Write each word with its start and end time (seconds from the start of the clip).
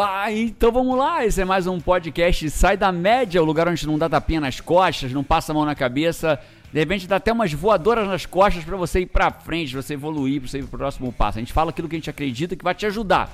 Ah, 0.00 0.32
então 0.32 0.72
vamos 0.72 0.96
lá. 0.96 1.26
Esse 1.26 1.42
é 1.42 1.44
mais 1.44 1.66
um 1.66 1.78
podcast 1.78 2.48
Sai 2.48 2.78
da 2.78 2.90
Média, 2.90 3.42
o 3.42 3.44
lugar 3.44 3.68
onde 3.68 3.86
não 3.86 3.98
dá 3.98 4.08
tapinha 4.08 4.40
nas 4.40 4.58
costas, 4.58 5.12
não 5.12 5.22
passa 5.22 5.52
a 5.52 5.54
mão 5.54 5.66
na 5.66 5.74
cabeça. 5.74 6.40
De 6.72 6.78
repente 6.78 7.06
dá 7.06 7.16
até 7.16 7.30
umas 7.30 7.52
voadoras 7.52 8.08
nas 8.08 8.24
costas 8.24 8.64
para 8.64 8.76
você 8.76 9.00
ir 9.00 9.06
pra 9.06 9.30
frente, 9.30 9.72
pra 9.72 9.82
você 9.82 9.92
evoluir, 9.92 10.40
pra 10.40 10.48
você 10.48 10.60
ir 10.60 10.62
pro 10.62 10.78
próximo 10.78 11.12
passo. 11.12 11.38
A 11.38 11.42
gente 11.42 11.52
fala 11.52 11.70
aquilo 11.70 11.88
que 11.88 11.96
a 11.96 11.98
gente 11.98 12.08
acredita 12.08 12.56
que 12.56 12.64
vai 12.64 12.74
te 12.74 12.86
ajudar. 12.86 13.30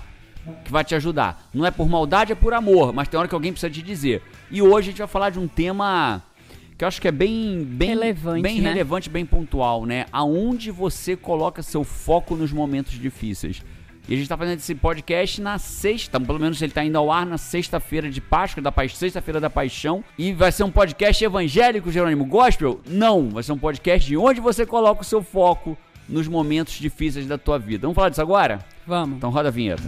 Que 0.64 0.72
vai 0.72 0.82
te 0.82 0.96
ajudar. 0.96 1.48
Não 1.54 1.64
é 1.64 1.70
por 1.70 1.88
maldade, 1.88 2.32
é 2.32 2.34
por 2.34 2.52
amor, 2.52 2.92
mas 2.92 3.06
tem 3.06 3.18
hora 3.20 3.28
que 3.28 3.34
alguém 3.34 3.52
precisa 3.52 3.70
te 3.70 3.80
dizer. 3.80 4.20
E 4.50 4.60
hoje 4.60 4.88
a 4.88 4.90
gente 4.90 4.98
vai 4.98 5.06
falar 5.06 5.30
de 5.30 5.38
um 5.38 5.46
tema 5.46 6.20
que 6.76 6.82
eu 6.82 6.88
acho 6.88 7.00
que 7.00 7.06
é 7.06 7.12
bem 7.12 7.62
bem 7.64 7.90
Relevante, 7.90 8.42
bem 8.42 8.60
né? 8.60 8.70
relevante, 8.70 9.08
bem 9.08 9.24
pontual, 9.24 9.86
né? 9.86 10.06
Aonde 10.10 10.72
você 10.72 11.14
coloca 11.14 11.62
seu 11.62 11.84
foco 11.84 12.34
nos 12.34 12.52
momentos 12.52 12.94
difíceis. 12.94 13.62
E 14.08 14.14
a 14.14 14.16
gente 14.16 14.26
tá 14.26 14.38
fazendo 14.38 14.58
esse 14.58 14.74
podcast 14.74 15.38
na 15.38 15.58
sexta, 15.58 16.18
pelo 16.18 16.38
menos 16.38 16.62
ele 16.62 16.72
tá 16.72 16.82
indo 16.82 16.96
ao 16.96 17.12
ar 17.12 17.26
na 17.26 17.36
sexta-feira 17.36 18.10
de 18.10 18.22
Páscoa, 18.22 18.62
da 18.62 18.72
pa 18.72 18.88
sexta-feira 18.88 19.38
da 19.38 19.50
Paixão. 19.50 20.02
E 20.16 20.32
vai 20.32 20.50
ser 20.50 20.64
um 20.64 20.70
podcast 20.70 21.22
evangélico, 21.22 21.92
Jerônimo 21.92 22.24
Gospel? 22.24 22.80
Não, 22.86 23.28
vai 23.28 23.42
ser 23.42 23.52
um 23.52 23.58
podcast 23.58 24.08
de 24.08 24.16
onde 24.16 24.40
você 24.40 24.64
coloca 24.64 25.02
o 25.02 25.04
seu 25.04 25.22
foco 25.22 25.76
nos 26.08 26.26
momentos 26.26 26.78
difíceis 26.78 27.26
da 27.26 27.36
tua 27.36 27.58
vida. 27.58 27.82
Vamos 27.82 27.96
falar 27.96 28.08
disso 28.08 28.22
agora? 28.22 28.60
Vamos. 28.86 29.18
Então 29.18 29.28
roda 29.28 29.48
a 29.48 29.52
vinheta. 29.52 29.82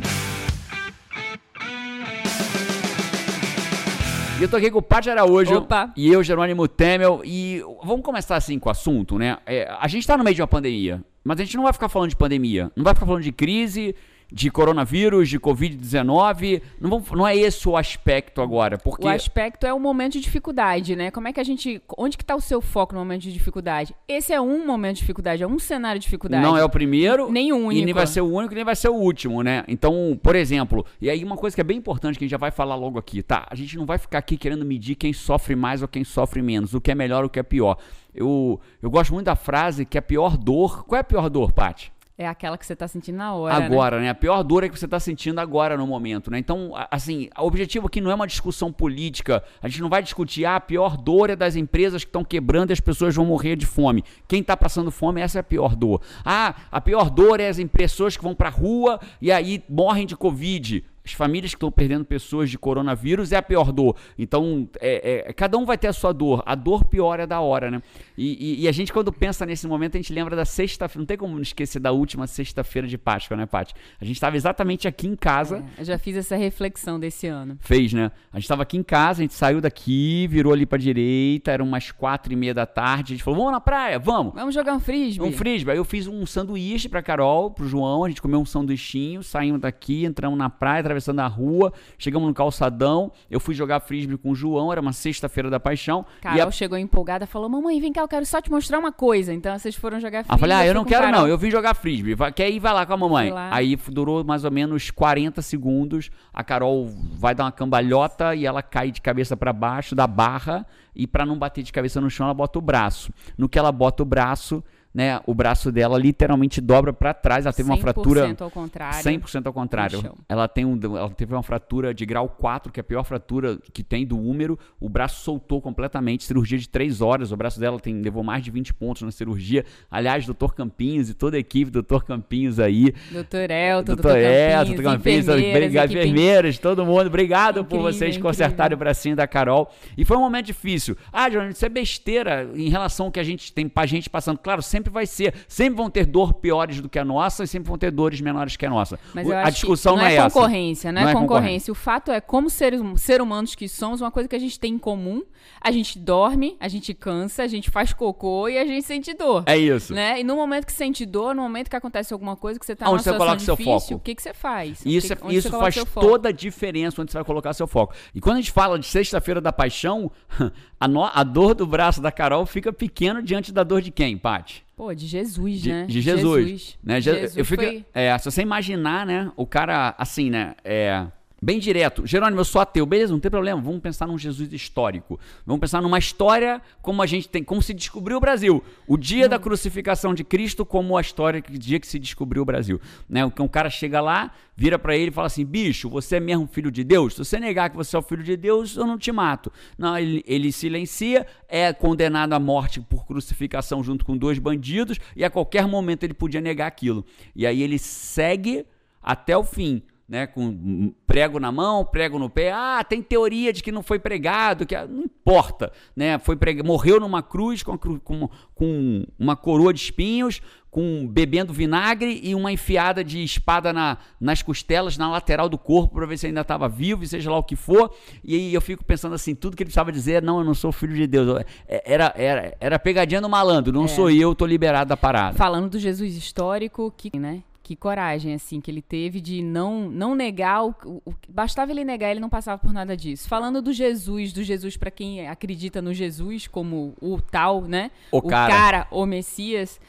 E 4.41 4.43
eu 4.43 4.49
tô 4.49 4.57
aqui 4.57 4.71
com 4.71 4.79
o 4.79 4.83
Paty 4.83 5.11
Araújo 5.11 5.55
Opa. 5.59 5.93
e 5.95 6.11
eu, 6.11 6.23
Jerônimo 6.23 6.67
Temel. 6.67 7.21
E 7.27 7.63
vamos 7.85 8.03
começar 8.03 8.37
assim 8.37 8.59
com 8.59 8.71
o 8.71 8.73
assunto, 8.73 9.19
né? 9.19 9.37
É, 9.45 9.71
a 9.79 9.87
gente 9.87 10.07
tá 10.07 10.17
no 10.17 10.25
meio 10.25 10.35
de 10.35 10.41
uma 10.41 10.49
pandemia, 10.49 11.05
mas 11.23 11.39
a 11.39 11.45
gente 11.45 11.59
não 11.59 11.65
vai 11.65 11.75
ficar 11.75 11.91
falando 11.91 12.09
de 12.09 12.17
pandemia. 12.17 12.73
Não 12.75 12.83
vai 12.83 12.95
ficar 12.95 13.05
falando 13.05 13.23
de 13.23 13.33
crise, 13.33 13.95
de 14.33 14.51
coronavírus, 14.51 15.29
de 15.29 15.39
Covid-19. 15.39 16.63
Não, 16.81 16.91
vamos- 16.91 17.11
não 17.11 17.27
é 17.27 17.37
esse 17.37 17.69
o 17.69 17.77
aspecto 17.77 18.41
agora, 18.41 18.79
porque... 18.79 19.07
O 19.07 19.09
aspecto 19.09 19.67
é 19.67 19.73
o 19.73 19.79
momento 19.81 20.13
de 20.15 20.21
dificuldade, 20.21 20.95
né? 20.97 21.11
Como 21.11 21.29
é 21.29 21.33
que 21.33 21.41
a 21.41 21.45
gente. 21.45 21.81
Onde 21.97 22.17
que 22.17 22.25
tá 22.25 22.35
o 22.35 22.41
seu 22.41 22.61
foco 22.61 22.95
no 22.95 23.01
momento 23.01 23.23
de 23.23 23.33
dificuldade? 23.33 23.95
Esse 24.09 24.33
é 24.33 24.41
um 24.41 24.67
momento 24.67 24.95
de 24.97 25.01
dificuldade, 25.01 25.43
é 25.43 25.47
um 25.47 25.59
cenário 25.59 25.99
de 25.99 26.05
dificuldade. 26.05 26.43
Não 26.43 26.57
é 26.57 26.65
o 26.65 26.69
primeiro. 26.69 27.31
Nem 27.31 27.53
o 27.53 27.57
E 27.57 27.61
único. 27.67 27.85
nem 27.87 27.95
vai 27.95 28.07
ser 28.07 28.21
o 28.21 28.27
único, 28.33 28.55
nem 28.55 28.65
vai 28.65 28.77
ser 28.77 28.89
o 28.89 28.95
último, 28.95 29.43
né? 29.43 29.65
Então, 29.69 30.19
por 30.23 30.35
exemplo, 30.37 30.85
e 31.01 31.09
aí 31.11 31.23
uma 31.25 31.37
coisa 31.37 31.55
que 31.55 31.61
é 31.61 31.65
bem 31.65 31.79
importante 31.79 32.19
que 32.19 32.25
a 32.25 32.27
gente 32.27 32.31
já 32.33 32.39
vai 32.39 32.51
falar 32.51 32.75
logo 32.77 32.99
aqui, 32.99 33.23
tá? 33.23 33.47
A 33.51 33.55
gente 33.55 33.77
não 33.77 33.87
vai 33.87 33.99
ficar 33.99 34.19
aqui 34.19 34.37
querendo 34.37 34.65
medir 34.65 34.95
quem 34.95 35.13
sofre 35.13 35.55
mais 35.57 35.83
ou 35.83 35.89
quem 35.89 36.05
sofre 36.05 36.41
menos, 36.43 36.75
o 36.75 36.81
que 36.81 36.91
é 36.91 36.95
melhor 36.95 37.23
ou 37.23 37.27
o 37.27 37.31
que 37.31 37.39
é 37.39 37.43
pior. 37.43 37.77
Eu, 38.15 38.61
eu 38.83 38.91
gosto 38.91 39.13
muito 39.13 39.27
da 39.27 39.37
frase 39.37 39.85
que 39.85 39.97
a 39.99 40.03
pior 40.03 40.37
dor. 40.37 40.85
Qual 40.85 40.97
é 40.97 41.01
a 41.01 41.05
pior 41.05 41.29
dor, 41.31 41.53
Paty? 41.53 41.93
É 42.21 42.29
aquela 42.29 42.59
que 42.59 42.67
você 42.67 42.77
tá 42.77 42.87
sentindo 42.87 43.17
na 43.17 43.33
hora. 43.33 43.61
né? 43.61 43.65
Agora, 43.65 43.99
né? 43.99 44.11
A 44.11 44.15
pior 44.15 44.43
dor 44.43 44.63
é 44.63 44.69
que 44.69 44.79
você 44.79 44.85
está 44.85 45.01
sentindo 45.01 45.39
agora 45.41 45.75
no 45.75 45.87
momento, 45.87 46.31
né? 46.31 46.39
Então, 46.39 46.73
assim, 46.91 47.31
o 47.39 47.47
objetivo 47.47 47.87
aqui 47.87 47.99
não 47.99 48.11
é 48.11 48.15
uma 48.15 48.27
discussão 48.27 48.71
política. 48.71 49.43
A 49.63 49.69
gente 49.69 49.81
não 49.81 49.89
vai 49.89 50.03
discutir 50.03 50.45
ah, 50.45 50.57
a 50.57 50.61
pior 50.61 50.99
dor 50.99 51.31
é 51.31 51.35
das 51.35 51.57
empresas 51.57 52.05
que 52.05 52.11
estão 52.11 52.23
quebrando 52.23 52.69
e 52.69 52.73
as 52.75 52.81
pessoas 52.81 53.15
vão 53.15 53.25
morrer 53.25 53.57
de 53.57 53.65
fome. 53.65 54.05
Quem 54.29 54.43
está 54.43 54.55
passando 54.55 54.91
fome, 54.91 55.23
essa 55.23 55.39
é 55.39 55.41
a 55.41 55.43
pior 55.43 55.75
dor. 55.75 56.03
Ah, 56.23 56.55
a 56.71 56.79
pior 56.79 57.09
dor 57.09 57.41
é 57.41 57.49
as 57.49 57.57
pessoas 57.73 58.19
que 58.19 58.23
vão 58.23 58.35
para 58.35 58.49
a 58.49 58.53
rua 58.53 59.01
e 59.19 59.33
aí 59.33 59.65
morrem 59.67 60.05
de 60.07 60.15
Covid. 60.15 60.85
As 61.05 61.13
famílias 61.13 61.53
que 61.53 61.57
estão 61.57 61.71
perdendo 61.71 62.05
pessoas 62.05 62.51
de 62.51 62.59
coronavírus 62.59 63.33
é 63.33 63.37
a 63.37 63.43
pior 63.43 63.73
dor. 63.73 63.97
Então, 64.19 64.69
é, 64.81 65.27
é, 65.29 65.33
cada 65.33 65.57
um 65.57 65.65
vai 65.65 65.79
ter 65.79 65.89
a 65.89 65.93
sua 65.93 66.13
dor. 66.13 66.43
A 66.45 66.55
dor 66.55 66.85
pior 66.85 67.19
é 67.19 67.27
da 67.27 67.41
hora, 67.41 67.71
né? 67.71 67.83
E, 68.19 68.59
e- 68.61 68.63
e 68.65 68.69
a 68.69 68.73
gente, 68.73 68.93
quando 68.93 69.11
pensa 69.13 69.47
nesse 69.47 69.67
momento, 69.67 69.97
a 69.97 70.01
gente 70.01 70.13
lembra 70.13 70.37
da 70.37 70.45
sexta-feira. 70.45 71.01
Não 71.01 71.07
tem 71.07 71.17
como 71.17 71.41
esquecer 71.41 71.79
da 71.81 71.91
última 71.93 72.27
sexta-feira 72.27 72.87
de 72.87 72.99
Páscoa, 72.99 73.37
né, 73.37 73.47
Paty? 73.47 73.73
A 74.01 74.05
gente 74.05 74.17
estava 74.17 74.37
exatamente 74.37 74.87
aqui 74.87 75.07
em 75.07 75.17
casa. 75.17 75.65
É, 75.79 75.81
eu 75.81 75.85
já 75.85 75.99
fiz 75.99 76.17
essa 76.17 76.37
reflexão 76.37 77.01
desse 77.01 77.27
ano. 77.27 77.57
Fez, 77.61 77.93
né? 77.93 78.11
A 78.33 78.37
gente 78.37 78.45
estava 78.45 78.63
aqui 78.63 78.77
em 78.77 78.83
casa, 78.83 79.21
a 79.21 79.25
gente 79.25 79.35
saiu 79.35 79.61
daqui, 79.61 80.27
virou 80.29 80.53
ali 80.53 80.67
pra 80.67 80.79
direita, 80.79 81.51
eram 81.51 81.65
umas 81.67 81.91
quatro 81.91 82.33
e 82.33 82.37
meia 82.37 82.53
da 82.55 82.67
tarde. 82.67 83.15
A 83.15 83.17
gente 83.17 83.25
falou, 83.25 83.39
vamos 83.41 83.53
na 83.53 83.61
praia, 83.61 83.99
vamos. 83.99 84.35
Vamos 84.35 84.55
jogar 84.55 84.75
um 84.75 84.81
frisbee? 84.81 85.25
Um 85.27 85.33
frisbee. 85.33 85.73
Aí 85.73 85.79
eu 85.79 85.85
fiz 85.85 86.07
um 86.07 86.27
sanduíche 86.27 86.89
pra 86.89 87.03
Carol, 87.03 87.51
pro 87.51 87.67
João. 87.67 88.05
A 88.05 88.09
gente 88.09 88.21
comeu 88.21 88.41
um 88.41 88.45
sanduichinho, 88.45 89.23
saímos 89.23 89.61
daqui, 89.61 90.05
entramos 90.05 90.39
na 90.39 90.51
praia, 90.51 90.83
atravessando 90.91 91.21
a 91.21 91.27
rua, 91.27 91.73
chegamos 91.97 92.27
no 92.29 92.35
calçadão. 92.35 93.13
Eu 93.31 93.39
fui 93.41 93.55
jogar 93.55 93.81
frisbee 93.81 94.17
com 94.19 94.31
o 94.31 94.35
João, 94.35 94.73
era 94.73 94.81
uma 94.81 94.93
sexta-feira 94.93 95.49
da 95.49 95.61
paixão. 95.61 96.05
e 96.19 96.23
Carol 96.23 96.49
a... 96.49 96.51
chegou 96.51 96.77
empolgada 96.77 97.27
falou: 97.27 97.49
Mamãe, 97.49 97.81
vem 97.81 97.93
cá, 97.93 98.01
eu 98.01 98.09
quero 98.09 98.27
só 98.27 98.41
te 98.41 98.51
mostrar 98.51 98.79
uma 98.79 98.93
coisa. 98.93 99.33
Então 99.33 99.57
vocês 99.59 99.75
foram 99.77 100.01
jogar 100.01 100.21
Ah, 100.21 100.25
frisbee. 100.25 100.41
falei, 100.41 100.57
ah, 100.57 100.67
eu 100.67 100.75
não 100.75 100.85
quero 100.85 101.05
Carol. 101.05 101.21
não, 101.21 101.29
eu 101.29 101.39
vim 101.39 101.51
jogar 101.51 101.75
frisbee. 101.75 102.17
Quer 102.35 102.51
ir, 102.51 102.59
vai 102.59 102.73
lá 102.75 102.85
com 102.85 102.93
a 102.93 102.97
mamãe. 102.97 103.33
Aí 103.51 103.77
durou 103.89 104.25
mais 104.25 104.45
ou 104.45 104.51
menos 104.51 104.91
40 104.91 105.41
segundos. 105.43 106.11
A 106.33 106.43
Carol 106.43 106.89
vai 107.13 107.35
dar 107.35 107.45
uma 107.45 107.53
cambalhota 107.53 108.35
e 108.35 108.45
ela 108.45 108.63
cai 108.63 108.91
de 108.91 109.01
cabeça 109.01 109.37
pra 109.37 109.53
baixo 109.53 109.95
da 109.95 110.07
barra. 110.07 110.67
E 110.95 111.07
pra 111.07 111.25
não 111.25 111.39
bater 111.39 111.63
de 111.63 111.73
cabeça 111.73 112.01
no 112.01 112.11
chão, 112.11 112.27
ela 112.27 112.35
bota 112.35 112.59
o 112.59 112.63
braço. 112.63 113.13
No 113.39 113.49
que 113.49 113.59
ela 113.59 113.71
bota 113.71 114.03
o 114.03 114.07
braço, 114.07 114.63
né, 114.93 115.21
o 115.25 115.35
braço 115.35 115.71
dela 115.71 115.97
literalmente 115.99 116.61
dobra 116.61 116.93
pra 116.93 117.15
trás. 117.15 117.47
Ela 117.47 117.53
teve 117.53 117.69
uma 117.69 117.77
100% 117.77 117.81
fratura. 117.81 118.37
ao 118.41 118.51
contrário. 118.51 118.99
100% 119.01 119.47
ao 119.47 119.53
contrário. 119.53 120.17
Ela, 120.29 120.49
tem 120.49 120.65
um, 120.65 120.79
ela 120.83 121.09
teve 121.11 121.33
uma 121.33 121.43
fratura 121.43 121.95
de 121.95 122.05
grau 122.05 122.29
4, 122.29 122.73
que 122.73 122.81
é 122.81 122.83
a 122.83 122.85
pior 122.85 123.05
fratura 123.05 123.59
que 123.73 123.85
tem 123.85 124.05
do 124.05 124.19
úmero. 124.19 124.59
O 124.81 124.89
braço 124.89 125.23
soltou 125.23 125.61
completamente, 125.61 126.25
cirurgia 126.25 126.59
de 126.59 126.69
3 126.69 127.01
horas. 127.01 127.31
O 127.31 127.37
braço 127.37 127.61
dela 127.61 127.79
tem, 127.79 128.01
levou 128.01 128.25
mais 128.25 128.43
de 128.43 128.51
20 128.51 128.75
pontos 128.75 129.03
na 129.03 129.11
cirurgia. 129.11 129.65
Aliás, 129.91 130.27
doutor 130.27 130.55
Campinhos 130.55 131.09
e 131.09 131.15
toda 131.15 131.37
a 131.37 131.41
equipe, 131.41 131.71
doutor 131.71 132.05
Campinhos 132.05 132.59
aí. 132.59 132.93
Doutor 133.13 133.51
Elton, 133.51 133.95
Doutor 133.95 134.17
Elton, 134.17 134.75
doutor 134.75 134.83
Campinhos, 134.83 135.29
enfermeiras, 135.29 135.91
enfermeiras, 135.91 136.59
todo 136.59 136.85
mundo. 136.85 137.07
Obrigado 137.07 137.65
por 137.65 137.77
Incrível, 137.77 137.83
vocês 137.93 138.11
incrível. 138.17 138.31
consertarem 138.31 138.75
o 138.75 138.79
bracinho 138.79 139.15
da 139.15 139.27
Carol. 139.27 139.71
E 139.97 140.05
foi 140.05 140.17
um 140.17 140.21
momento 140.21 140.47
difícil. 140.47 140.97
Ah, 141.13 141.29
Johnny, 141.29 141.51
isso 141.51 141.65
é 141.65 141.69
besteira 141.69 142.51
em 142.55 142.69
relação 142.69 143.07
ao 143.07 143.13
que 143.13 143.21
a 143.21 143.25
gente 143.25 143.53
tem 143.53 143.69
pra 143.69 143.87
gente 143.87 144.11
passando. 144.11 144.39
Claro, 144.39 144.63
sempre 144.63 144.80
vai 144.89 145.05
ser. 145.05 145.35
Sempre 145.49 145.77
vão 145.77 145.91
ter 145.91 146.07
dor 146.07 146.33
piores 146.35 146.81
do 146.81 146.89
que 146.89 146.99
a 146.99 147.05
nossa 147.05 147.43
e 147.43 147.49
sempre 147.49 147.69
vão 147.69 147.77
ter 147.77 147.91
dores 147.91 148.21
menores 148.21 148.57
que 148.57 148.65
a 148.65 148.71
nossa. 148.71 149.01
Mas 149.13 149.29
eu 149.29 149.37
a 149.37 149.43
acho 149.43 149.53
discussão 149.57 149.95
que 149.95 149.99
não 149.99 150.05
não 150.05 150.11
é, 150.11 150.15
é 150.15 150.19
essa. 150.19 150.31
concorrência, 150.31 150.93
não 150.93 151.01
é, 151.01 151.05
Não 151.05 151.11
é 151.11 151.15
concorrência. 151.15 151.73
O 151.73 151.75
fato 151.75 152.13
é, 152.13 152.21
como 152.21 152.49
seres, 152.49 152.81
hum- 152.81 152.97
ser 152.97 153.21
humanos 153.21 153.57
que 153.57 153.69
somos, 153.69 154.01
uma 154.01 154.11
coisa 154.13 154.29
que 154.29 154.37
a 154.37 154.39
gente 154.39 154.59
tem 154.61 154.75
em 154.75 154.79
comum, 154.79 155.23
a 155.61 155.73
gente 155.73 155.99
dorme, 155.99 156.57
a 156.61 156.69
gente 156.69 156.95
cansa, 156.95 157.43
a 157.43 157.49
gente 157.49 157.69
faz 157.71 157.93
cocô 157.93 158.49
e 158.49 158.57
a 158.57 158.65
gente 158.65 158.85
sente 158.87 159.13
dor. 159.13 159.43
É 159.47 159.59
isso. 159.59 159.93
Né? 159.93 160.21
E 160.21 160.25
no 160.25 160.37
momento 160.37 160.65
que 160.67 160.73
sente 160.73 161.05
dor, 161.05 161.35
no 161.35 161.43
momento 161.43 161.69
que 161.69 161.75
acontece 161.77 162.13
alguma 162.13 162.37
coisa, 162.37 162.61
que 162.61 162.65
você 162.65 162.77
tá 162.77 162.85
Onde 162.87 162.93
numa 162.93 162.99
você 162.99 163.11
situação 163.11 163.27
coloca 163.27 163.45
seu 163.45 163.57
difícil, 163.57 163.81
foco? 163.81 163.95
o 163.95 164.01
que, 164.01 164.15
que 164.15 164.23
você 164.23 164.33
faz? 164.33 164.81
Isso, 164.87 165.13
é- 165.13 165.17
que- 165.17 165.25
onde 165.25 165.37
isso 165.37 165.51
faz 165.51 165.75
toda 165.95 166.29
a 166.29 166.33
diferença 166.33 167.03
onde 167.03 167.11
você 167.11 167.19
vai 167.19 167.25
colocar 167.25 167.53
seu 167.53 167.67
foco. 167.67 167.95
E 168.15 168.21
quando 168.21 168.37
a 168.37 168.41
gente 168.41 168.53
fala 168.53 168.79
de 168.79 168.87
Sexta-feira 168.87 169.41
da 169.41 169.53
Paixão, 169.53 170.11
a, 170.81 170.89
no- 170.89 171.05
a 171.05 171.23
dor 171.23 171.55
do 171.55 171.67
braço 171.67 172.01
da 172.01 172.11
Carol 172.11 172.47
fica 172.47 172.73
pequena 172.73 173.23
diante 173.23 173.53
da 173.53 173.63
dor 173.63 173.83
de 173.83 173.91
quem, 173.91 174.17
Paty? 174.17 174.65
Pô, 174.75 174.95
de 174.95 175.07
Jesus, 175.07 175.61
De, 175.61 175.69
né? 175.71 175.87
de 175.87 176.01
Jesus. 176.01 176.45
Jesus. 176.49 176.79
Né? 176.83 177.01
Je- 177.03 177.13
Jesus 177.13 177.37
eu 177.37 177.45
fico, 177.45 177.63
foi- 177.63 177.85
é, 177.93 178.17
se 178.17 178.25
você 178.31 178.41
imaginar, 178.41 179.05
né, 179.05 179.31
o 179.37 179.47
cara 179.47 179.95
assim, 179.99 180.31
né, 180.31 180.55
é, 180.65 181.07
bem 181.41 181.59
direto. 181.59 182.07
Jerônimo, 182.07 182.41
eu 182.41 182.45
sou 182.45 182.61
ateu. 182.61 182.85
Beleza, 182.85 183.13
não 183.13 183.21
tem 183.21 183.31
problema. 183.31 183.61
Vamos 183.61 183.81
pensar 183.81 184.07
num 184.07 184.19
Jesus 184.19 184.53
histórico. 184.53 185.19
Vamos 185.47 185.61
pensar 185.61 185.81
numa 185.81 185.99
história 185.99 186.61
como 186.83 187.03
a 187.03 187.07
gente 187.07 187.29
tem, 187.29 187.43
como 187.43 187.63
se 187.63 187.73
descobriu 187.73 188.19
o 188.19 188.21
Brasil. 188.21 188.63
O 188.87 188.97
dia 188.97 189.29
da 189.29 189.39
crucificação 189.39 190.15
de 190.15 190.25
Cristo 190.25 190.67
como 190.67 190.97
a 190.97 191.01
história, 191.01 191.41
que 191.41 191.57
dia 191.59 191.81
que 191.81 191.87
se 191.87 191.99
descobriu 191.99 192.43
o 192.43 192.45
Brasil. 192.45 192.81
Né? 193.09 193.25
Um 193.25 193.49
cara 193.49 193.71
chega 193.71 194.01
lá, 194.01 194.33
vira 194.57 194.79
pra 194.79 194.97
ele 194.97 195.09
e 195.09 195.13
fala 195.13 195.27
assim: 195.27 195.45
bicho, 195.45 195.89
você 195.89 196.17
é 196.17 196.21
mesmo 196.21 196.47
filho 196.47 196.71
de 196.71 196.85
Deus? 196.85 197.15
Se 197.15 197.25
você 197.25 197.39
negar 197.41 197.71
que 197.71 197.77
você 197.77 197.97
é 197.97 197.99
o 197.99 198.03
filho 198.03 198.23
de 198.23 198.37
Deus, 198.37 198.77
eu 198.77 198.87
não 198.87 198.99
te 198.99 199.11
mato. 199.11 199.53
Não, 199.79 199.97
ele, 199.97 200.23
ele 200.27 200.53
silencia, 200.53 201.27
é 201.49 201.73
condenado 201.73 202.33
à 202.33 202.39
morte 202.39 202.81
por 202.81 203.07
crucificação 203.07 203.83
junto 203.83 204.05
com 204.05 204.17
dois 204.17 204.39
bandidos, 204.39 204.99
e 205.17 205.25
a 205.25 205.31
qualquer 205.31 205.67
momento 205.67 206.05
ele 206.05 206.15
podia 206.15 206.41
negar 206.41 206.67
aquilo. 206.67 207.05
E 207.35 207.47
aí 207.47 207.63
ele 207.63 207.79
segue 207.79 208.67
até 209.03 209.37
o 209.37 209.43
fim. 209.43 209.83
Né, 210.11 210.27
com 210.27 210.93
prego 211.07 211.39
na 211.39 211.53
mão, 211.53 211.85
prego 211.85 212.19
no 212.19 212.29
pé. 212.29 212.51
Ah, 212.51 212.83
tem 212.83 213.01
teoria 213.01 213.53
de 213.53 213.63
que 213.63 213.71
não 213.71 213.81
foi 213.81 213.97
pregado, 214.01 214.67
que 214.67 214.77
não 214.77 215.05
importa, 215.05 215.71
né? 215.95 216.19
Foi 216.19 216.35
prega, 216.35 216.65
morreu 216.65 216.99
numa 216.99 217.23
cruz 217.23 217.63
com, 217.63 217.79
cru- 217.79 218.01
com, 218.01 218.29
com 218.53 219.07
uma 219.17 219.37
coroa 219.37 219.73
de 219.73 219.79
espinhos, 219.79 220.43
com 220.69 221.07
bebendo 221.07 221.53
vinagre 221.53 222.19
e 222.25 222.35
uma 222.35 222.51
enfiada 222.51 223.05
de 223.05 223.23
espada 223.23 223.73
na, 223.73 223.99
nas 224.21 224.43
costelas, 224.43 224.99
na 224.99 225.09
lateral 225.09 225.49
do 225.49 225.57
corpo, 225.57 225.95
para 225.95 226.07
ver 226.07 226.19
se 226.19 226.27
ainda 226.27 226.41
estava 226.41 226.69
vivo, 226.69 227.05
e 227.05 227.07
seja 227.07 227.31
lá 227.31 227.39
o 227.39 227.45
que 227.45 227.55
for. 227.55 227.95
E 228.25 228.35
aí 228.35 228.53
eu 228.53 228.61
fico 228.61 228.85
pensando 228.85 229.15
assim, 229.15 229.33
tudo 229.33 229.57
que 229.57 229.63
ele 229.63 229.69
precisava 229.69 229.93
dizer 229.93 230.15
é, 230.15 230.21
não, 230.21 230.41
eu 230.41 230.45
não 230.45 230.55
sou 230.55 230.73
filho 230.73 230.97
de 230.97 231.07
Deus. 231.07 231.41
É, 231.69 231.85
Era, 231.95 232.13
era, 232.17 232.57
era 232.59 232.79
pegadinha 232.81 233.21
no 233.21 233.29
malandro, 233.29 233.73
não 233.73 233.87
sou 233.87 234.11
eu, 234.11 234.35
tô 234.35 234.45
liberado 234.45 234.89
da 234.89 234.97
parada. 234.97 235.39
Falando 235.39 235.71
do 235.71 235.79
Jesus 235.79 236.17
histórico, 236.17 236.93
que, 236.97 237.17
né? 237.17 237.45
Que 237.71 237.77
coragem, 237.77 238.35
assim, 238.35 238.61
que 238.61 238.69
ele 238.69 238.83
teve 238.83 239.21
de 239.21 239.41
não, 239.45 239.89
não 239.89 240.13
negar 240.13 240.65
o, 240.67 240.75
o- 240.85 241.03
o- 241.07 241.15
Bastava 241.29 241.71
ele 241.71 241.85
negar, 241.85 242.11
ele 242.11 242.19
não 242.19 242.29
passava 242.29 242.59
por 242.61 242.73
nada 242.73 242.97
disso. 242.97 243.29
Falando 243.29 243.63
do 243.63 243.73
Jesus, 243.73 244.33
do 244.33 244.43
Jesus 244.43 244.77
para 244.77 244.91
quem 244.91 245.29
acredita 245.29 245.81
no 245.81 245.95
Jesus 245.95 246.49
como 246.49 246.97
o 247.01 247.21
tal, 247.21 247.63
né? 247.63 247.93
O 248.11 248.21
cara. 248.57 248.89
o 248.91 249.07
Messias. 249.07 249.81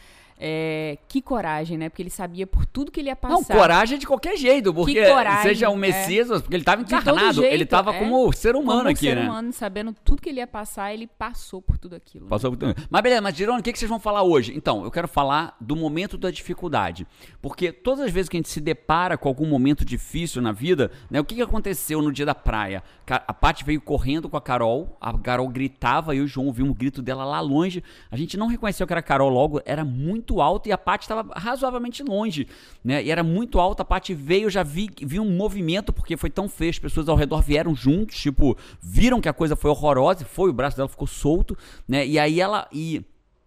É, 0.43 0.97
que 1.07 1.21
coragem, 1.21 1.77
né? 1.77 1.87
Porque 1.87 2.01
ele 2.01 2.09
sabia 2.09 2.47
por 2.47 2.65
tudo 2.65 2.91
que 2.91 2.99
ele 2.99 3.09
ia 3.09 3.15
passar. 3.15 3.35
Não, 3.35 3.43
coragem 3.43 3.99
de 3.99 4.07
qualquer 4.07 4.35
jeito, 4.35 4.73
porque 4.73 5.05
coragem, 5.05 5.43
seja 5.43 5.69
um 5.69 5.75
Messias, 5.75 6.31
é. 6.31 6.39
porque 6.39 6.55
ele 6.55 6.63
estava 6.63 6.81
encarnado, 6.81 7.41
jeito, 7.41 7.53
ele 7.53 7.63
estava 7.63 7.93
é, 7.93 7.99
como 7.99 8.33
ser 8.33 8.55
humano 8.55 8.79
como 8.79 8.89
aqui, 8.89 9.05
ser 9.05 9.17
né? 9.17 9.23
humano, 9.23 9.53
sabendo 9.53 9.95
tudo 10.03 10.19
que 10.19 10.29
ele 10.29 10.39
ia 10.39 10.47
passar, 10.47 10.91
ele 10.91 11.05
passou 11.05 11.61
por 11.61 11.77
tudo 11.77 11.95
aquilo. 11.95 12.25
Passou 12.25 12.49
né? 12.49 12.57
por 12.57 12.73
tudo. 12.73 12.87
Mas 12.89 13.01
beleza, 13.03 13.21
mas 13.21 13.35
Girone, 13.35 13.59
o 13.59 13.63
que, 13.63 13.71
que 13.71 13.77
vocês 13.77 13.87
vão 13.87 13.99
falar 13.99 14.23
hoje? 14.23 14.51
Então, 14.55 14.83
eu 14.83 14.89
quero 14.89 15.07
falar 15.07 15.55
do 15.61 15.75
momento 15.75 16.17
da 16.17 16.31
dificuldade, 16.31 17.05
porque 17.39 17.71
todas 17.71 18.05
as 18.05 18.11
vezes 18.11 18.27
que 18.27 18.35
a 18.35 18.39
gente 18.39 18.49
se 18.49 18.59
depara 18.59 19.19
com 19.19 19.29
algum 19.29 19.45
momento 19.45 19.85
difícil 19.85 20.41
na 20.41 20.51
vida, 20.51 20.89
né? 21.11 21.19
O 21.19 21.23
que, 21.23 21.35
que 21.35 21.41
aconteceu 21.43 22.01
no 22.01 22.11
dia 22.11 22.25
da 22.25 22.33
praia? 22.33 22.81
A 23.07 23.33
Paty 23.33 23.63
veio 23.63 23.79
correndo 23.79 24.27
com 24.27 24.37
a 24.37 24.41
Carol, 24.41 24.97
a 24.99 25.15
Carol 25.19 25.47
gritava 25.49 26.15
e 26.15 26.21
o 26.21 26.27
João 26.27 26.47
ouviu 26.47 26.65
um 26.65 26.73
grito 26.73 26.99
dela 26.99 27.23
lá 27.23 27.39
longe. 27.41 27.83
A 28.09 28.17
gente 28.17 28.37
não 28.37 28.47
reconheceu 28.47 28.87
que 28.87 28.93
era 28.93 29.01
a 29.01 29.03
Carol 29.03 29.29
logo, 29.29 29.61
era 29.65 29.85
muito 29.85 30.30
alto 30.39 30.69
e 30.69 30.71
a 30.71 30.77
Paty 30.77 31.05
estava 31.05 31.33
razoavelmente 31.33 32.03
longe, 32.03 32.47
né? 32.83 33.03
E 33.03 33.09
era 33.09 33.23
muito 33.23 33.59
alta, 33.59 33.81
a 33.81 33.85
Paty 33.85 34.13
veio, 34.13 34.49
já 34.49 34.63
vi, 34.63 34.89
vi 35.01 35.19
um 35.19 35.35
movimento, 35.35 35.91
porque 35.91 36.15
foi 36.15 36.29
tão 36.29 36.47
feio, 36.47 36.69
as 36.69 36.79
pessoas 36.79 37.09
ao 37.09 37.15
redor 37.15 37.41
vieram 37.41 37.75
juntos, 37.75 38.17
tipo, 38.17 38.55
viram 38.79 39.19
que 39.19 39.27
a 39.27 39.33
coisa 39.33 39.55
foi 39.55 39.71
horrorosa, 39.71 40.23
foi, 40.23 40.49
o 40.49 40.53
braço 40.53 40.77
dela 40.77 40.87
ficou 40.87 41.07
solto, 41.07 41.57
né? 41.87 42.05
E 42.05 42.19
aí 42.19 42.39
ela. 42.39 42.67
E, 42.71 43.03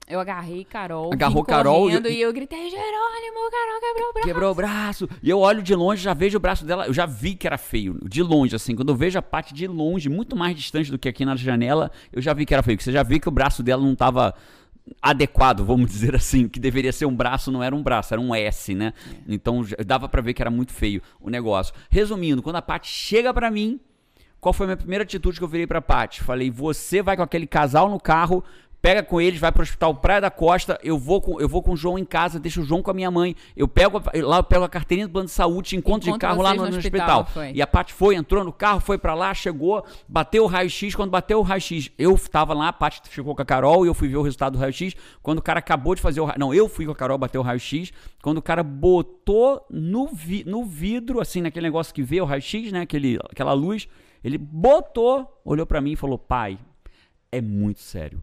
eu 0.06 0.20
agarrei 0.20 0.64
Carol. 0.64 1.12
Agarrou 1.12 1.42
Carol. 1.42 1.90
E, 1.90 1.94
e 1.94 2.20
eu 2.20 2.32
gritei, 2.32 2.69
Jerônimo, 2.69 3.50
Carol 3.50 3.80
quebrou 3.80 4.08
o 4.08 4.12
braço. 4.12 4.26
Quebrou 4.26 4.50
o 4.50 4.54
braço. 4.54 5.08
E 5.22 5.30
eu 5.30 5.38
olho 5.38 5.62
de 5.62 5.75
longe, 5.75 6.02
já 6.02 6.12
vejo 6.12 6.37
o 6.37 6.40
braço 6.40 6.64
dela. 6.64 6.87
Eu 6.87 6.92
já 6.92 7.06
vi 7.06 7.34
que 7.34 7.46
era 7.46 7.56
feio. 7.56 7.98
De 8.04 8.22
longe, 8.22 8.54
assim. 8.54 8.76
Quando 8.76 8.90
eu 8.90 8.96
vejo 8.96 9.19
a 9.19 9.22
parte 9.22 9.54
de 9.54 9.66
longe, 9.66 10.10
muito 10.10 10.37
mais 10.37 10.54
distante 10.56 10.90
do 10.90 10.98
que 10.98 11.08
aqui 11.08 11.25
na 11.25 11.37
janela, 11.37 11.90
eu 12.12 12.20
já 12.20 12.34
vi 12.34 12.44
que 12.44 12.52
era 12.52 12.62
feio. 12.62 12.80
Você 12.80 12.92
já 12.92 13.02
viu 13.02 13.19
que 13.19 13.28
o 13.28 13.32
braço 13.32 13.62
dela 13.62 13.82
não 13.82 13.94
estava 13.94 14.34
adequado, 15.00 15.64
vamos 15.64 15.90
dizer 15.92 16.14
assim, 16.14 16.48
que 16.48 16.60
deveria 16.60 16.92
ser 16.92 17.06
um 17.06 17.14
braço, 17.14 17.50
não 17.50 17.62
era 17.62 17.75
um 17.75 17.82
braço, 17.82 18.14
era 18.14 18.20
um 18.20 18.34
S, 18.34 18.75
né? 18.75 18.92
É. 19.10 19.34
Então 19.34 19.64
dava 19.86 20.08
para 20.08 20.22
ver 20.22 20.34
que 20.34 20.42
era 20.42 20.50
muito 20.50 20.72
feio 20.72 21.02
o 21.20 21.31
negócio. 21.31 21.75
Resumindo, 21.90 22.42
quando 22.42 22.56
a 22.56 22.62
Paty 22.62 22.88
chega 22.88 23.32
para 23.32 23.50
mim, 23.50 23.81
qual 24.40 24.52
foi 24.52 24.64
a 24.64 24.69
minha 24.69 24.76
primeira 24.76 25.04
atitude 25.04 25.38
que 25.38 25.44
eu 25.44 25.48
virei 25.48 25.66
pra 25.66 25.81
Paty? 25.81 26.22
Falei, 26.22 26.50
você 26.50 27.00
vai 27.00 27.16
com 27.16 27.22
aquele 27.22 27.46
casal 27.46 27.88
no 27.88 27.98
carro, 27.98 28.44
pega 28.84 29.02
com 29.02 29.19
eles, 29.19 29.40
vai 29.40 29.50
pro 29.50 29.62
hospital 29.62 29.94
Praia 29.94 30.20
da 30.20 30.31
Costa, 30.31 30.78
eu 30.82 30.98
vou 30.98 31.19
com, 31.19 31.40
eu 31.40 31.48
vou 31.48 31.62
com 31.62 31.72
o 31.72 31.76
João 31.76 31.98
em 31.98 32.04
casa, 32.04 32.38
deixo 32.38 32.60
o 32.60 32.64
João 32.64 32.82
com 32.82 32.90
a 32.90 32.94
minha 32.94 33.10
mãe, 33.10 33.34
eu 33.56 33.66
pego 33.66 33.98
lá 34.14 34.36
eu 34.36 34.44
pego 34.44 34.62
a 34.62 34.69
carteirinha 34.69 35.08
do 35.08 35.10
plano 35.10 35.25
de 35.25 35.32
saúde, 35.32 35.75
encontro 35.75 36.12
de 36.12 36.19
carro 36.19 36.42
lá 36.42 36.54
no, 36.54 36.69
no 36.69 36.76
hospital. 36.76 37.22
hospital. 37.22 37.46
E 37.54 37.62
a 37.62 37.66
Paty 37.66 37.94
foi, 37.94 38.14
entrou 38.14 38.44
no 38.44 38.52
carro, 38.52 38.81
foi 38.81 38.98
para 38.98 39.14
lá, 39.14 39.32
chegou, 39.32 39.82
bateu 40.06 40.44
o 40.44 40.46
raio-x, 40.46 40.94
quando 40.94 41.10
bateu 41.10 41.38
o 41.38 41.42
raio-x, 41.42 41.90
eu 41.96 42.19
tava 42.31 42.52
lá, 42.52 42.69
a 42.69 42.72
Paty 42.75 43.08
ficou 43.08 43.34
com 43.34 43.40
a 43.40 43.44
Carol 43.46 43.86
e 43.86 43.88
eu 43.88 43.94
fui 43.94 44.06
ver 44.06 44.19
o 44.19 44.22
resultado 44.22 44.52
do 44.52 44.58
raio-x, 44.58 44.94
quando 45.22 45.38
o 45.38 45.42
cara 45.42 45.60
acabou 45.60 45.94
de 45.94 46.02
fazer 46.02 46.20
o 46.20 46.30
não, 46.37 46.52
eu 46.52 46.69
fui 46.69 46.84
com 46.84 46.92
a 46.92 46.94
Carol 46.94 47.16
bater 47.16 47.38
o 47.38 47.42
raio-x, 47.42 47.90
quando 48.22 48.37
o 48.37 48.42
cara 48.42 48.62
botou 48.62 49.64
no, 49.70 50.08
vi, 50.08 50.44
no 50.44 50.62
vidro, 50.62 51.22
assim, 51.22 51.40
naquele 51.40 51.69
negócio 51.69 51.94
que 51.94 52.02
vê 52.02 52.20
o 52.20 52.26
raio-x, 52.26 52.70
né, 52.70 52.82
aquele, 52.82 53.19
aquela 53.30 53.54
luz, 53.54 53.88
ele 54.22 54.37
botou, 54.37 55.40
olhou 55.42 55.64
para 55.64 55.80
mim 55.80 55.92
e 55.92 55.96
falou, 55.96 56.19
pai, 56.19 56.58
é 57.32 57.40
muito 57.40 57.80
sério 57.80 58.22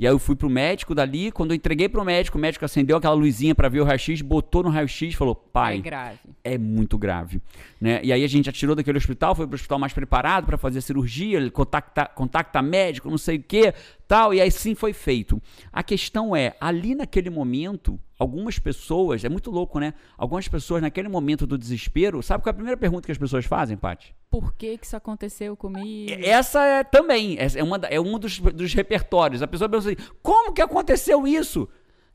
e 0.00 0.06
aí 0.06 0.12
eu 0.14 0.18
fui 0.18 0.34
pro 0.34 0.48
médico 0.48 0.94
dali, 0.94 1.30
quando 1.30 1.50
eu 1.50 1.54
entreguei 1.54 1.86
pro 1.86 2.02
médico, 2.02 2.38
o 2.38 2.40
médico 2.40 2.64
acendeu 2.64 2.96
aquela 2.96 3.12
luzinha 3.12 3.54
para 3.54 3.68
ver 3.68 3.80
o 3.80 3.84
raio-x, 3.84 4.22
botou 4.22 4.62
no 4.62 4.70
raio-x 4.70 5.12
e 5.12 5.16
falou: 5.16 5.34
"Pai, 5.34 5.76
é 5.76 5.80
grave. 5.80 6.18
É 6.42 6.56
muito 6.56 6.96
grave", 6.96 7.42
né? 7.78 8.00
E 8.02 8.10
aí 8.10 8.24
a 8.24 8.26
gente 8.26 8.46
já 8.46 8.52
tirou 8.52 8.74
daquele 8.74 8.96
hospital, 8.96 9.34
foi 9.34 9.46
pro 9.46 9.56
hospital 9.56 9.78
mais 9.78 9.92
preparado 9.92 10.46
para 10.46 10.56
fazer 10.56 10.78
a 10.78 10.82
cirurgia, 10.82 11.50
contacta, 11.50 12.06
contacta 12.06 12.62
médico, 12.62 13.10
não 13.10 13.18
sei 13.18 13.36
o 13.36 13.42
quê, 13.42 13.74
tal, 14.08 14.32
e 14.32 14.40
aí 14.40 14.50
sim 14.50 14.74
foi 14.74 14.94
feito. 14.94 15.38
A 15.70 15.82
questão 15.82 16.34
é, 16.34 16.56
ali 16.58 16.94
naquele 16.94 17.28
momento, 17.28 18.00
algumas 18.20 18.58
pessoas, 18.58 19.24
é 19.24 19.30
muito 19.30 19.50
louco, 19.50 19.80
né? 19.80 19.94
Algumas 20.18 20.46
pessoas 20.46 20.82
naquele 20.82 21.08
momento 21.08 21.46
do 21.46 21.56
desespero, 21.56 22.22
sabe 22.22 22.44
qual 22.44 22.50
é 22.50 22.52
a 22.52 22.54
primeira 22.54 22.76
pergunta 22.76 23.06
que 23.06 23.12
as 23.12 23.16
pessoas 23.16 23.46
fazem, 23.46 23.78
Paty? 23.78 24.14
Por 24.30 24.52
que, 24.52 24.76
que 24.76 24.84
isso 24.84 24.94
aconteceu 24.94 25.56
comigo? 25.56 26.12
Essa 26.22 26.62
é 26.62 26.84
também, 26.84 27.38
é, 27.38 27.62
uma, 27.62 27.78
é 27.88 27.98
um 27.98 28.18
dos, 28.18 28.38
dos 28.38 28.74
repertórios. 28.74 29.42
A 29.42 29.46
pessoa 29.46 29.70
pensa 29.70 29.88
assim, 29.88 30.10
como 30.22 30.52
que 30.52 30.60
aconteceu 30.60 31.26
isso? 31.26 31.66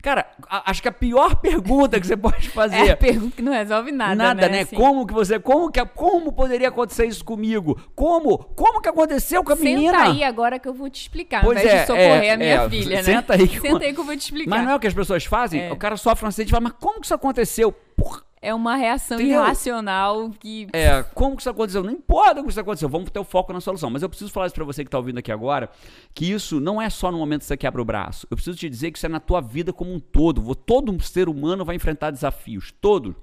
Cara, 0.02 0.26
a, 0.48 0.70
acho 0.70 0.80
que 0.80 0.88
a 0.88 0.92
pior 0.92 1.36
pergunta 1.42 1.98
que 1.98 2.06
você 2.06 2.16
pode 2.16 2.48
fazer. 2.50 2.76
É 2.76 2.90
a 2.92 2.96
pergunta 2.96 3.36
que 3.36 3.42
não 3.42 3.52
resolve 3.52 3.90
nada. 3.90 4.14
Nada, 4.14 4.42
né? 4.42 4.48
né? 4.48 4.60
Assim. 4.62 4.76
Como 4.76 5.06
que 5.06 5.12
você. 5.12 5.38
Como, 5.38 5.70
que, 5.70 5.84
como 5.86 6.32
poderia 6.32 6.68
acontecer 6.68 7.06
isso 7.06 7.24
comigo? 7.24 7.80
Como? 7.94 8.38
Como 8.38 8.80
que 8.80 8.88
aconteceu 8.88 9.42
com 9.42 9.52
a 9.52 9.56
senta 9.56 9.68
menina? 9.68 9.98
Senta 9.98 10.10
aí 10.10 10.22
agora 10.22 10.58
que 10.58 10.68
eu 10.68 10.74
vou 10.74 10.88
te 10.88 11.00
explicar, 11.00 11.42
pois 11.42 11.58
ao 11.58 11.64
invés 11.64 11.78
é, 11.78 11.80
de 11.80 11.86
socorrer 11.86 12.24
é, 12.24 12.30
a 12.32 12.36
minha 12.36 12.62
é, 12.62 12.70
filha, 12.70 12.96
né? 12.96 13.02
Senta 13.02 13.34
aí 13.34 13.48
que, 13.48 13.60
senta 13.60 13.84
aí 13.84 13.92
que 13.92 14.00
eu 14.00 14.04
vou 14.04 14.16
te 14.16 14.20
explicar. 14.20 14.50
Mas 14.50 14.64
não 14.64 14.72
é 14.72 14.76
o 14.76 14.80
que 14.80 14.86
as 14.86 14.94
pessoas 14.94 15.24
fazem? 15.24 15.62
É. 15.62 15.72
O 15.72 15.76
cara 15.76 15.96
sofre 15.96 16.24
um 16.24 16.28
acidente 16.28 16.48
e 16.48 16.52
fala, 16.52 16.64
mas 16.64 16.74
como 16.78 17.00
que 17.00 17.06
isso 17.06 17.14
aconteceu? 17.14 17.72
Porra 17.96 18.25
é 18.40 18.54
uma 18.54 18.76
reação 18.76 19.18
Entendeu? 19.18 19.42
irracional 19.42 20.30
que. 20.38 20.68
É, 20.72 21.02
como 21.14 21.36
que 21.36 21.42
isso 21.42 21.50
aconteceu? 21.50 21.82
Não 21.82 21.90
importa 21.90 22.36
como 22.36 22.48
isso 22.48 22.60
aconteceu, 22.60 22.88
vamos 22.88 23.10
ter 23.10 23.18
o 23.18 23.24
foco 23.24 23.52
na 23.52 23.60
solução. 23.60 23.90
Mas 23.90 24.02
eu 24.02 24.08
preciso 24.08 24.30
falar 24.30 24.46
isso 24.46 24.54
pra 24.54 24.64
você 24.64 24.84
que 24.84 24.90
tá 24.90 24.98
ouvindo 24.98 25.18
aqui 25.18 25.32
agora, 25.32 25.70
que 26.14 26.30
isso 26.30 26.60
não 26.60 26.80
é 26.80 26.90
só 26.90 27.10
no 27.10 27.18
momento 27.18 27.40
que 27.40 27.46
você 27.46 27.56
quebra 27.56 27.80
o 27.80 27.84
braço. 27.84 28.26
Eu 28.30 28.36
preciso 28.36 28.56
te 28.56 28.68
dizer 28.68 28.90
que 28.90 28.98
isso 28.98 29.06
é 29.06 29.08
na 29.08 29.20
tua 29.20 29.40
vida 29.40 29.72
como 29.72 29.92
um 29.92 30.00
todo. 30.00 30.54
Todo 30.54 31.02
ser 31.02 31.28
humano 31.28 31.64
vai 31.64 31.76
enfrentar 31.76 32.10
desafios, 32.10 32.72
todo. 32.80 33.16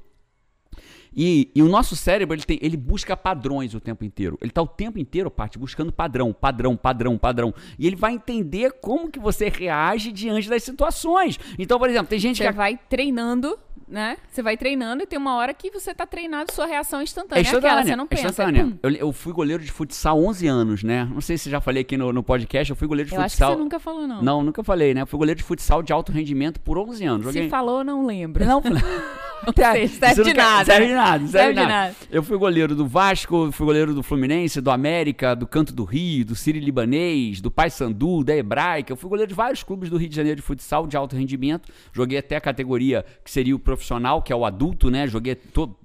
E, 1.15 1.51
e, 1.53 1.61
o 1.61 1.69
nosso 1.69 1.95
cérebro, 1.95 2.35
ele, 2.35 2.43
tem, 2.43 2.57
ele 2.61 2.75
busca 2.75 3.15
padrões 3.15 3.73
o 3.75 3.79
tempo 3.79 4.03
inteiro. 4.03 4.37
Ele 4.41 4.49
está 4.49 4.61
o 4.61 4.67
tempo 4.67 4.97
inteiro, 4.97 5.29
parte, 5.29 5.59
buscando 5.59 5.91
padrão, 5.91 6.33
padrão, 6.33 6.75
padrão, 6.75 7.17
padrão. 7.17 7.53
E 7.77 7.85
ele 7.85 7.95
vai 7.95 8.13
entender 8.13 8.71
como 8.81 9.11
que 9.11 9.19
você 9.19 9.47
reage 9.47 10.11
diante 10.11 10.49
das 10.49 10.63
situações. 10.63 11.39
Então, 11.57 11.77
por 11.77 11.89
exemplo, 11.89 12.07
tem 12.07 12.19
gente 12.19 12.37
você 12.37 12.47
que... 12.47 12.51
Vai 12.51 12.77
treinando 12.89 13.59
né? 13.87 14.17
Você 14.31 14.41
vai 14.41 14.57
treinando 14.57 15.03
e 15.03 15.05
tem 15.05 15.17
uma 15.19 15.35
hora 15.35 15.53
que 15.53 15.69
você 15.71 15.93
tá 15.93 16.05
treinado 16.05 16.51
sua 16.51 16.65
reação 16.65 16.99
é 16.99 17.03
instantânea. 17.03 17.39
É 17.39 17.43
instantânea. 17.43 17.69
Aquela, 17.69 17.85
você 17.85 17.95
não 17.95 18.05
é 18.05 18.07
pensa. 18.07 18.27
Instantânea. 18.27 18.79
Eu, 18.81 18.91
eu, 18.91 19.11
fui 19.11 19.33
goleiro 19.33 19.63
de 19.63 19.71
futsal 19.71 20.17
há 20.17 20.21
11 20.21 20.47
anos, 20.47 20.83
né? 20.83 21.09
Não 21.11 21.21
sei 21.21 21.37
se 21.37 21.49
já 21.49 21.61
falei 21.61 21.81
aqui 21.81 21.97
no, 21.97 22.11
no 22.11 22.23
podcast, 22.23 22.69
eu 22.69 22.75
fui 22.75 22.87
goleiro 22.87 23.09
de 23.09 23.15
eu 23.15 23.21
futsal. 23.21 23.49
Acho 23.49 23.55
que 23.55 23.57
você 23.57 23.63
nunca 23.63 23.79
falou, 23.79 24.07
não. 24.07 24.21
Não, 24.21 24.43
nunca 24.43 24.63
falei, 24.63 24.93
né? 24.93 25.01
Eu 25.01 25.07
fui 25.07 25.17
goleiro 25.17 25.37
de 25.37 25.43
futsal 25.43 25.81
de 25.83 25.91
alto 25.93 26.11
rendimento 26.11 26.59
por 26.59 26.77
11 26.77 27.05
anos. 27.05 27.25
Joguei... 27.25 27.43
Se 27.43 27.49
falou, 27.49 27.83
não 27.83 28.05
lembro. 28.05 28.45
Não, 28.45 28.61
não 29.45 29.53
sei, 29.55 29.87
serve 29.87 30.23
de 30.23 30.33
nada. 30.33 30.65
Serve 30.65 30.87
de 30.87 30.93
nada, 30.93 31.27
serve 31.27 31.53
de 31.53 31.65
nada. 31.65 31.95
Eu 32.09 32.23
fui 32.23 32.37
goleiro 32.37 32.75
do 32.75 32.87
Vasco, 32.87 33.51
fui 33.51 33.65
goleiro 33.65 33.93
do 33.93 34.01
Fluminense, 34.01 34.61
do 34.61 34.71
América, 34.71 35.35
do 35.35 35.45
Canto 35.45 35.73
do 35.73 35.83
Rio, 35.83 36.25
do 36.25 36.35
Siri 36.35 36.59
Libanês, 36.59 37.41
do 37.41 37.51
Paysandu, 37.51 38.23
da 38.23 38.35
Hebraica. 38.35 38.91
Eu 38.91 38.97
fui 38.97 39.09
goleiro 39.09 39.29
de 39.29 39.35
vários 39.35 39.63
clubes 39.63 39.89
do 39.89 39.97
Rio 39.97 40.09
de 40.09 40.15
Janeiro 40.15 40.37
de 40.37 40.41
futsal 40.41 40.87
de 40.87 40.95
alto 40.95 41.15
rendimento. 41.15 41.71
Joguei 41.91 42.17
até 42.17 42.35
a 42.35 42.41
categoria 42.41 43.05
que 43.23 43.29
seria 43.29 43.55
o 43.55 43.59
profissional, 43.75 44.21
que 44.21 44.31
é 44.31 44.35
o 44.35 44.45
adulto, 44.45 44.89
né? 44.89 45.07
Joguei 45.07 45.35
todo, 45.35 45.75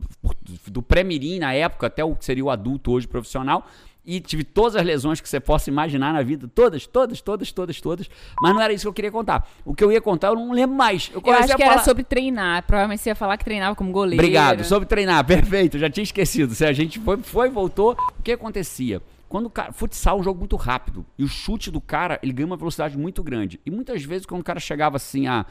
do 0.66 0.82
pré-mirim 0.82 1.38
na 1.38 1.52
época 1.52 1.86
até 1.86 2.04
o 2.04 2.14
que 2.14 2.24
seria 2.24 2.44
o 2.44 2.50
adulto 2.50 2.92
hoje 2.92 3.06
profissional 3.06 3.66
e 4.08 4.20
tive 4.20 4.42
todas 4.42 4.74
as 4.74 4.86
lesões 4.86 5.20
que 5.20 5.28
você 5.28 5.38
possa 5.38 5.68
imaginar 5.68 6.14
na 6.14 6.22
vida, 6.22 6.48
todas, 6.54 6.86
todas, 6.86 7.20
todas, 7.20 7.52
todas, 7.52 7.78
todas, 7.78 8.08
mas 8.40 8.54
não 8.54 8.60
era 8.62 8.72
isso 8.72 8.84
que 8.84 8.88
eu 8.88 8.92
queria 8.94 9.10
contar. 9.10 9.46
O 9.66 9.74
que 9.74 9.84
eu 9.84 9.92
ia 9.92 10.00
contar 10.00 10.28
eu 10.28 10.34
não 10.34 10.50
lembro 10.50 10.74
mais. 10.74 11.10
Eu, 11.12 11.22
eu 11.22 11.32
acho 11.34 11.54
que 11.54 11.62
falar... 11.62 11.74
era 11.74 11.84
sobre 11.84 12.02
treinar, 12.02 12.62
provavelmente 12.66 13.02
você 13.02 13.10
ia 13.10 13.14
falar 13.14 13.36
que 13.36 13.44
treinava 13.44 13.76
como 13.76 13.92
goleiro. 13.92 14.22
Obrigado, 14.22 14.64
sobre 14.64 14.88
treinar, 14.88 15.22
perfeito, 15.28 15.78
já 15.78 15.90
tinha 15.90 16.04
esquecido. 16.04 16.54
Se 16.54 16.64
a 16.64 16.72
gente 16.72 16.98
foi, 16.98 17.18
foi 17.18 17.50
voltou, 17.50 17.94
o 18.18 18.22
que 18.22 18.32
acontecia? 18.32 19.02
Quando 19.28 19.44
o 19.44 19.50
cara, 19.50 19.72
futsal 19.72 20.16
é 20.16 20.20
um 20.20 20.24
jogo 20.24 20.38
muito 20.38 20.56
rápido 20.56 21.04
e 21.18 21.22
o 21.22 21.28
chute 21.28 21.70
do 21.70 21.80
cara, 21.82 22.18
ele 22.22 22.32
ganha 22.32 22.46
uma 22.46 22.56
velocidade 22.56 22.96
muito 22.96 23.22
grande. 23.22 23.60
E 23.66 23.70
muitas 23.70 24.02
vezes 24.02 24.24
quando 24.24 24.40
o 24.40 24.44
cara 24.44 24.58
chegava 24.58 24.96
assim 24.96 25.26
a 25.26 25.44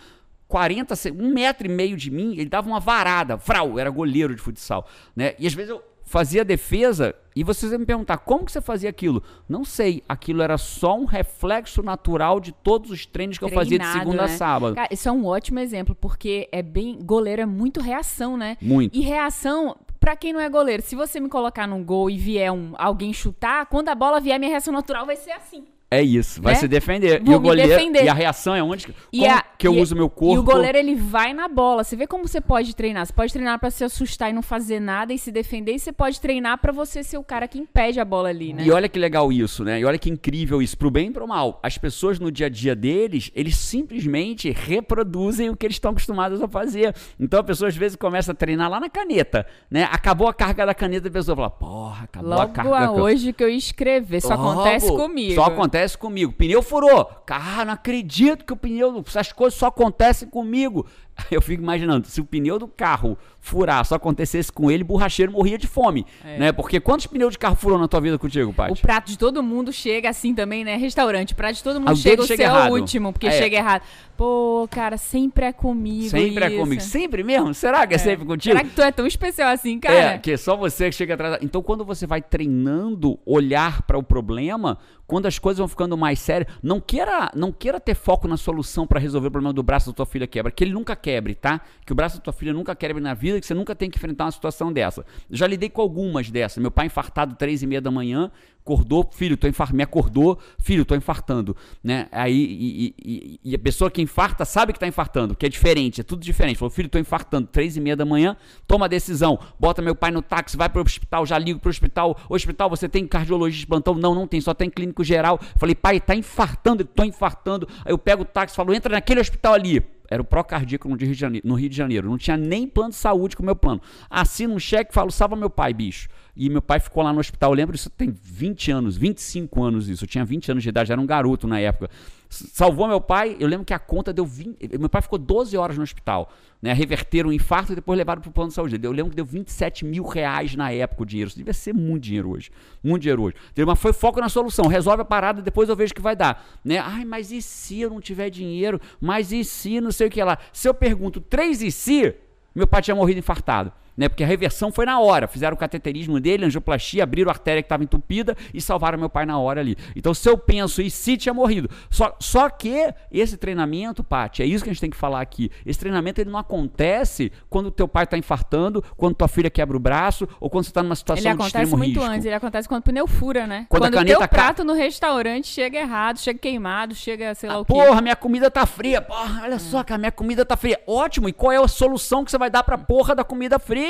40, 0.48 0.96
um 1.12 1.34
metro 1.34 1.68
e 1.68 1.70
meio 1.70 1.98
de 1.98 2.10
mim, 2.10 2.34
ele 2.34 2.50
dava 2.50 2.68
uma 2.68 2.80
varada, 2.80 3.38
frau, 3.38 3.78
era 3.78 3.90
goleiro 3.90 4.36
de 4.36 4.42
futsal, 4.42 4.88
né? 5.16 5.34
E 5.38 5.46
às 5.46 5.54
vezes 5.54 5.72
eu 5.72 5.84
fazia 6.08 6.46
defesa 6.46 7.14
e 7.36 7.44
vocês 7.44 7.70
vão 7.70 7.80
me 7.80 7.86
perguntar 7.86 8.18
como 8.20 8.46
que 8.46 8.52
você 8.52 8.62
fazia 8.62 8.90
aquilo? 8.90 9.22
Não 9.48 9.66
sei, 9.66 10.02
aquilo 10.08 10.42
era 10.42 10.58
só 10.58 10.98
um 10.98 11.04
reflexo 11.04 11.84
natural 11.84 12.40
de 12.40 12.54
todos 12.54 12.90
os 12.90 13.06
treinos 13.06 13.38
que 13.38 13.46
Treinado, 13.46 13.62
eu 13.62 13.78
fazia 13.78 13.80
de 13.80 14.00
segunda 14.00 14.26
né? 14.26 14.34
a 14.34 14.38
sábado. 14.38 14.76
Cara, 14.76 14.88
isso 14.90 15.10
é 15.10 15.12
um 15.12 15.26
ótimo 15.26 15.60
exemplo, 15.60 15.94
porque 15.94 16.48
é 16.52 16.62
bem 16.62 16.98
goleiro 17.02 17.42
é 17.42 17.46
muito 17.46 17.82
reação, 17.82 18.38
né? 18.38 18.58
Muito. 18.62 18.98
E 18.98 19.02
reação 19.02 19.76
para 20.00 20.16
quem 20.16 20.32
não 20.32 20.40
é 20.40 20.50
goleiro, 20.50 20.82
se 20.82 20.96
você 20.96 21.20
me 21.20 21.28
colocar 21.28 21.68
num 21.68 21.84
gol 21.84 22.10
e 22.10 22.18
vier 22.18 22.52
um, 22.52 22.74
alguém 22.78 23.12
chutar, 23.12 23.66
quando 23.66 23.90
a 23.90 23.96
bola 23.96 24.22
vier, 24.22 24.40
minha 24.40 24.50
reação 24.50 24.72
natural 24.74 25.06
vai 25.06 25.18
ser 25.18 25.32
assim. 25.32 25.66
É 25.90 26.02
isso, 26.02 26.42
vai 26.42 26.54
né? 26.54 26.60
se 26.60 26.68
defender. 26.68 27.24
Vou 27.24 27.34
e 27.34 27.38
o 27.38 27.40
goleiro 27.40 27.70
defender. 27.70 28.04
e 28.04 28.10
a 28.10 28.14
reação 28.14 28.54
é 28.54 28.62
onde 28.62 28.94
e 29.12 29.26
a, 29.26 29.42
que 29.58 29.66
eu 29.66 29.74
e, 29.74 29.82
uso 29.82 29.96
meu 29.96 30.10
corpo. 30.10 30.36
E 30.36 30.38
o 30.38 30.44
goleiro 30.44 30.78
ele 30.78 30.96
vai 30.96 31.34
na 31.34 31.48
bola. 31.48 31.82
Você 31.82 31.96
vê 31.96 32.06
como 32.06 32.28
você 32.28 32.42
pode 32.42 32.76
treinar? 32.76 33.06
Você 33.06 33.14
pode 33.14 33.32
treinar 33.32 33.58
para 33.58 33.72
se 33.72 33.86
assustar 33.86 34.30
e 34.30 34.34
não 34.34 34.42
fazer 34.42 34.82
nada 34.82 35.14
e 35.14 35.18
se 35.18 35.32
defender, 35.32 35.76
e 35.76 35.80
você 35.80 35.94
pode 35.94 36.20
treinar 36.20 36.58
para 36.58 36.74
você 36.74 37.04
ser 37.04 37.18
o 37.18 37.24
cara 37.24 37.48
que 37.48 37.58
impede 37.58 38.02
a 38.02 38.06
bola 38.06 38.28
ali, 38.28 38.52
né? 38.52 38.64
E 38.66 38.72
olha 38.72 38.90
que 38.90 39.00
legal 39.00 39.32
isso, 39.32 39.64
né? 39.64 39.80
E 39.80 39.86
olha 39.86 39.98
que 39.98 40.10
incrível 40.10 40.62
isso, 40.62 40.78
pro 40.78 40.92
bem 40.92 41.08
e 41.08 41.12
pro 41.12 41.26
mal. 41.26 41.58
As 41.64 41.78
pessoas 41.78 42.20
no 42.20 42.30
dia 42.30 42.48
a 42.48 42.50
dia 42.50 42.76
deles, 42.76 43.32
eles 43.34 43.56
simplesmente 43.56 44.52
reproduzem 44.52 45.50
o 45.50 45.56
que 45.56 45.66
eles 45.66 45.76
estão 45.76 45.92
acostumados 45.92 46.42
a 46.42 46.50
fazer. 46.50 46.94
Então 47.18 47.40
a 47.40 47.44
pessoa 47.44 47.70
às 47.70 47.78
vezes 47.78 47.96
começa 47.96 48.34
a 48.34 48.36
treinar 48.36 48.70
lá 48.70 48.82
na 48.82 48.90
caneta, 48.90 49.48
né? 49.72 49.88
Acabou 49.90 50.28
a 50.28 50.34
carga 50.34 50.66
da 50.66 50.74
caneta, 50.74 51.08
a 51.08 51.12
pessoa 51.12 51.34
fala: 51.34 51.50
"Porra, 51.50 52.04
acabou 52.04 52.30
Logo 52.30 52.42
a 52.42 52.48
carga". 52.50 52.70
Logo 52.70 53.02
hoje 53.04 53.32
que 53.32 53.42
eu 53.42 53.50
ia 53.50 53.58
escrever, 53.58 54.18
isso 54.18 54.28
Logo, 54.28 54.50
acontece 54.50 54.88
comigo. 54.88 55.34
Só 55.34 55.46
acontece 55.46 55.77
acontece 55.78 55.98
comigo. 55.98 56.34
Pneu 56.34 56.62
furou. 56.62 57.06
Cara, 57.26 57.66
não 57.66 57.74
acredito 57.74 58.44
que 58.44 58.54
o 58.54 58.58
pneu, 58.58 59.04
essas 59.06 59.32
coisas 59.32 59.58
só 59.58 59.68
acontecem 59.68 60.28
comigo. 60.28 60.88
Eu 61.32 61.42
fico 61.42 61.62
imaginando, 61.64 62.08
se 62.08 62.22
o 62.22 62.26
pneu 62.26 62.58
do 62.60 62.68
carro 62.68 63.18
furar, 63.40 63.84
só 63.86 63.96
acontecesse 63.96 64.52
com 64.52 64.70
ele, 64.70 64.84
borracheiro 64.84 65.32
morria 65.32 65.58
de 65.58 65.68
fome, 65.68 66.06
É. 66.24 66.38
né? 66.38 66.52
Porque 66.52 66.80
quantos 66.80 67.08
pneus 67.08 67.32
de 67.34 67.38
carro 67.40 67.56
furou 67.56 67.78
na 67.80 67.88
tua 67.88 68.02
vida 68.02 68.18
contigo, 68.20 68.52
O 68.52 68.54
Paty? 68.54 68.82
prato 68.82 69.08
de 69.08 69.18
todo 69.18 69.42
mundo 69.42 69.72
chega 69.72 70.10
assim 70.10 70.34
também, 70.36 70.64
né? 70.66 70.76
Restaurante, 70.76 71.34
o 71.34 71.36
prato 71.36 71.56
de 71.56 71.64
todo 71.64 71.80
mundo 71.80 71.92
o 71.94 71.96
chega, 71.96 72.22
o 72.22 72.26
chega 72.28 72.44
seu 72.46 72.54
errado. 72.56 72.72
último, 72.74 73.14
porque 73.14 73.28
É. 73.28 73.32
chega 73.32 73.56
errado. 73.58 73.82
Pô, 74.18 74.68
cara, 74.70 74.98
sempre 74.98 75.46
é 75.46 75.54
comigo 75.54 76.10
Sempre 76.10 76.44
é 76.44 76.48
isso. 76.50 76.58
comigo. 76.60 76.82
Sempre 76.82 77.24
mesmo? 77.24 77.54
Será 77.54 77.86
que 77.88 77.94
é, 77.94 77.98
sempre 77.98 78.26
contigo? 78.26 78.56
Será 78.58 78.68
que 78.68 78.76
tu 78.76 78.82
é 78.82 78.92
tão 78.92 79.06
especial 79.08 79.50
assim, 79.52 79.80
cara? 79.80 79.96
É, 79.96 80.18
que 80.18 80.36
só 80.38 80.56
você 80.58 80.90
que 80.90 80.96
chega 80.96 81.14
atrás. 81.14 81.38
Então, 81.42 81.62
quando 81.62 81.86
você 81.86 82.06
vai 82.08 82.22
treinando 82.22 83.20
olhar 83.26 83.84
para 83.84 83.98
o 83.98 84.04
problema, 84.04 84.78
quando 85.06 85.26
as 85.28 85.38
coisas 85.40 85.60
vão 85.60 85.68
ficando 85.68 85.96
mais 85.96 86.20
sérias, 86.20 86.52
não 86.62 86.82
queira, 86.82 87.30
não 87.36 87.52
queira 87.52 87.80
ter 87.80 87.96
foco 87.96 88.28
na 88.28 88.38
solução 88.38 88.86
para 88.88 89.00
resolver 89.00 89.28
o 89.28 89.32
problema 89.32 89.54
do 89.54 89.64
braço 89.64 89.88
da 89.92 89.94
tua 89.94 90.06
filha 90.06 90.26
quebra, 90.28 90.52
que 90.52 90.64
ele 90.64 90.74
nunca 90.74 90.96
quebre, 91.08 91.34
tá? 91.36 91.62
Que 91.86 91.94
o 91.94 91.96
braço 91.96 92.18
da 92.18 92.22
tua 92.22 92.34
filha 92.34 92.52
nunca 92.52 92.76
quebre 92.76 93.02
na 93.02 93.14
vida, 93.14 93.40
que 93.40 93.46
você 93.46 93.54
nunca 93.54 93.74
tem 93.74 93.90
que 93.90 93.98
enfrentar 93.98 94.26
uma 94.26 94.32
situação 94.32 94.74
dessa. 94.74 95.06
Já 95.32 95.48
lidei 95.48 95.70
com 95.70 95.82
algumas 95.82 96.30
dessas. 96.30 96.58
Meu 96.62 96.70
pai 96.70 96.88
infartado 96.88 97.34
três 97.36 97.64
e 97.64 97.68
meia 97.68 97.80
da 97.80 97.90
manhã, 97.90 98.30
acordou, 98.60 99.10
filho, 99.14 99.38
tô 99.38 99.48
infar... 99.48 99.74
me 99.74 99.82
acordou, 99.82 100.38
filho, 100.60 100.84
tô 100.84 100.94
infartando, 100.94 101.56
né? 101.82 102.08
Aí 102.12 102.36
e, 102.36 102.96
e- 103.02 103.40
e 103.42 103.56
a 103.56 103.60
pessoa 103.60 103.90
que 103.90 104.02
infarta 104.02 104.44
sabe 104.44 104.74
que 104.74 104.80
tá 104.80 104.86
infartando, 104.86 105.34
que 105.34 105.46
é 105.46 105.50
diferente, 105.50 106.02
é 106.02 106.04
tudo 106.04 106.22
diferente. 106.22 106.58
Falou, 106.58 106.70
filho, 106.70 106.90
tô 106.90 107.00
infartando, 107.00 107.48
três 107.48 107.78
e 107.78 107.80
meia 107.80 107.96
da 107.96 108.04
manhã, 108.04 108.36
toma 108.68 108.84
a 108.84 108.90
decisão, 108.90 109.40
bota 109.58 109.82
meu 109.82 109.96
pai 109.96 110.12
no 110.12 110.22
táxi, 110.22 110.58
vai 110.58 110.68
pro 110.68 110.82
hospital, 110.82 111.26
já 111.26 111.38
ligo 111.40 111.62
pro 111.62 111.70
hospital, 111.70 112.20
hospital, 112.28 112.70
você 112.70 112.90
tem 112.90 113.08
cardiologista 113.08 113.62
de 113.62 113.68
plantão? 113.68 113.94
Não, 113.96 114.14
não 114.14 114.28
tem, 114.28 114.42
só 114.42 114.54
tem 114.54 114.70
clínico 114.70 115.02
geral. 115.06 115.40
Falei, 115.56 115.74
pai, 115.74 116.02
tá 116.02 116.14
infartando, 116.14 116.84
tô 116.84 117.06
infartando. 117.06 117.66
Aí 117.86 117.94
eu 117.94 117.98
pego 117.98 118.24
o 118.24 118.26
táxi, 118.26 118.54
falo, 118.58 118.74
entra 118.74 118.92
naquele 118.92 119.22
hospital 119.22 119.54
ali. 119.54 119.82
Era 120.10 120.22
o 120.22 120.26
Procardíaco 120.26 120.88
no 120.88 120.96
Rio 120.96 121.14
de 121.14 121.20
Janeiro, 121.20 121.48
no 121.48 121.56
Rio 121.56 121.70
de 121.70 121.76
Janeiro. 121.76 122.10
Não 122.10 122.18
tinha 122.18 122.38
nem 122.38 122.68
plano 122.68 122.92
de 122.92 122.96
saúde 122.96 123.36
com 123.36 123.44
o 123.44 123.46
meu 123.46 123.56
plano. 123.56 123.82
Assino 124.10 124.54
um 124.54 124.60
cheque 124.60 124.92
e 124.92 124.94
falo, 124.94 125.12
salva 125.12 125.36
meu 125.36 125.50
pai, 125.50 125.74
bicho. 125.74 126.08
E 126.40 126.50
meu 126.50 126.62
pai 126.62 126.80
ficou 126.80 127.02
lá 127.02 127.12
no 127.12 127.20
hospital. 127.20 127.52
Eu 127.52 127.56
lembro 127.56 127.76
isso 127.76 127.90
tem 127.90 128.12
20 128.12 128.70
anos, 128.70 128.96
25 128.96 129.64
anos 129.64 129.90
isso. 129.90 130.04
Eu 130.04 130.08
tinha 130.08 130.24
20 130.24 130.52
anos 130.52 130.64
de 130.64 130.70
idade, 130.70 130.92
era 130.92 131.02
um 131.02 131.06
garoto 131.06 131.48
na 131.48 131.60
época. 131.60 131.90
Salvou 132.30 132.88
meu 132.88 133.02
pai. 133.02 133.36
Eu 133.40 133.48
lembro 133.48 133.66
que 133.66 133.74
a 133.74 133.80
conta 133.80 134.14
deu 134.14 134.24
20. 134.24 134.78
Meu 134.78 134.88
pai 134.88 135.02
ficou 135.02 135.18
12 135.18 135.58
horas 135.58 135.78
no 135.78 135.84
hospital. 135.84 136.32
Né? 136.62 136.74
Reverteram 136.74 137.30
o 137.30 137.34
infarto 137.34 137.72
e 137.72 137.76
depois 137.76 137.98
levaram 137.98 138.22
para 138.22 138.30
o 138.30 138.32
plano 138.32 138.50
de 138.50 138.54
saúde. 138.54 138.80
Eu 138.80 138.92
lembro 138.92 139.10
que 139.10 139.16
deu 139.16 139.26
27 139.26 139.84
mil 139.84 140.04
reais 140.04 140.56
na 140.56 140.72
época 140.72 141.02
o 141.02 141.06
dinheiro. 141.08 141.30
Isso 141.30 141.38
devia 141.38 141.54
ser 141.54 141.74
muito 141.74 142.04
dinheiro 142.04 142.30
hoje. 142.30 142.52
Muito 142.84 143.02
dinheiro 143.02 143.24
hoje. 143.24 143.36
Mas 143.66 143.80
foi 143.80 143.92
foco 143.92 144.20
na 144.20 144.30
solução. 144.30 144.68
Resolve 144.68 145.02
a 145.02 145.06
parada, 145.06 145.42
depois 145.42 145.70
eu 145.70 145.76
vejo 145.76 145.94
que 145.94 146.02
vai 146.02 146.16
dar. 146.16 146.46
Né? 146.64 146.78
Ai, 146.78 147.04
mas 147.04 147.32
e 147.32 147.42
se 147.42 147.82
eu 147.82 147.90
não 147.90 148.00
tiver 148.00 148.30
dinheiro? 148.30 148.80
Mas 149.02 149.32
e 149.32 149.44
se 149.44 149.82
não 149.82 149.92
sei 149.92 150.08
o 150.08 150.12
que 150.12 150.24
lá? 150.24 150.38
Se 150.54 150.70
eu 150.70 150.74
pergunto 150.74 151.20
três 151.20 151.64
e 151.64 151.72
se, 151.72 152.14
meu 152.54 152.68
pai 152.68 152.84
tinha 152.84 152.96
morrido 152.96 153.18
infartado. 153.18 153.72
Né, 153.98 154.08
porque 154.08 154.24
a 154.24 154.28
reversão 154.28 154.72
foi 154.72 154.86
na 154.86 155.00
hora. 155.00 155.28
Fizeram 155.28 155.56
o 155.56 155.58
cateterismo 155.58 156.20
dele, 156.20 156.46
angioplastia, 156.46 157.02
abriram 157.04 157.30
a 157.30 157.34
artéria 157.34 157.64
que 157.64 157.66
estava 157.66 157.84
entupida 157.84 158.38
e 158.54 158.62
salvaram 158.62 159.00
meu 159.00 159.10
pai 159.10 159.26
na 159.26 159.40
hora 159.40 159.60
ali. 159.60 159.76
Então, 159.96 160.14
se 160.14 160.30
eu 160.30 160.38
penso 160.38 160.84
e 160.84 160.92
se 160.92 161.18
tinha 161.18 161.34
morrido. 161.34 161.68
Só, 161.90 162.16
só 162.20 162.48
que 162.48 162.94
esse 163.12 163.38
treinamento, 163.38 164.04
Paty, 164.04 164.44
é 164.44 164.46
isso 164.46 164.64
que 164.64 164.70
a 164.70 164.74
gente 164.74 164.82
tem 164.82 164.90
que 164.92 164.96
falar 164.98 165.20
aqui. 165.22 165.50
Esse 165.66 165.80
treinamento 165.80 166.22
ele 166.22 166.30
não 166.30 166.38
acontece 166.38 167.32
quando 167.50 167.68
o 167.68 167.72
teu 167.72 167.88
pai 167.88 168.04
está 168.04 168.16
infartando, 168.18 168.84
quando 168.96 169.16
tua 169.16 169.28
filha 169.28 169.50
quebra 169.50 169.76
o 169.76 169.80
braço 169.80 170.28
ou 170.40 170.48
quando 170.50 170.66
você 170.66 170.70
está 170.70 170.84
numa 170.84 170.96
situação 170.96 171.22
Ele 171.24 171.30
de 171.36 171.42
acontece 171.42 171.58
extremo 171.64 171.78
muito 171.78 172.00
risco. 172.00 172.14
antes, 172.14 172.26
ele 172.26 172.36
acontece 172.36 172.68
quando 172.68 172.82
o 172.82 172.84
pneu 172.84 173.08
fura, 173.08 173.48
né? 173.48 173.66
Quando 173.70 173.84
a 173.84 173.88
Quando, 173.88 173.94
o 173.94 173.98
caneta 173.98 174.20
teu 174.20 174.20
ca- 174.20 174.28
prato 174.28 174.64
no 174.64 174.74
restaurante 174.74 175.48
chega 175.48 175.80
errado, 175.80 176.20
chega 176.20 176.38
queimado, 176.38 176.94
chega 176.94 177.34
sei 177.34 177.50
lá 177.50 177.56
Ah, 177.56 177.60
o 177.62 177.66
quê. 177.66 177.74
porra, 177.74 178.00
minha 178.02 178.16
comida 178.16 178.52
tá 178.52 178.66
fria. 178.68 179.02
Porra, 179.02 179.42
olha 179.44 179.58
só, 179.58 179.84
cara, 179.84 179.98
minha 179.98 180.12
comida 180.12 180.46
tá 180.46 180.56
fria. 180.56 180.80
Ótimo, 180.86 181.28
e 181.28 181.34
qual 181.34 181.52
é 181.52 181.58
a 181.58 181.68
solução 181.68 182.24
que 182.24 182.30
você 182.30 182.38
vai 182.38 182.50
dar 182.52 182.62
pra 182.64 182.78
porra 182.78 183.16
da 183.16 183.24
comida 183.24 183.58
fria? 183.58 183.87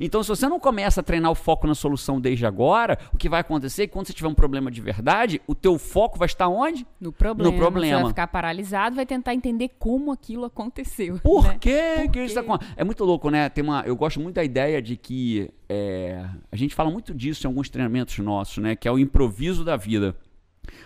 Então, 0.00 0.22
se 0.22 0.28
você 0.28 0.48
não 0.48 0.60
começa 0.60 1.00
a 1.00 1.04
treinar 1.04 1.30
o 1.30 1.34
foco 1.34 1.66
na 1.66 1.74
solução 1.74 2.20
desde 2.20 2.46
agora, 2.46 2.98
o 3.12 3.16
que 3.16 3.28
vai 3.28 3.40
acontecer 3.40 3.84
é 3.84 3.86
que 3.86 3.92
quando 3.92 4.06
você 4.06 4.12
tiver 4.12 4.28
um 4.28 4.34
problema 4.34 4.70
de 4.70 4.80
verdade, 4.80 5.40
o 5.46 5.54
teu 5.54 5.78
foco 5.78 6.18
vai 6.18 6.26
estar 6.26 6.48
onde? 6.48 6.86
No 7.00 7.12
problema. 7.12 7.50
No 7.50 7.58
problema. 7.58 7.96
Você 7.96 8.02
vai 8.02 8.10
ficar 8.10 8.26
paralisado, 8.26 8.96
vai 8.96 9.06
tentar 9.06 9.34
entender 9.34 9.70
como 9.78 10.12
aquilo 10.12 10.44
aconteceu. 10.44 11.18
Por 11.22 11.44
né? 11.44 11.56
que 11.60 11.94
Por 11.96 12.10
que 12.10 12.24
isso 12.24 12.34
quê? 12.34 12.40
acontece? 12.40 12.72
É 12.76 12.84
muito 12.84 13.04
louco, 13.04 13.30
né? 13.30 13.48
Tem 13.48 13.62
uma, 13.62 13.82
eu 13.86 13.96
gosto 13.96 14.20
muito 14.20 14.36
da 14.36 14.44
ideia 14.44 14.80
de 14.80 14.96
que 14.96 15.50
é, 15.68 16.24
a 16.50 16.56
gente 16.56 16.74
fala 16.74 16.90
muito 16.90 17.14
disso 17.14 17.46
em 17.46 17.48
alguns 17.48 17.68
treinamentos 17.68 18.18
nossos, 18.18 18.58
né? 18.58 18.74
Que 18.74 18.88
é 18.88 18.92
o 18.92 18.98
improviso 18.98 19.64
da 19.64 19.76
vida. 19.76 20.16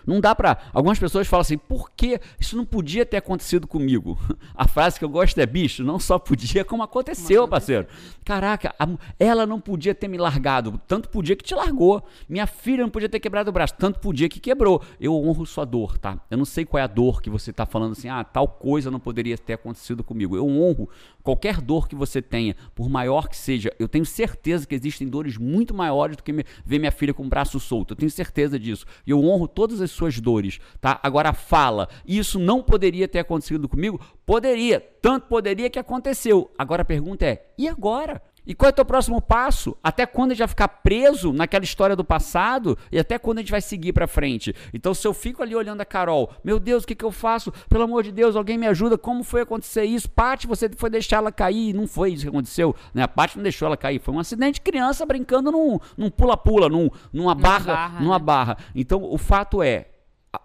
Não 0.06 0.20
dá 0.20 0.34
pra. 0.34 0.58
Algumas 0.72 0.98
pessoas 0.98 1.26
falam 1.26 1.40
assim, 1.42 1.58
por 1.58 1.90
que 1.90 2.20
isso 2.38 2.56
não 2.56 2.64
podia 2.64 3.04
ter 3.06 3.16
acontecido 3.16 3.66
comigo? 3.66 4.18
A 4.54 4.68
frase 4.68 4.98
que 4.98 5.04
eu 5.04 5.08
gosto 5.08 5.38
é, 5.38 5.46
bicho, 5.46 5.82
não 5.82 5.98
só 5.98 6.18
podia, 6.18 6.64
como 6.64 6.82
aconteceu, 6.82 7.46
parceiro. 7.48 7.86
Caraca, 8.24 8.74
a 8.78 8.86
ela 9.18 9.46
não 9.46 9.60
podia 9.60 9.94
ter 9.94 10.08
me 10.08 10.16
largado, 10.16 10.80
tanto 10.86 11.08
podia 11.08 11.34
que 11.36 11.44
te 11.44 11.54
largou. 11.54 12.02
Minha 12.28 12.46
filha 12.46 12.82
não 12.82 12.90
podia 12.90 13.08
ter 13.08 13.20
quebrado 13.20 13.50
o 13.50 13.52
braço, 13.52 13.74
tanto 13.78 13.98
podia 13.98 14.28
que 14.28 14.40
quebrou. 14.40 14.82
Eu 15.00 15.14
honro 15.14 15.44
sua 15.44 15.64
dor, 15.64 15.98
tá? 15.98 16.18
Eu 16.30 16.38
não 16.38 16.44
sei 16.44 16.64
qual 16.64 16.80
é 16.80 16.84
a 16.84 16.86
dor 16.86 17.20
que 17.20 17.28
você 17.28 17.52
tá 17.52 17.66
falando 17.66 17.92
assim, 17.92 18.08
ah, 18.08 18.22
tal 18.24 18.46
coisa 18.48 18.90
não 18.90 19.00
poderia 19.00 19.36
ter 19.36 19.54
acontecido 19.54 20.02
comigo. 20.04 20.36
Eu 20.36 20.46
honro 20.48 20.88
qualquer 21.22 21.60
dor 21.60 21.88
que 21.88 21.94
você 21.94 22.22
tenha, 22.22 22.54
por 22.74 22.88
maior 22.88 23.28
que 23.28 23.36
seja. 23.36 23.72
Eu 23.78 23.88
tenho 23.88 24.04
certeza 24.06 24.66
que 24.66 24.74
existem 24.74 25.08
dores 25.08 25.36
muito 25.36 25.74
maiores 25.74 26.16
do 26.16 26.22
que 26.22 26.32
me- 26.32 26.44
ver 26.64 26.78
minha 26.78 26.92
filha 26.92 27.12
com 27.12 27.24
o 27.24 27.28
braço 27.28 27.58
solto. 27.60 27.92
Eu 27.92 27.96
tenho 27.96 28.10
certeza 28.10 28.58
disso. 28.58 28.86
E 29.06 29.10
eu 29.10 29.22
honro 29.22 29.48
todas 29.64 29.80
as 29.80 29.90
suas 29.90 30.20
dores, 30.20 30.60
tá? 30.78 31.00
Agora 31.02 31.32
fala, 31.32 31.88
isso 32.06 32.38
não 32.38 32.62
poderia 32.62 33.08
ter 33.08 33.20
acontecido 33.20 33.66
comigo? 33.66 33.98
Poderia, 34.26 34.78
tanto 34.78 35.26
poderia 35.26 35.70
que 35.70 35.78
aconteceu. 35.78 36.50
Agora 36.58 36.82
a 36.82 36.84
pergunta 36.84 37.24
é: 37.24 37.46
e 37.56 37.66
agora? 37.66 38.20
E 38.46 38.54
qual 38.54 38.68
é 38.68 38.72
o 38.72 38.74
teu 38.74 38.84
próximo 38.84 39.20
passo? 39.20 39.76
Até 39.82 40.04
quando 40.06 40.30
a 40.30 40.34
gente 40.34 40.40
vai 40.40 40.48
ficar 40.48 40.68
preso 40.68 41.32
naquela 41.32 41.64
história 41.64 41.96
do 41.96 42.04
passado 42.04 42.76
e 42.92 42.98
até 42.98 43.18
quando 43.18 43.38
a 43.38 43.40
gente 43.40 43.50
vai 43.50 43.60
seguir 43.60 43.92
pra 43.92 44.06
frente? 44.06 44.54
Então, 44.72 44.92
se 44.92 45.06
eu 45.06 45.14
fico 45.14 45.42
ali 45.42 45.54
olhando 45.54 45.80
a 45.80 45.84
Carol, 45.84 46.30
meu 46.44 46.58
Deus, 46.58 46.84
o 46.84 46.86
que, 46.86 46.94
que 46.94 47.04
eu 47.04 47.10
faço? 47.10 47.52
Pelo 47.68 47.84
amor 47.84 48.02
de 48.02 48.12
Deus, 48.12 48.36
alguém 48.36 48.58
me 48.58 48.66
ajuda. 48.66 48.98
Como 48.98 49.24
foi 49.24 49.42
acontecer 49.42 49.84
isso? 49.84 50.10
Paty, 50.10 50.46
você 50.46 50.68
foi 50.76 50.90
deixar 50.90 51.16
ela 51.16 51.32
cair. 51.32 51.72
Não 51.72 51.86
foi 51.86 52.12
isso 52.12 52.24
que 52.24 52.28
aconteceu. 52.28 52.74
Né? 52.92 53.02
A 53.02 53.08
Paty 53.08 53.36
não 53.36 53.42
deixou 53.42 53.66
ela 53.66 53.76
cair. 53.76 53.98
Foi 53.98 54.14
um 54.14 54.18
acidente 54.18 54.54
de 54.54 54.60
criança 54.60 55.06
brincando 55.06 55.50
num 55.96 56.10
pula-pula, 56.10 56.68
num, 56.68 56.90
numa 57.12 57.34
barra. 57.34 57.74
barra, 57.74 58.00
numa 58.00 58.18
né? 58.18 58.24
barra. 58.24 58.58
Então, 58.74 59.02
o 59.02 59.16
fato 59.16 59.62
é, 59.62 59.86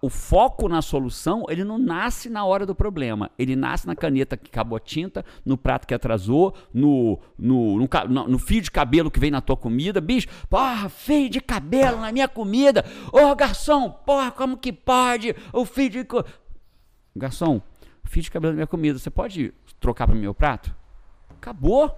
o 0.02 0.10
foco 0.10 0.68
na 0.68 0.82
solução, 0.82 1.46
ele 1.50 1.64
não 1.64 1.78
nasce 1.78 2.30
na 2.30 2.44
hora 2.46 2.66
do 2.66 2.76
problema. 2.76 3.30
Ele 3.38 3.56
nasce 3.56 3.88
na 3.88 3.96
caneta 3.96 4.36
que 4.38 4.50
acabou 4.50 4.78
a 4.78 4.80
tinta, 4.80 5.26
no 5.46 5.58
prato 5.58 5.88
que 5.88 5.94
atrasou, 5.94 6.54
no, 6.74 7.20
no, 7.38 7.78
no, 7.80 8.28
no- 8.28 8.40
fio 8.40 8.62
de 8.62 8.70
cabelo 8.72 9.10
que 9.12 9.20
vem 9.20 9.32
na 9.32 9.42
tua 9.42 9.58
comida. 9.58 10.00
Bicho, 10.02 10.28
porra, 10.50 10.90
fio 10.90 11.30
de 11.30 11.40
cabelo 11.42 12.02
na 12.02 12.12
minha 12.12 12.28
comida. 12.28 12.86
Ô, 13.12 13.36
garçom, 13.36 13.90
porra, 13.90 14.32
como 14.32 14.58
que 14.58 14.72
pode? 14.74 15.36
O 15.54 15.66
fio 15.66 15.90
de... 15.90 16.06
Garçom, 17.16 17.62
fio 18.04 18.22
de 18.22 18.32
cabelo 18.32 18.54
na 18.54 18.58
minha 18.58 18.68
comida, 18.68 18.98
você 19.00 19.10
pode 19.10 19.54
trocar 19.80 20.08
para 20.08 20.16
meu 20.16 20.34
prato? 20.34 20.74
Acabou. 21.30 21.98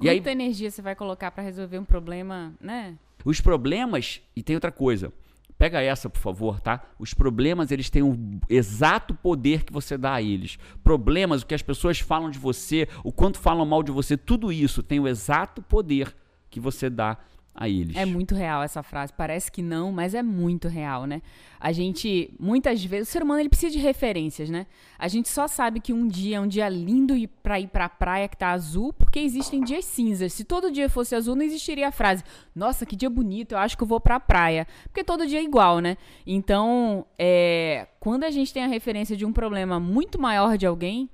E 0.00 0.08
aí, 0.08 0.18
Quanta 0.20 0.32
energia 0.32 0.70
você 0.70 0.82
vai 0.82 0.94
colocar 0.94 1.30
pra 1.30 1.42
resolver 1.42 1.78
um 1.78 1.84
problema, 1.84 2.52
né? 2.60 2.96
Os 3.24 3.40
problemas, 3.40 4.20
e 4.34 4.42
tem 4.42 4.56
outra 4.56 4.72
coisa. 4.72 5.12
Pega 5.62 5.80
essa, 5.80 6.10
por 6.10 6.18
favor, 6.18 6.60
tá? 6.60 6.82
Os 6.98 7.14
problemas, 7.14 7.70
eles 7.70 7.88
têm 7.88 8.02
o 8.02 8.18
exato 8.50 9.14
poder 9.14 9.62
que 9.62 9.72
você 9.72 9.96
dá 9.96 10.14
a 10.14 10.20
eles. 10.20 10.58
Problemas, 10.82 11.42
o 11.42 11.46
que 11.46 11.54
as 11.54 11.62
pessoas 11.62 12.00
falam 12.00 12.30
de 12.30 12.36
você, 12.36 12.88
o 13.04 13.12
quanto 13.12 13.38
falam 13.38 13.64
mal 13.64 13.80
de 13.80 13.92
você, 13.92 14.16
tudo 14.16 14.50
isso 14.50 14.82
tem 14.82 14.98
o 14.98 15.06
exato 15.06 15.62
poder 15.62 16.16
que 16.50 16.58
você 16.58 16.90
dá 16.90 17.16
a 17.54 17.68
eles. 17.68 17.94
É 17.96 18.04
muito 18.06 18.34
real 18.34 18.62
essa 18.62 18.82
frase. 18.82 19.12
Parece 19.12 19.52
que 19.52 19.60
não, 19.62 19.92
mas 19.92 20.14
é 20.14 20.22
muito 20.22 20.68
real, 20.68 21.04
né? 21.04 21.20
A 21.60 21.70
gente, 21.70 22.32
muitas 22.40 22.82
vezes, 22.84 23.08
o 23.08 23.12
ser 23.12 23.22
humano 23.22 23.40
ele 23.40 23.48
precisa 23.48 23.70
de 23.72 23.78
referências, 23.78 24.48
né? 24.50 24.66
A 24.98 25.06
gente 25.06 25.28
só 25.28 25.46
sabe 25.46 25.78
que 25.78 25.92
um 25.92 26.08
dia 26.08 26.38
é 26.38 26.40
um 26.40 26.46
dia 26.48 26.68
lindo 26.68 27.14
e 27.16 27.26
pra 27.26 27.60
ir 27.60 27.68
pra 27.68 27.88
praia 27.88 28.26
que 28.26 28.36
tá 28.36 28.50
azul, 28.50 28.92
porque 28.92 29.18
existem 29.20 29.62
dias 29.62 29.84
cinzas. 29.84 30.32
Se 30.32 30.44
todo 30.44 30.72
dia 30.72 30.88
fosse 30.88 31.14
azul, 31.14 31.36
não 31.36 31.42
existiria 31.44 31.88
a 31.88 31.92
frase: 31.92 32.24
Nossa, 32.54 32.84
que 32.86 32.96
dia 32.96 33.10
bonito, 33.10 33.52
eu 33.52 33.58
acho 33.58 33.76
que 33.76 33.82
eu 33.82 33.86
vou 33.88 34.00
pra 34.00 34.18
praia. 34.18 34.66
Porque 34.84 35.04
todo 35.04 35.26
dia 35.26 35.38
é 35.38 35.44
igual, 35.44 35.78
né? 35.78 35.96
Então, 36.26 37.04
é, 37.18 37.86
quando 38.00 38.24
a 38.24 38.30
gente 38.30 38.52
tem 38.52 38.64
a 38.64 38.68
referência 38.68 39.16
de 39.16 39.24
um 39.26 39.32
problema 39.32 39.78
muito 39.78 40.18
maior 40.20 40.56
de 40.56 40.66
alguém, 40.66 41.08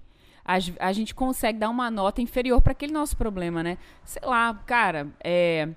as- 0.45 0.73
a 0.79 0.93
gente 0.93 1.15
consegue 1.15 1.59
dar 1.59 1.69
uma 1.69 1.91
nota 1.91 2.23
inferior 2.23 2.63
para 2.63 2.73
aquele 2.73 2.93
nosso 2.93 3.17
problema, 3.17 3.63
né? 3.63 3.77
Sei 4.05 4.23
lá, 4.25 4.55
cara, 4.65 5.09
é, 5.23 5.69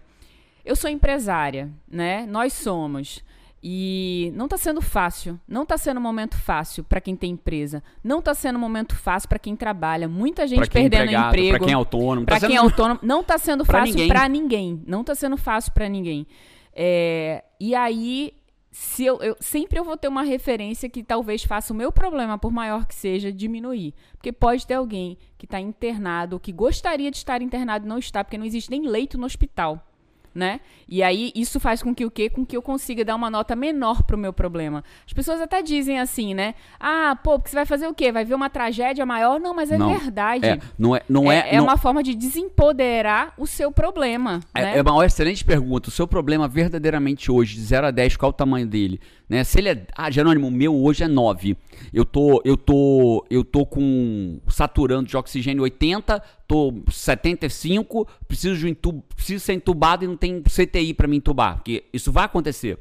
eu 0.65 0.75
sou 0.75 0.89
empresária, 0.89 1.69
né? 1.87 2.25
Nós 2.25 2.53
somos. 2.53 3.23
E 3.63 4.31
não 4.35 4.47
tá 4.47 4.57
sendo 4.57 4.81
fácil. 4.81 5.39
Não 5.47 5.65
tá 5.65 5.77
sendo 5.77 5.99
um 5.99 6.01
momento 6.03 6.35
fácil 6.35 6.83
para 6.83 6.99
quem 6.99 7.15
tem 7.15 7.31
empresa. 7.31 7.83
Não 8.03 8.19
tá 8.19 8.33
sendo 8.33 8.55
um 8.55 8.59
momento 8.59 8.95
fácil 8.95 9.29
para 9.29 9.37
quem 9.37 9.55
trabalha. 9.55 10.07
Muita 10.07 10.47
gente 10.47 10.63
é 10.63 10.67
perdendo 10.67 11.03
empregado, 11.03 11.27
emprego. 11.27 11.49
Pra 11.49 11.59
quem 11.59 11.71
é 11.71 11.75
autônomo. 11.75 12.25
Pra 12.25 12.39
tá 12.39 12.47
quem 12.47 12.55
é 12.55 12.59
sendo- 12.59 12.69
autônomo, 12.71 12.99
não 13.03 13.23
tá 13.23 13.37
sendo 13.37 13.63
fácil 13.63 13.93
ninguém. 13.93 14.07
pra 14.07 14.27
ninguém. 14.27 14.83
Não 14.87 15.03
tá 15.03 15.13
sendo 15.13 15.37
fácil 15.37 15.71
pra 15.73 15.87
ninguém. 15.87 16.25
É, 16.73 17.43
e 17.59 17.75
aí 17.75 18.33
se 18.71 19.05
eu, 19.05 19.21
eu, 19.21 19.35
sempre 19.39 19.77
eu 19.77 19.83
vou 19.83 19.97
ter 19.97 20.07
uma 20.07 20.23
referência 20.23 20.89
que 20.89 21.03
talvez 21.03 21.43
faça 21.43 21.73
o 21.73 21.75
meu 21.75 21.91
problema, 21.91 22.37
por 22.37 22.51
maior 22.51 22.85
que 22.85 22.95
seja, 22.95 23.31
diminuir. 23.31 23.93
Porque 24.13 24.31
pode 24.31 24.65
ter 24.65 24.75
alguém 24.75 25.17
que 25.37 25.45
está 25.45 25.59
internado, 25.59 26.39
que 26.39 26.51
gostaria 26.53 27.11
de 27.11 27.17
estar 27.17 27.41
internado 27.41 27.85
e 27.85 27.89
não 27.89 27.99
está, 27.99 28.23
porque 28.23 28.37
não 28.37 28.45
existe 28.45 28.71
nem 28.71 28.87
leito 28.87 29.17
no 29.19 29.25
hospital 29.25 29.85
né? 30.33 30.59
E 30.87 31.03
aí 31.03 31.31
isso 31.35 31.59
faz 31.59 31.81
com 31.83 31.93
que 31.93 32.05
o 32.05 32.11
quê? 32.11 32.29
Com 32.29 32.45
que 32.45 32.55
eu 32.55 32.61
consiga 32.61 33.03
dar 33.05 33.15
uma 33.15 33.29
nota 33.29 33.55
menor 33.55 34.03
pro 34.03 34.17
meu 34.17 34.31
problema. 34.33 34.83
As 35.05 35.13
pessoas 35.13 35.41
até 35.41 35.61
dizem 35.61 35.99
assim, 35.99 36.33
né? 36.33 36.55
Ah, 36.79 37.17
pô, 37.23 37.37
porque 37.37 37.49
você 37.49 37.55
vai 37.55 37.65
fazer 37.65 37.87
o 37.87 37.93
quê? 37.93 38.11
Vai 38.11 38.25
ver 38.25 38.33
uma 38.35 38.49
tragédia 38.49 39.05
maior? 39.05 39.39
Não, 39.39 39.53
mas 39.53 39.71
é 39.71 39.77
Não. 39.77 39.89
verdade. 39.89 40.45
É, 40.45 40.59
não 40.77 40.95
é, 40.95 41.01
não 41.09 41.31
é, 41.31 41.49
é, 41.49 41.57
não- 41.57 41.65
uma 41.65 41.77
forma 41.77 42.01
de 42.01 42.15
desempoderar 42.15 43.33
o 43.37 43.45
seu 43.47 43.71
problema, 43.71 44.39
né? 44.55 44.75
É, 44.75 44.77
é 44.77 44.81
uma 44.81 45.05
excelente 45.05 45.43
pergunta. 45.43 45.89
O 45.89 45.91
seu 45.91 46.07
problema 46.07 46.47
verdadeiramente 46.47 47.31
hoje, 47.31 47.55
de 47.55 47.61
0 47.61 47.87
a 47.87 47.91
10, 47.91 48.15
qual 48.17 48.29
o 48.29 48.33
tamanho 48.33 48.67
dele? 48.67 48.99
Né? 49.31 49.45
Se 49.45 49.59
ele 49.59 49.69
é. 49.69 49.87
Ah, 49.95 50.11
Jerônimo, 50.11 50.49
o 50.49 50.51
meu 50.51 50.75
hoje 50.75 51.05
é 51.05 51.07
9. 51.07 51.55
Eu 51.93 52.03
tô, 52.03 52.41
eu 52.43 52.57
tô, 52.57 53.25
eu 53.29 53.45
tô 53.45 53.65
com 53.65 54.41
saturando 54.49 55.07
de 55.07 55.15
oxigênio 55.15 55.63
80, 55.63 56.21
tô 56.45 56.83
75, 56.91 58.05
preciso, 58.27 58.59
de 58.59 58.67
um 58.67 59.01
preciso 59.15 59.45
ser 59.45 59.53
entubado 59.53 60.03
e 60.03 60.07
não 60.07 60.17
tem 60.17 60.43
CTI 60.43 60.93
para 60.93 61.07
me 61.07 61.15
entubar. 61.15 61.55
Porque 61.55 61.85
isso 61.93 62.11
vai 62.11 62.25
acontecer. 62.25 62.77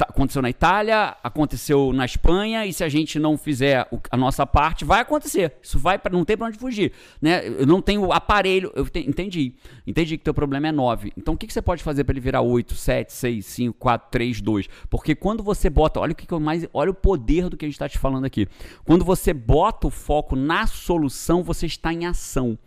Aconteceu 0.00 0.42
na 0.42 0.50
Itália, 0.50 1.16
aconteceu 1.24 1.90
na 1.94 2.04
Espanha, 2.04 2.66
e 2.66 2.72
se 2.72 2.84
a 2.84 2.88
gente 2.90 3.18
não 3.18 3.38
fizer 3.38 3.88
a 4.10 4.16
nossa 4.16 4.46
parte, 4.46 4.84
vai 4.84 5.00
acontecer. 5.00 5.54
Isso 5.62 5.78
vai 5.78 5.98
para 5.98 6.12
não 6.12 6.22
tem 6.22 6.36
para 6.36 6.48
onde 6.48 6.58
fugir, 6.58 6.92
né? 7.20 7.48
Eu 7.48 7.66
não 7.66 7.80
tenho 7.80 8.12
aparelho, 8.12 8.70
eu 8.76 8.84
te- 8.84 9.08
entendi. 9.08 9.54
Entendi 9.86 10.18
que 10.18 10.24
teu 10.24 10.34
problema 10.34 10.68
é 10.68 10.72
9. 10.72 11.14
Então 11.16 11.32
o 11.32 11.36
que, 11.36 11.46
que 11.46 11.52
você 11.54 11.62
pode 11.62 11.82
fazer 11.82 12.04
para 12.04 12.12
ele 12.12 12.20
virar 12.20 12.42
8, 12.42 12.74
7, 12.74 13.10
6, 13.10 13.46
5, 13.46 13.78
4, 13.78 14.08
3, 14.10 14.42
2? 14.42 14.68
Porque 14.90 15.14
quando 15.14 15.42
você 15.42 15.70
bota, 15.70 15.98
olha 15.98 16.12
o 16.12 16.14
que, 16.14 16.26
que 16.26 16.34
eu 16.34 16.40
mais, 16.40 16.68
olha 16.74 16.90
o 16.90 16.94
poder 16.94 17.48
do 17.48 17.56
que 17.56 17.64
a 17.64 17.68
gente 17.68 17.76
está 17.76 17.88
te 17.88 17.96
falando 17.98 18.26
aqui. 18.26 18.46
Quando 18.84 19.02
você 19.02 19.32
bota 19.32 19.86
o 19.86 19.90
foco 19.90 20.36
na 20.36 20.66
solução, 20.66 21.42
você 21.42 21.64
está 21.64 21.90
em 21.90 22.04
ação. 22.04 22.58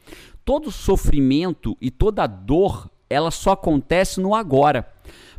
Todo 0.44 0.72
sofrimento 0.72 1.78
e 1.80 1.92
toda 1.92 2.26
dor, 2.26 2.90
ela 3.08 3.30
só 3.30 3.52
acontece 3.52 4.20
no 4.20 4.34
agora. 4.34 4.92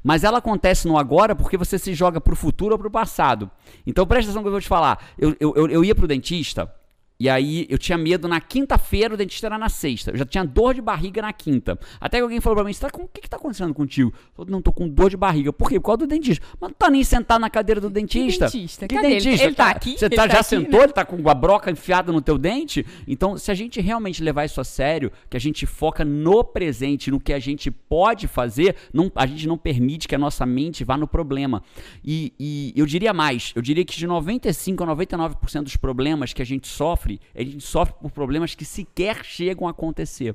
Mas 0.05 0.23
ela 0.23 0.39
acontece 0.39 0.87
no 0.87 0.99
agora 0.99 1.35
porque 1.35 1.57
você 1.57 1.79
se 1.79 1.95
joga 1.95 2.21
pro 2.21 2.37
futuro 2.37 2.75
ou 2.75 2.79
pro 2.79 2.91
passado. 2.91 3.51
Então 3.87 4.07
presta 4.07 4.31
atenção 4.31 4.43
que 4.43 4.49
eu 4.49 4.53
vou 4.53 4.61
te 4.61 4.69
falar. 4.69 5.03
Eu, 5.19 5.35
eu, 5.41 5.55
eu, 5.57 5.69
eu 5.69 5.85
ia 5.85 5.95
pro 5.95 6.07
dentista 6.07 6.71
e 7.19 7.29
aí 7.29 7.67
eu 7.71 7.79
tinha 7.79 7.97
medo 7.97 8.27
na 8.27 8.41
quinta-feira, 8.41 9.15
o 9.15 9.17
dentista 9.17 9.47
era 9.47 9.57
na 9.59 9.69
sexta. 9.69 10.11
Eu 10.11 10.17
já 10.17 10.25
tinha 10.25 10.45
dor 10.45 10.75
de 10.75 10.81
barriga 10.81 11.23
na 11.23 11.33
quinta. 11.33 11.79
Até 12.01 12.19
que 12.19 12.23
alguém 12.23 12.41
falou 12.41 12.57
pra 12.57 12.65
mim, 12.65 12.73
"Você 12.73 12.81
tá 12.81 12.91
com, 12.91 13.03
o 13.05 13.09
que, 13.09 13.21
que 13.21 13.31
tá 13.31 13.37
acontecendo 13.37 13.73
contigo? 13.73 14.13
Eu 14.15 14.35
falei, 14.35 14.51
não, 14.51 14.61
tô 14.61 14.73
com 14.73 14.89
dor 14.89 15.11
de 15.11 15.17
barriga. 15.17 15.53
Por 15.53 15.69
quê? 15.69 15.79
Por 15.79 15.87
causa 15.87 15.99
do 15.99 16.07
dentista. 16.07 16.45
Mas 16.61 16.71
não 16.71 16.75
tá 16.77 16.91
nem 16.91 17.05
sentado 17.05 17.41
na 17.41 17.49
cadeira 17.51 17.81
do 17.81 17.89
dentista. 17.91 18.47
dentista? 18.47 18.89
Que 18.89 18.95
Cadê 18.97 19.07
ele? 19.07 19.15
dentista? 19.21 19.45
Ele 19.47 19.55
tá 19.55 19.65
Cara, 19.67 19.77
aqui? 19.77 19.99
Você 19.99 20.05
Ele 20.07 20.17
tá, 20.17 20.23
tá 20.27 20.35
já 20.35 20.41
aqui, 20.41 20.49
sentou? 20.49 20.79
né? 20.81 20.85
Ele 20.87 20.93
tá 20.93 21.05
com 21.05 21.29
a 21.31 21.35
broca 21.35 21.71
enfiada 21.71 22.11
no 22.11 22.21
teu 22.21 22.37
dente? 22.37 22.85
Então, 23.07 23.37
se 23.39 23.51
a 23.51 23.55
gente 23.55 23.81
realmente 23.81 24.23
levar 24.23 24.45
isso 24.45 24.61
a 24.61 24.65
sério, 24.65 25.13
que 25.31 25.37
a 25.37 25.41
gente 25.41 25.67
foca 25.67 26.05
no 26.05 26.43
presente, 26.43 27.11
no 27.11 27.21
que 27.21 27.33
a 27.33 27.39
gente 27.39 27.71
pode 27.71 28.27
fazer, 28.27 28.75
não, 28.93 29.11
a 29.15 29.27
gente 29.27 29.47
não 29.47 29.57
permite 29.57 30.09
que 30.09 30.15
a 30.15 30.19
nossa 30.19 30.45
mente 30.45 30.83
vá 30.85 30.97
no 30.97 31.07
problema. 31.07 31.63
E, 32.05 32.33
e 32.41 32.73
eu 32.75 32.87
diria 32.87 33.13
mais, 33.13 33.53
eu 33.55 33.63
diria 33.63 33.85
que 33.85 33.97
de 33.97 34.07
95 34.07 34.83
a 34.83 34.87
99% 34.89 35.63
dos 35.63 35.77
problemas 35.77 36.33
que 36.33 36.43
a 36.43 36.47
gente 36.47 36.67
sofre, 36.67 37.04
a 37.35 37.43
gente 37.43 37.61
sofre 37.61 37.95
por 38.01 38.11
problemas 38.11 38.55
que 38.55 38.65
sequer 38.65 39.25
chegam 39.25 39.67
a 39.67 39.71
acontecer. 39.71 40.35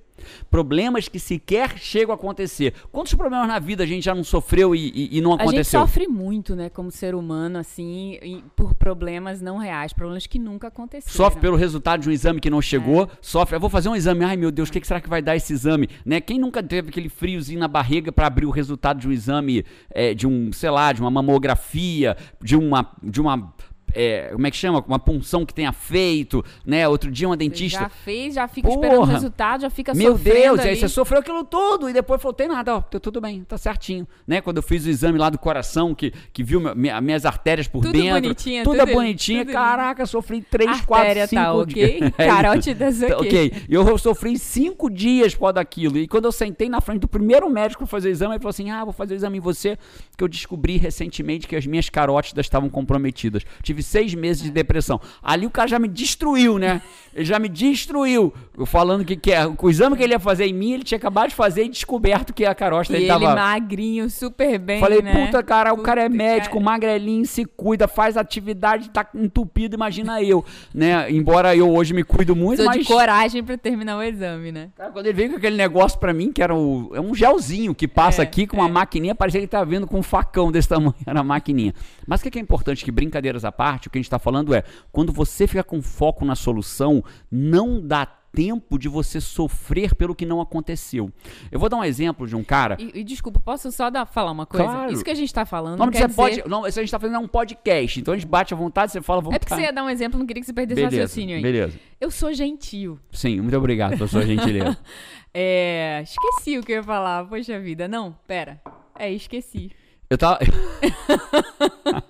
Problemas 0.50 1.08
que 1.08 1.20
sequer 1.20 1.78
chegam 1.78 2.12
a 2.12 2.16
acontecer. 2.16 2.74
Quantos 2.92 3.14
problemas 3.14 3.48
na 3.48 3.60
vida 3.60 3.84
a 3.84 3.88
gente 3.88 4.04
já 4.04 4.14
não 4.16 4.24
sofreu 4.24 4.76
e, 4.76 4.90
e- 4.94 5.18
e 5.18 5.22
não 5.22 5.32
A 5.32 5.38
gente 5.38 5.42
aconteceu? 5.44 5.80
sofre 5.82 6.08
muito, 6.08 6.56
né, 6.56 6.70
como 6.70 6.92
ser 6.92 7.16
humano, 7.16 7.58
assim, 7.60 8.20
por 8.56 8.74
problemas 8.76 9.42
não 9.42 9.58
reais, 9.58 9.94
problemas 9.94 10.28
que 10.28 10.38
nunca 10.40 10.68
aconteceram. 10.68 11.16
Sofre 11.16 11.40
pelo 11.42 11.56
resultado 11.58 12.02
de 12.02 12.10
um 12.10 12.12
exame 12.12 12.40
que 12.40 12.50
não 12.50 12.62
chegou, 12.62 13.04
É. 13.04 13.08
sofre, 13.22 13.56
eu 13.56 13.60
vou 13.60 13.70
fazer 13.70 13.90
um 13.90 13.96
exame, 13.96 14.24
ai 14.24 14.36
meu 14.38 14.52
Deus, 14.52 14.70
o 14.70 14.72
que, 14.72 14.80
que 14.82 14.88
será 14.88 15.00
que 15.02 15.10
vai 15.10 15.22
dar 15.22 15.36
esse 15.36 15.54
exame? 15.54 15.90
Né? 16.06 16.20
Quem 16.22 16.38
nunca 16.40 16.62
teve 16.62 16.90
aquele 16.90 17.10
friozinho 17.10 17.60
na 17.60 17.68
barriga 17.68 18.12
para 18.12 18.28
abrir 18.28 18.46
o 18.46 18.52
resultado 18.52 19.00
de 19.00 19.08
um 19.08 19.12
exame, 19.12 19.66
é, 19.90 20.14
de 20.14 20.28
um, 20.28 20.52
sei 20.52 20.70
lá, 20.70 20.92
de 20.92 21.02
uma 21.02 21.10
mamografia, 21.12 22.16
de 22.42 22.56
uma, 22.56 22.92
de 23.02 23.22
uma 23.22 23.54
é, 23.94 24.30
como 24.32 24.46
é 24.48 24.52
que 24.52 24.58
chama? 24.58 24.84
Uma 24.88 25.00
punção 25.00 25.46
que 25.46 25.54
tenha 25.54 25.72
feito, 25.72 26.44
né? 26.66 26.88
Outro 26.88 27.12
dia 27.12 27.28
uma 27.28 27.38
dentista... 27.38 27.80
Já 27.82 27.90
fez, 27.90 28.34
já 28.36 28.48
fica 28.48 28.68
esperando 28.70 28.96
o 28.96 29.00
Porra! 29.00 29.14
resultado, 29.14 29.62
já 29.62 29.70
fica 29.70 29.94
Meu 29.94 30.14
sofrendo 30.14 30.40
Deus, 30.40 30.58
e 30.60 30.62
aí 30.64 30.70
ali. 30.70 30.80
você 30.80 30.88
sofreu 30.90 31.20
aquilo 31.20 31.44
tudo 31.44 31.90
e 31.90 31.94
depois 31.94 32.22
falou, 32.22 32.34
tem 32.34 32.48
nada, 32.48 32.76
ó, 32.76 32.82
tá 32.82 33.00
tudo 33.00 33.20
bem, 33.22 33.44
tá 33.44 33.58
certinho, 33.58 34.08
né? 34.28 34.42
Quando 34.42 34.58
eu 34.58 34.64
fiz 34.64 34.86
o 34.86 34.90
exame 34.90 35.18
lá 35.18 35.30
do 35.30 35.38
coração, 35.38 35.94
que, 35.96 36.12
que 36.34 36.44
viu 36.44 36.60
minha- 36.60 36.76
minha- 36.76 37.02
minhas 37.02 37.26
artérias 37.26 37.68
por 37.68 37.82
Tudo 37.82 37.94
dentro, 37.94 38.22
bonitinha, 38.22 38.64
tudo, 38.64 38.78
tudo- 38.80 38.94
bonitinha, 38.94 39.44
tudo 39.46 39.54
caraca, 39.54 40.06
sofri 40.06 40.42
3, 40.42 40.82
4, 40.82 40.96
Artéria 41.08 41.28
5 41.28 41.42
tá 41.42 41.54
ok, 41.54 41.74
dias. 42.00 42.12
carótidas 42.18 43.02
ok. 43.02 43.14
ok. 43.16 43.54
E 43.70 43.74
eu 43.74 43.98
sofri 43.98 44.38
cinco 44.38 44.90
dias 44.90 45.36
por 45.36 45.52
daquilo. 45.52 45.98
E 45.98 46.08
quando 46.08 46.26
eu 46.26 46.32
sentei 46.32 46.70
na 46.70 46.82
frente 46.82 47.00
do 47.02 47.08
primeiro 47.08 47.50
médico 47.50 47.80
pra 47.84 47.88
fazer 47.88 48.10
o 48.10 48.12
exame, 48.12 48.34
ele 48.34 48.40
falou 48.40 48.50
assim: 48.50 48.70
Ah, 48.70 48.84
vou 48.84 48.94
fazer 48.94 49.14
o 49.14 49.18
exame 49.18 49.38
em 49.38 49.42
você, 49.42 49.78
que 50.18 50.24
eu 50.24 50.28
descobri 50.28 50.78
recentemente 50.78 51.48
que 51.48 51.56
as 51.56 51.66
minhas 51.66 51.90
carótidas 51.90 52.46
estavam 52.46 52.70
comprometidas. 52.70 53.44
Tive 53.62 53.79
seis 53.84 54.14
meses 54.14 54.44
de 54.44 54.52
depressão. 54.52 55.00
Ali 55.22 55.46
o 55.46 55.50
cara 55.50 55.68
já 55.68 55.80
me 55.80 55.88
destruiu, 55.88 56.58
né? 56.58 56.82
Ele 57.14 57.26
já 57.26 57.40
me 57.40 57.50
destruiu. 57.50 58.34
Falando 58.66 59.04
que, 59.04 59.16
que 59.16 59.32
é, 59.32 59.42
o 59.46 59.70
exame 59.70 59.96
que 59.98 60.04
ele 60.04 60.14
ia 60.14 60.20
fazer 60.20 60.46
em 60.46 60.54
mim, 60.54 60.74
ele 60.74 60.84
tinha 60.84 60.98
acabado 60.98 61.30
de 61.30 61.36
fazer 61.36 61.64
e 61.66 61.70
descoberto 61.70 62.34
que 62.34 62.46
a 62.46 62.54
carótida 62.54 62.98
E 62.98 63.04
ele 63.04 63.12
ele 63.12 63.26
tava. 63.26 63.36
magrinho, 63.36 64.10
super 64.10 64.58
bem, 64.60 64.80
Falei, 64.80 65.02
né? 65.02 65.26
puta, 65.26 65.42
cara, 65.42 65.74
o 65.74 65.78
cara 65.78 66.02
é 66.02 66.06
Puta, 66.10 66.18
médico, 66.18 66.54
cara. 66.56 66.66
magrelinho, 66.66 67.26
se 67.26 67.46
cuida, 67.46 67.88
faz 67.88 68.16
atividade, 68.16 68.90
tá 68.90 69.08
entupido, 69.16 69.76
imagina 69.76 70.22
eu, 70.22 70.44
né? 70.74 71.10
Embora 71.12 71.56
eu 71.56 71.70
hoje 71.74 71.94
me 71.94 72.04
cuido 72.04 72.36
muito, 72.36 72.58
Precisou 72.58 72.76
mas... 72.76 72.86
de 72.88 72.94
coragem 72.94 73.44
pra 73.44 73.58
terminar 73.58 73.98
o 73.98 74.04
exame, 74.04 74.52
né? 74.52 74.70
Cara, 74.78 74.92
quando 74.92 75.06
ele 75.08 75.16
veio 75.16 75.32
com 75.32 75.38
aquele 75.38 75.56
negócio 75.58 75.98
pra 76.00 76.14
mim, 76.14 76.32
que 76.32 76.42
era 76.44 76.54
o, 76.56 76.92
é 76.94 77.02
um 77.02 77.16
gelzinho 77.16 77.74
que 77.74 77.88
passa 77.88 78.22
É, 78.22 78.24
aqui 78.24 78.46
com 78.46 78.58
uma 78.58 78.70
maquininha, 78.70 79.16
parecia 79.16 79.40
que 79.40 79.46
ele 79.46 79.50
tava 79.50 79.66
vindo 79.66 79.88
com 79.88 79.98
um 80.00 80.04
facão 80.04 80.52
desse 80.52 80.68
tamanho, 80.70 80.94
era 81.08 81.20
a 81.20 81.24
maquininha. 81.24 81.74
Mas 82.06 82.20
o 82.20 82.24
que 82.24 82.32
que 82.32 82.40
é 82.40 82.42
importante, 82.42 82.84
que 82.86 82.92
brincadeiras 82.92 83.44
à 83.46 83.52
parte, 83.52 83.69
o 83.78 83.90
que 83.90 83.98
a 83.98 84.02
gente 84.02 84.10
tá 84.10 84.20
falando 84.20 84.54
é, 84.54 84.64
quando 84.92 85.12
você 85.12 85.48
fica 85.48 85.64
com 85.64 85.82
foco 85.82 86.26
na 86.26 86.36
solução, 86.36 87.04
não 87.32 87.80
dá 87.86 88.06
tempo 88.32 88.78
de 88.78 88.88
você 88.88 89.20
sofrer 89.20 89.96
pelo 89.96 90.14
que 90.16 90.26
não 90.26 90.40
aconteceu. 90.40 91.12
Eu 91.52 91.60
vou 91.60 91.68
dar 91.68 91.78
um 91.78 91.84
exemplo 91.84 92.28
de 92.28 92.36
um 92.36 92.44
cara... 92.44 92.78
E, 92.80 93.00
e 93.00 93.04
desculpa, 93.04 93.40
posso 93.40 93.72
só 93.72 93.90
dar, 93.90 94.06
falar 94.06 94.32
uma 94.32 94.46
coisa? 94.46 94.66
Claro. 94.66 94.94
Isso 94.94 95.04
que 95.04 95.10
a 95.10 95.16
gente 95.16 95.34
tá 95.34 95.46
falando 95.46 95.78
Não, 95.78 95.86
não, 95.86 95.86
mas 95.88 95.98
quer 95.98 96.10
você 96.10 96.16
pode, 96.16 96.36
dizer... 96.36 96.50
não, 96.50 96.68
isso 96.68 96.80
a 96.80 96.84
gente 96.84 96.92
tá 96.92 97.00
fazendo 97.00 97.16
é 97.16 97.20
um 97.20 97.28
podcast, 97.28 98.00
então 98.00 98.14
a 98.14 98.18
gente 98.18 98.28
bate 98.28 98.54
à 98.54 98.58
vontade, 98.58 98.92
você 98.92 99.02
fala 99.02 99.22
vontade. 99.22 99.38
É 99.38 99.40
porque 99.40 99.56
você 99.56 99.62
ia 99.62 99.74
dar 99.74 99.84
um 99.84 99.90
exemplo, 99.90 100.20
não 100.20 100.26
queria 100.26 100.42
que 100.42 100.48
você 100.48 100.54
perdesse 100.54 100.80
o 100.80 100.86
Beleza, 100.86 101.02
raciocínio 101.02 101.36
aí. 101.38 101.42
beleza. 101.42 101.80
Eu 102.00 102.12
sou 102.12 102.34
gentil. 102.34 103.00
Sim, 103.12 103.42
muito 103.42 103.58
obrigado 103.58 103.98
pela 103.98 104.08
sua 104.08 104.26
gentileza. 104.26 104.78
É... 105.32 106.02
Esqueci 106.02 106.58
o 106.58 106.64
que 106.64 106.72
eu 106.72 106.78
ia 106.78 106.84
falar, 106.84 107.24
poxa 107.26 107.60
vida. 107.60 107.88
Não, 107.88 108.18
pera. 108.26 108.60
É, 108.98 109.12
esqueci. 109.12 109.70
Eu 110.10 110.18
tava. 110.18 110.40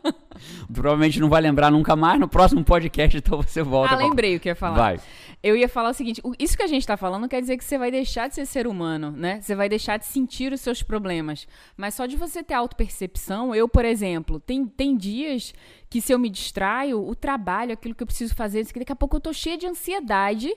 Provavelmente 0.79 1.19
não 1.19 1.29
vai 1.29 1.41
lembrar 1.41 1.69
nunca 1.69 1.95
mais. 1.95 2.19
No 2.19 2.27
próximo 2.27 2.63
podcast, 2.63 3.17
então 3.17 3.41
você 3.41 3.61
volta. 3.61 3.93
Ah, 3.93 3.97
lembrei 3.97 4.35
o 4.35 4.39
que 4.39 4.47
ia 4.47 4.55
falar. 4.55 4.77
Vai. 4.77 4.99
Eu 5.43 5.55
ia 5.55 5.67
falar 5.67 5.89
o 5.89 5.93
seguinte: 5.93 6.21
isso 6.39 6.55
que 6.55 6.63
a 6.63 6.67
gente 6.67 6.87
tá 6.87 6.95
falando 6.95 7.27
quer 7.27 7.41
dizer 7.41 7.57
que 7.57 7.63
você 7.63 7.77
vai 7.77 7.91
deixar 7.91 8.29
de 8.29 8.35
ser 8.35 8.45
ser 8.45 8.65
humano, 8.65 9.11
né? 9.11 9.41
Você 9.41 9.55
vai 9.55 9.67
deixar 9.67 9.97
de 9.97 10.05
sentir 10.05 10.53
os 10.53 10.61
seus 10.61 10.81
problemas. 10.81 11.47
Mas 11.75 11.95
só 11.95 12.05
de 12.05 12.15
você 12.15 12.41
ter 12.41 12.53
autopercepção, 12.53 13.53
eu, 13.53 13.67
por 13.67 13.83
exemplo, 13.83 14.39
tem, 14.39 14.65
tem 14.65 14.95
dias 14.95 15.53
que 15.89 15.99
se 15.99 16.13
eu 16.13 16.19
me 16.19 16.29
distraio, 16.29 17.05
o 17.05 17.15
trabalho, 17.15 17.73
aquilo 17.73 17.95
que 17.95 18.03
eu 18.03 18.07
preciso 18.07 18.33
fazer, 18.33 18.65
daqui 18.65 18.91
a 18.91 18.95
pouco 18.95 19.17
eu 19.17 19.21
tô 19.21 19.33
cheia 19.33 19.57
de 19.57 19.67
ansiedade, 19.67 20.55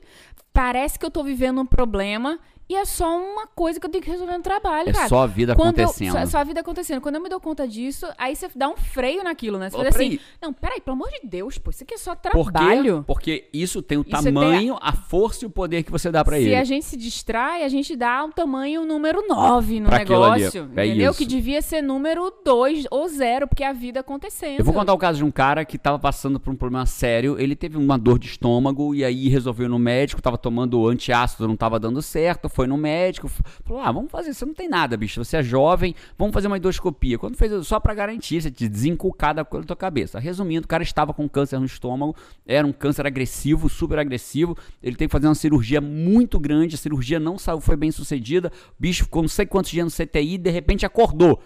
parece 0.52 0.98
que 0.98 1.06
eu 1.06 1.11
tô 1.11 1.24
vivendo 1.24 1.61
um 1.61 1.66
problema. 1.66 2.38
E 2.72 2.74
é 2.74 2.87
só 2.87 3.18
uma 3.18 3.46
coisa 3.46 3.78
que 3.78 3.85
eu 3.85 3.90
tenho 3.90 4.02
que 4.02 4.11
resolver 4.11 4.35
no 4.35 4.42
trabalho, 4.42 4.88
É 4.88 4.92
cara. 4.94 5.08
só 5.08 5.22
a 5.24 5.26
vida 5.26 5.54
Quando 5.54 5.78
eu- 5.78 5.85
acontecendo. 5.85 6.12
só, 6.12 6.24
só 6.26 6.38
a 6.38 6.44
vida 6.44 6.61
acontecendo. 6.61 7.02
Quando 7.02 7.16
eu 7.16 7.20
me 7.20 7.28
dou 7.28 7.38
conta 7.38 7.68
disso, 7.68 8.06
aí 8.16 8.35
você 8.35 8.48
dá 8.56 8.66
um 8.68 8.76
freio 8.76 9.22
naquilo, 9.22 9.58
né? 9.58 9.68
Você 9.68 9.76
Ô, 9.76 9.78
fala 9.80 9.90
assim, 9.90 10.18
não, 10.40 10.54
peraí, 10.54 10.80
pelo 10.80 10.94
amor 10.96 11.11
de 11.11 11.20
Deus, 11.28 11.58
pô, 11.58 11.68
isso 11.70 11.85
aqui 11.85 11.92
é 11.92 11.98
só 11.98 12.14
trabalho. 12.14 13.04
Porque 13.06 13.48
isso 13.52 13.82
tem 13.82 13.98
o 13.98 14.00
Isso 14.00 14.11
tem 14.22 14.32
tamanho, 14.32 14.78
a 14.80 14.92
força 14.92 15.44
e 15.44 15.46
o 15.46 15.50
poder 15.50 15.82
que 15.82 15.90
você 15.90 16.11
dá 16.11 16.24
pra 16.24 16.37
Se 16.38 16.44
ele. 16.44 16.54
a 16.56 16.64
gente 16.64 16.87
se 16.87 16.96
distrai, 16.96 17.62
a 17.62 17.68
gente 17.68 17.94
dá 17.94 18.24
um 18.24 18.30
tamanho 18.32 18.87
número 18.87 19.22
9 19.28 19.78
no 19.80 19.88
Pra 19.90 19.98
negócio. 19.98 20.70
é 20.74 20.87
entendeu? 20.87 21.11
isso. 21.11 21.18
Que 21.18 21.26
devia 21.26 21.61
ser 21.61 21.82
número 21.82 22.32
2 22.42 22.87
ou 22.90 23.06
0, 23.06 23.46
porque 23.48 23.64
a 23.64 23.72
vida 23.74 24.00
acontecendo. 24.00 24.58
Eu 24.61 24.64
vou 24.64 24.72
contar 24.72 24.94
o 24.94 24.98
caso 24.98 25.18
de 25.18 25.24
um 25.24 25.30
cara 25.30 25.62
que 25.64 25.76
tava 25.76 25.98
passando 25.98 26.40
por 26.40 26.50
um 26.50 26.56
problema 26.56 26.87
sério. 26.87 27.38
Ele 27.38 27.54
teve 27.54 27.76
uma 27.76 27.98
dor 27.98 28.18
de 28.18 28.28
estômago 28.28 28.94
e 28.94 29.04
aí 29.04 29.28
resolveu 29.28 29.68
no 29.68 29.78
médico, 29.78 30.22
tava 30.22 30.38
tomando 30.38 30.88
antiácido, 30.88 31.46
não 31.46 31.56
tava 31.56 31.78
dando 31.78 32.00
certo, 32.00 32.48
foi 32.48 32.62
no 32.66 32.77
médico, 32.77 33.29
falou: 33.64 33.83
"Ah, 33.83 33.90
vamos 33.92 34.11
fazer, 34.11 34.33
você 34.35 34.44
não 34.44 34.55
tem 34.55 34.68
nada, 34.68 34.96
bicho, 34.96 35.22
você 35.25 35.38
é 35.38 35.42
jovem, 35.42 35.94
vamos 36.18 36.33
fazer 36.33 36.46
uma 36.46 36.57
endoscopia". 36.57 37.18
Quando 37.18 37.37
fez 37.37 37.66
só 37.66 37.79
pra 37.79 37.94
garantir, 37.94 38.40
você 38.40 38.51
te 38.51 38.68
desencucar 38.68 39.35
da 39.35 39.44
tua 39.44 39.77
cabeça. 39.77 40.18
Resumindo, 40.18 40.64
o 40.64 40.68
cara 40.68 40.83
estava 40.83 41.12
com 41.12 41.29
câncer 41.29 41.59
no 41.59 41.66
estômago, 41.66 42.16
era 42.46 42.66
um 42.66 42.72
câncer 42.72 43.07
agressivo, 43.07 43.68
super 43.68 43.98
agressivo. 43.98 44.57
Ele 44.83 44.96
teve 44.96 45.09
que 45.09 45.12
fazer 45.12 45.27
uma 45.29 45.35
cirurgia 45.35 45.81
muito 45.81 46.38
grande, 46.38 46.75
a 46.75 46.79
cirurgia 46.79 47.18
não 47.18 47.38
saiu, 47.38 47.61
foi 47.61 47.77
bem 47.77 47.90
sucedida. 47.90 48.53
O 48.79 48.83
bicho 48.83 49.05
ficou 49.05 49.22
não 49.22 49.29
sei 49.29 49.46
quantos 49.46 49.70
dias 49.70 49.85
no 49.85 49.90
CTI, 49.90 50.38
de 50.38 50.51
repente 50.51 50.87
acordou. 50.87 51.42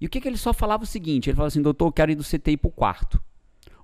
E 0.00 0.06
o 0.06 0.08
que, 0.08 0.20
que 0.20 0.28
ele 0.28 0.38
só 0.38 0.52
falava 0.52 0.84
o 0.84 0.86
seguinte: 0.86 1.28
ele 1.28 1.36
falava 1.36 1.48
assim, 1.48 1.62
doutor, 1.62 1.86
eu 1.86 1.92
quero 1.92 2.10
ir 2.10 2.14
do 2.14 2.24
CTI 2.24 2.56
pro 2.56 2.70
quarto. 2.70 3.20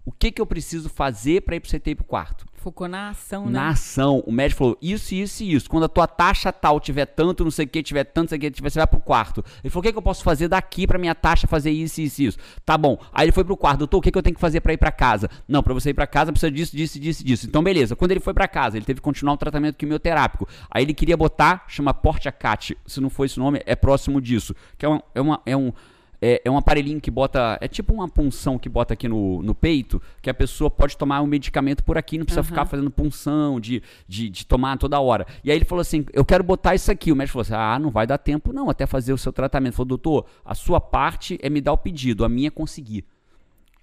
O 0.05 0.13
que, 0.13 0.31
que 0.31 0.41
eu 0.41 0.47
preciso 0.47 0.89
fazer 0.89 1.43
para 1.43 1.57
ir 1.57 1.61
pro 1.61 1.71
CTI 1.71 1.95
pro 1.95 2.05
quarto? 2.05 2.47
Focou 2.67 2.89
na 2.89 3.11
ação, 3.11 3.47
né? 3.47 3.53
Na 3.53 3.69
ação. 3.69 4.25
O 4.27 4.33
médico 4.33 4.59
falou: 4.59 4.77
isso, 4.83 5.15
isso 5.15 5.45
e 5.45 5.55
isso. 5.55 5.71
Quando 5.71 5.85
a 5.85 5.89
tua 5.89 6.09
taxa 6.09 6.53
tal 6.53 6.81
tiver 6.81 7.07
tanto, 7.07 7.45
não 7.45 7.51
sei 7.53 7.65
o 7.65 7.69
que, 7.69 7.81
tiver 7.81 8.03
tanto, 8.03 8.25
não 8.25 8.29
sei 8.31 8.39
o 8.39 8.41
que, 8.41 8.51
tiver, 8.51 8.71
você 8.71 8.81
vai 8.81 8.89
pro 8.89 8.99
quarto. 8.99 9.45
Ele 9.63 9.71
falou: 9.71 9.83
o 9.83 9.83
que, 9.85 9.93
que 9.93 9.99
eu 9.99 10.03
posso 10.03 10.25
fazer 10.25 10.49
daqui 10.49 10.85
pra 10.85 10.99
minha 10.99 11.15
taxa 11.15 11.47
fazer 11.47 11.71
isso, 11.71 12.01
isso 12.01 12.23
e 12.23 12.27
isso? 12.27 12.39
Tá 12.65 12.77
bom. 12.77 12.99
Aí 13.13 13.27
ele 13.27 13.31
foi 13.31 13.45
pro 13.45 13.57
quarto: 13.57 13.79
doutor, 13.79 13.99
o 13.99 14.01
que, 14.01 14.11
que 14.11 14.19
eu 14.19 14.23
tenho 14.23 14.35
que 14.35 14.41
fazer 14.41 14.61
para 14.63 14.73
ir 14.73 14.79
para 14.79 14.91
casa? 14.91 15.31
Não, 15.47 15.63
para 15.63 15.73
você 15.75 15.91
ir 15.91 15.95
para 15.95 16.09
casa 16.09 16.33
precisa 16.33 16.51
disso, 16.51 16.77
disso, 16.77 16.99
disso, 16.99 17.25
disso. 17.25 17.47
Então, 17.47 17.63
beleza. 17.63 17.95
Quando 17.95 18.11
ele 18.11 18.19
foi 18.19 18.35
para 18.35 18.49
casa, 18.49 18.77
ele 18.77 18.85
teve 18.85 18.99
que 18.99 19.05
continuar 19.05 19.35
o 19.35 19.37
tratamento 19.37 19.77
quimioterápico. 19.77 20.49
Aí 20.69 20.83
ele 20.83 20.93
queria 20.93 21.17
botar, 21.17 21.67
chama 21.69 21.95
Portiacate. 21.95 22.77
Se 22.85 23.01
não 23.01 23.09
foi 23.09 23.27
esse 23.27 23.39
nome, 23.39 23.63
é 23.65 23.77
próximo 23.77 24.21
disso. 24.21 24.57
Que 24.77 24.85
é, 24.85 24.89
uma, 24.89 25.05
é, 25.15 25.21
uma, 25.21 25.41
é 25.47 25.57
um 25.57 25.73
é, 26.21 26.43
é, 26.45 26.51
um 26.51 26.57
aparelhinho 26.57 27.01
que 27.01 27.11
bota. 27.11 27.59
É 27.61 27.69
tipo 27.69 27.93
uma 27.93 28.09
punção 28.09 28.59
que 28.59 28.69
bota 28.69 28.95
aqui 28.95 29.09
no, 29.09 29.43
no 29.43 29.55
peito, 29.55 30.01
que 30.23 30.31
a 30.31 30.35
pessoa 30.35 30.71
pode 30.71 30.97
tomar 30.97 31.21
um 31.23 31.27
medicamento 31.27 31.85
por 31.85 31.99
aqui, 31.99 32.19
não 32.19 32.25
precisa 32.25 32.41
uhum. 32.41 32.47
ficar 32.47 32.67
fazendo 32.67 32.91
punção, 32.91 33.61
de, 33.61 33.83
de, 34.09 34.29
de, 34.29 34.47
tomar 34.47 34.77
toda 34.79 35.01
hora. 35.01 35.27
E 35.45 35.51
aí 35.51 35.57
ele 35.57 35.65
falou 35.65 35.81
assim: 35.81 36.05
Eu 36.13 36.25
quero 36.25 36.43
botar 36.43 36.75
isso 36.75 36.91
aqui. 36.91 37.13
O 37.13 37.17
médico 37.17 37.33
falou 37.33 37.43
assim: 37.43 37.55
Ah, 37.55 37.79
não 37.79 37.91
vai 37.91 38.07
dar 38.07 38.19
tempo 38.19 38.53
não, 38.53 38.71
até 38.71 38.87
fazer 38.87 39.13
o 39.13 39.19
seu 39.19 39.33
tratamento. 39.33 39.67
Ele 39.67 39.77
falou, 39.77 39.89
doutor, 39.89 40.27
a 40.45 40.55
sua 40.55 40.81
parte 40.81 41.39
é 41.43 41.51
me 41.51 41.61
dar 41.61 41.73
o 41.73 41.79
pedido, 41.79 42.25
a 42.25 42.29
minha 42.29 42.49
é 42.49 42.51
conseguir. 42.51 43.05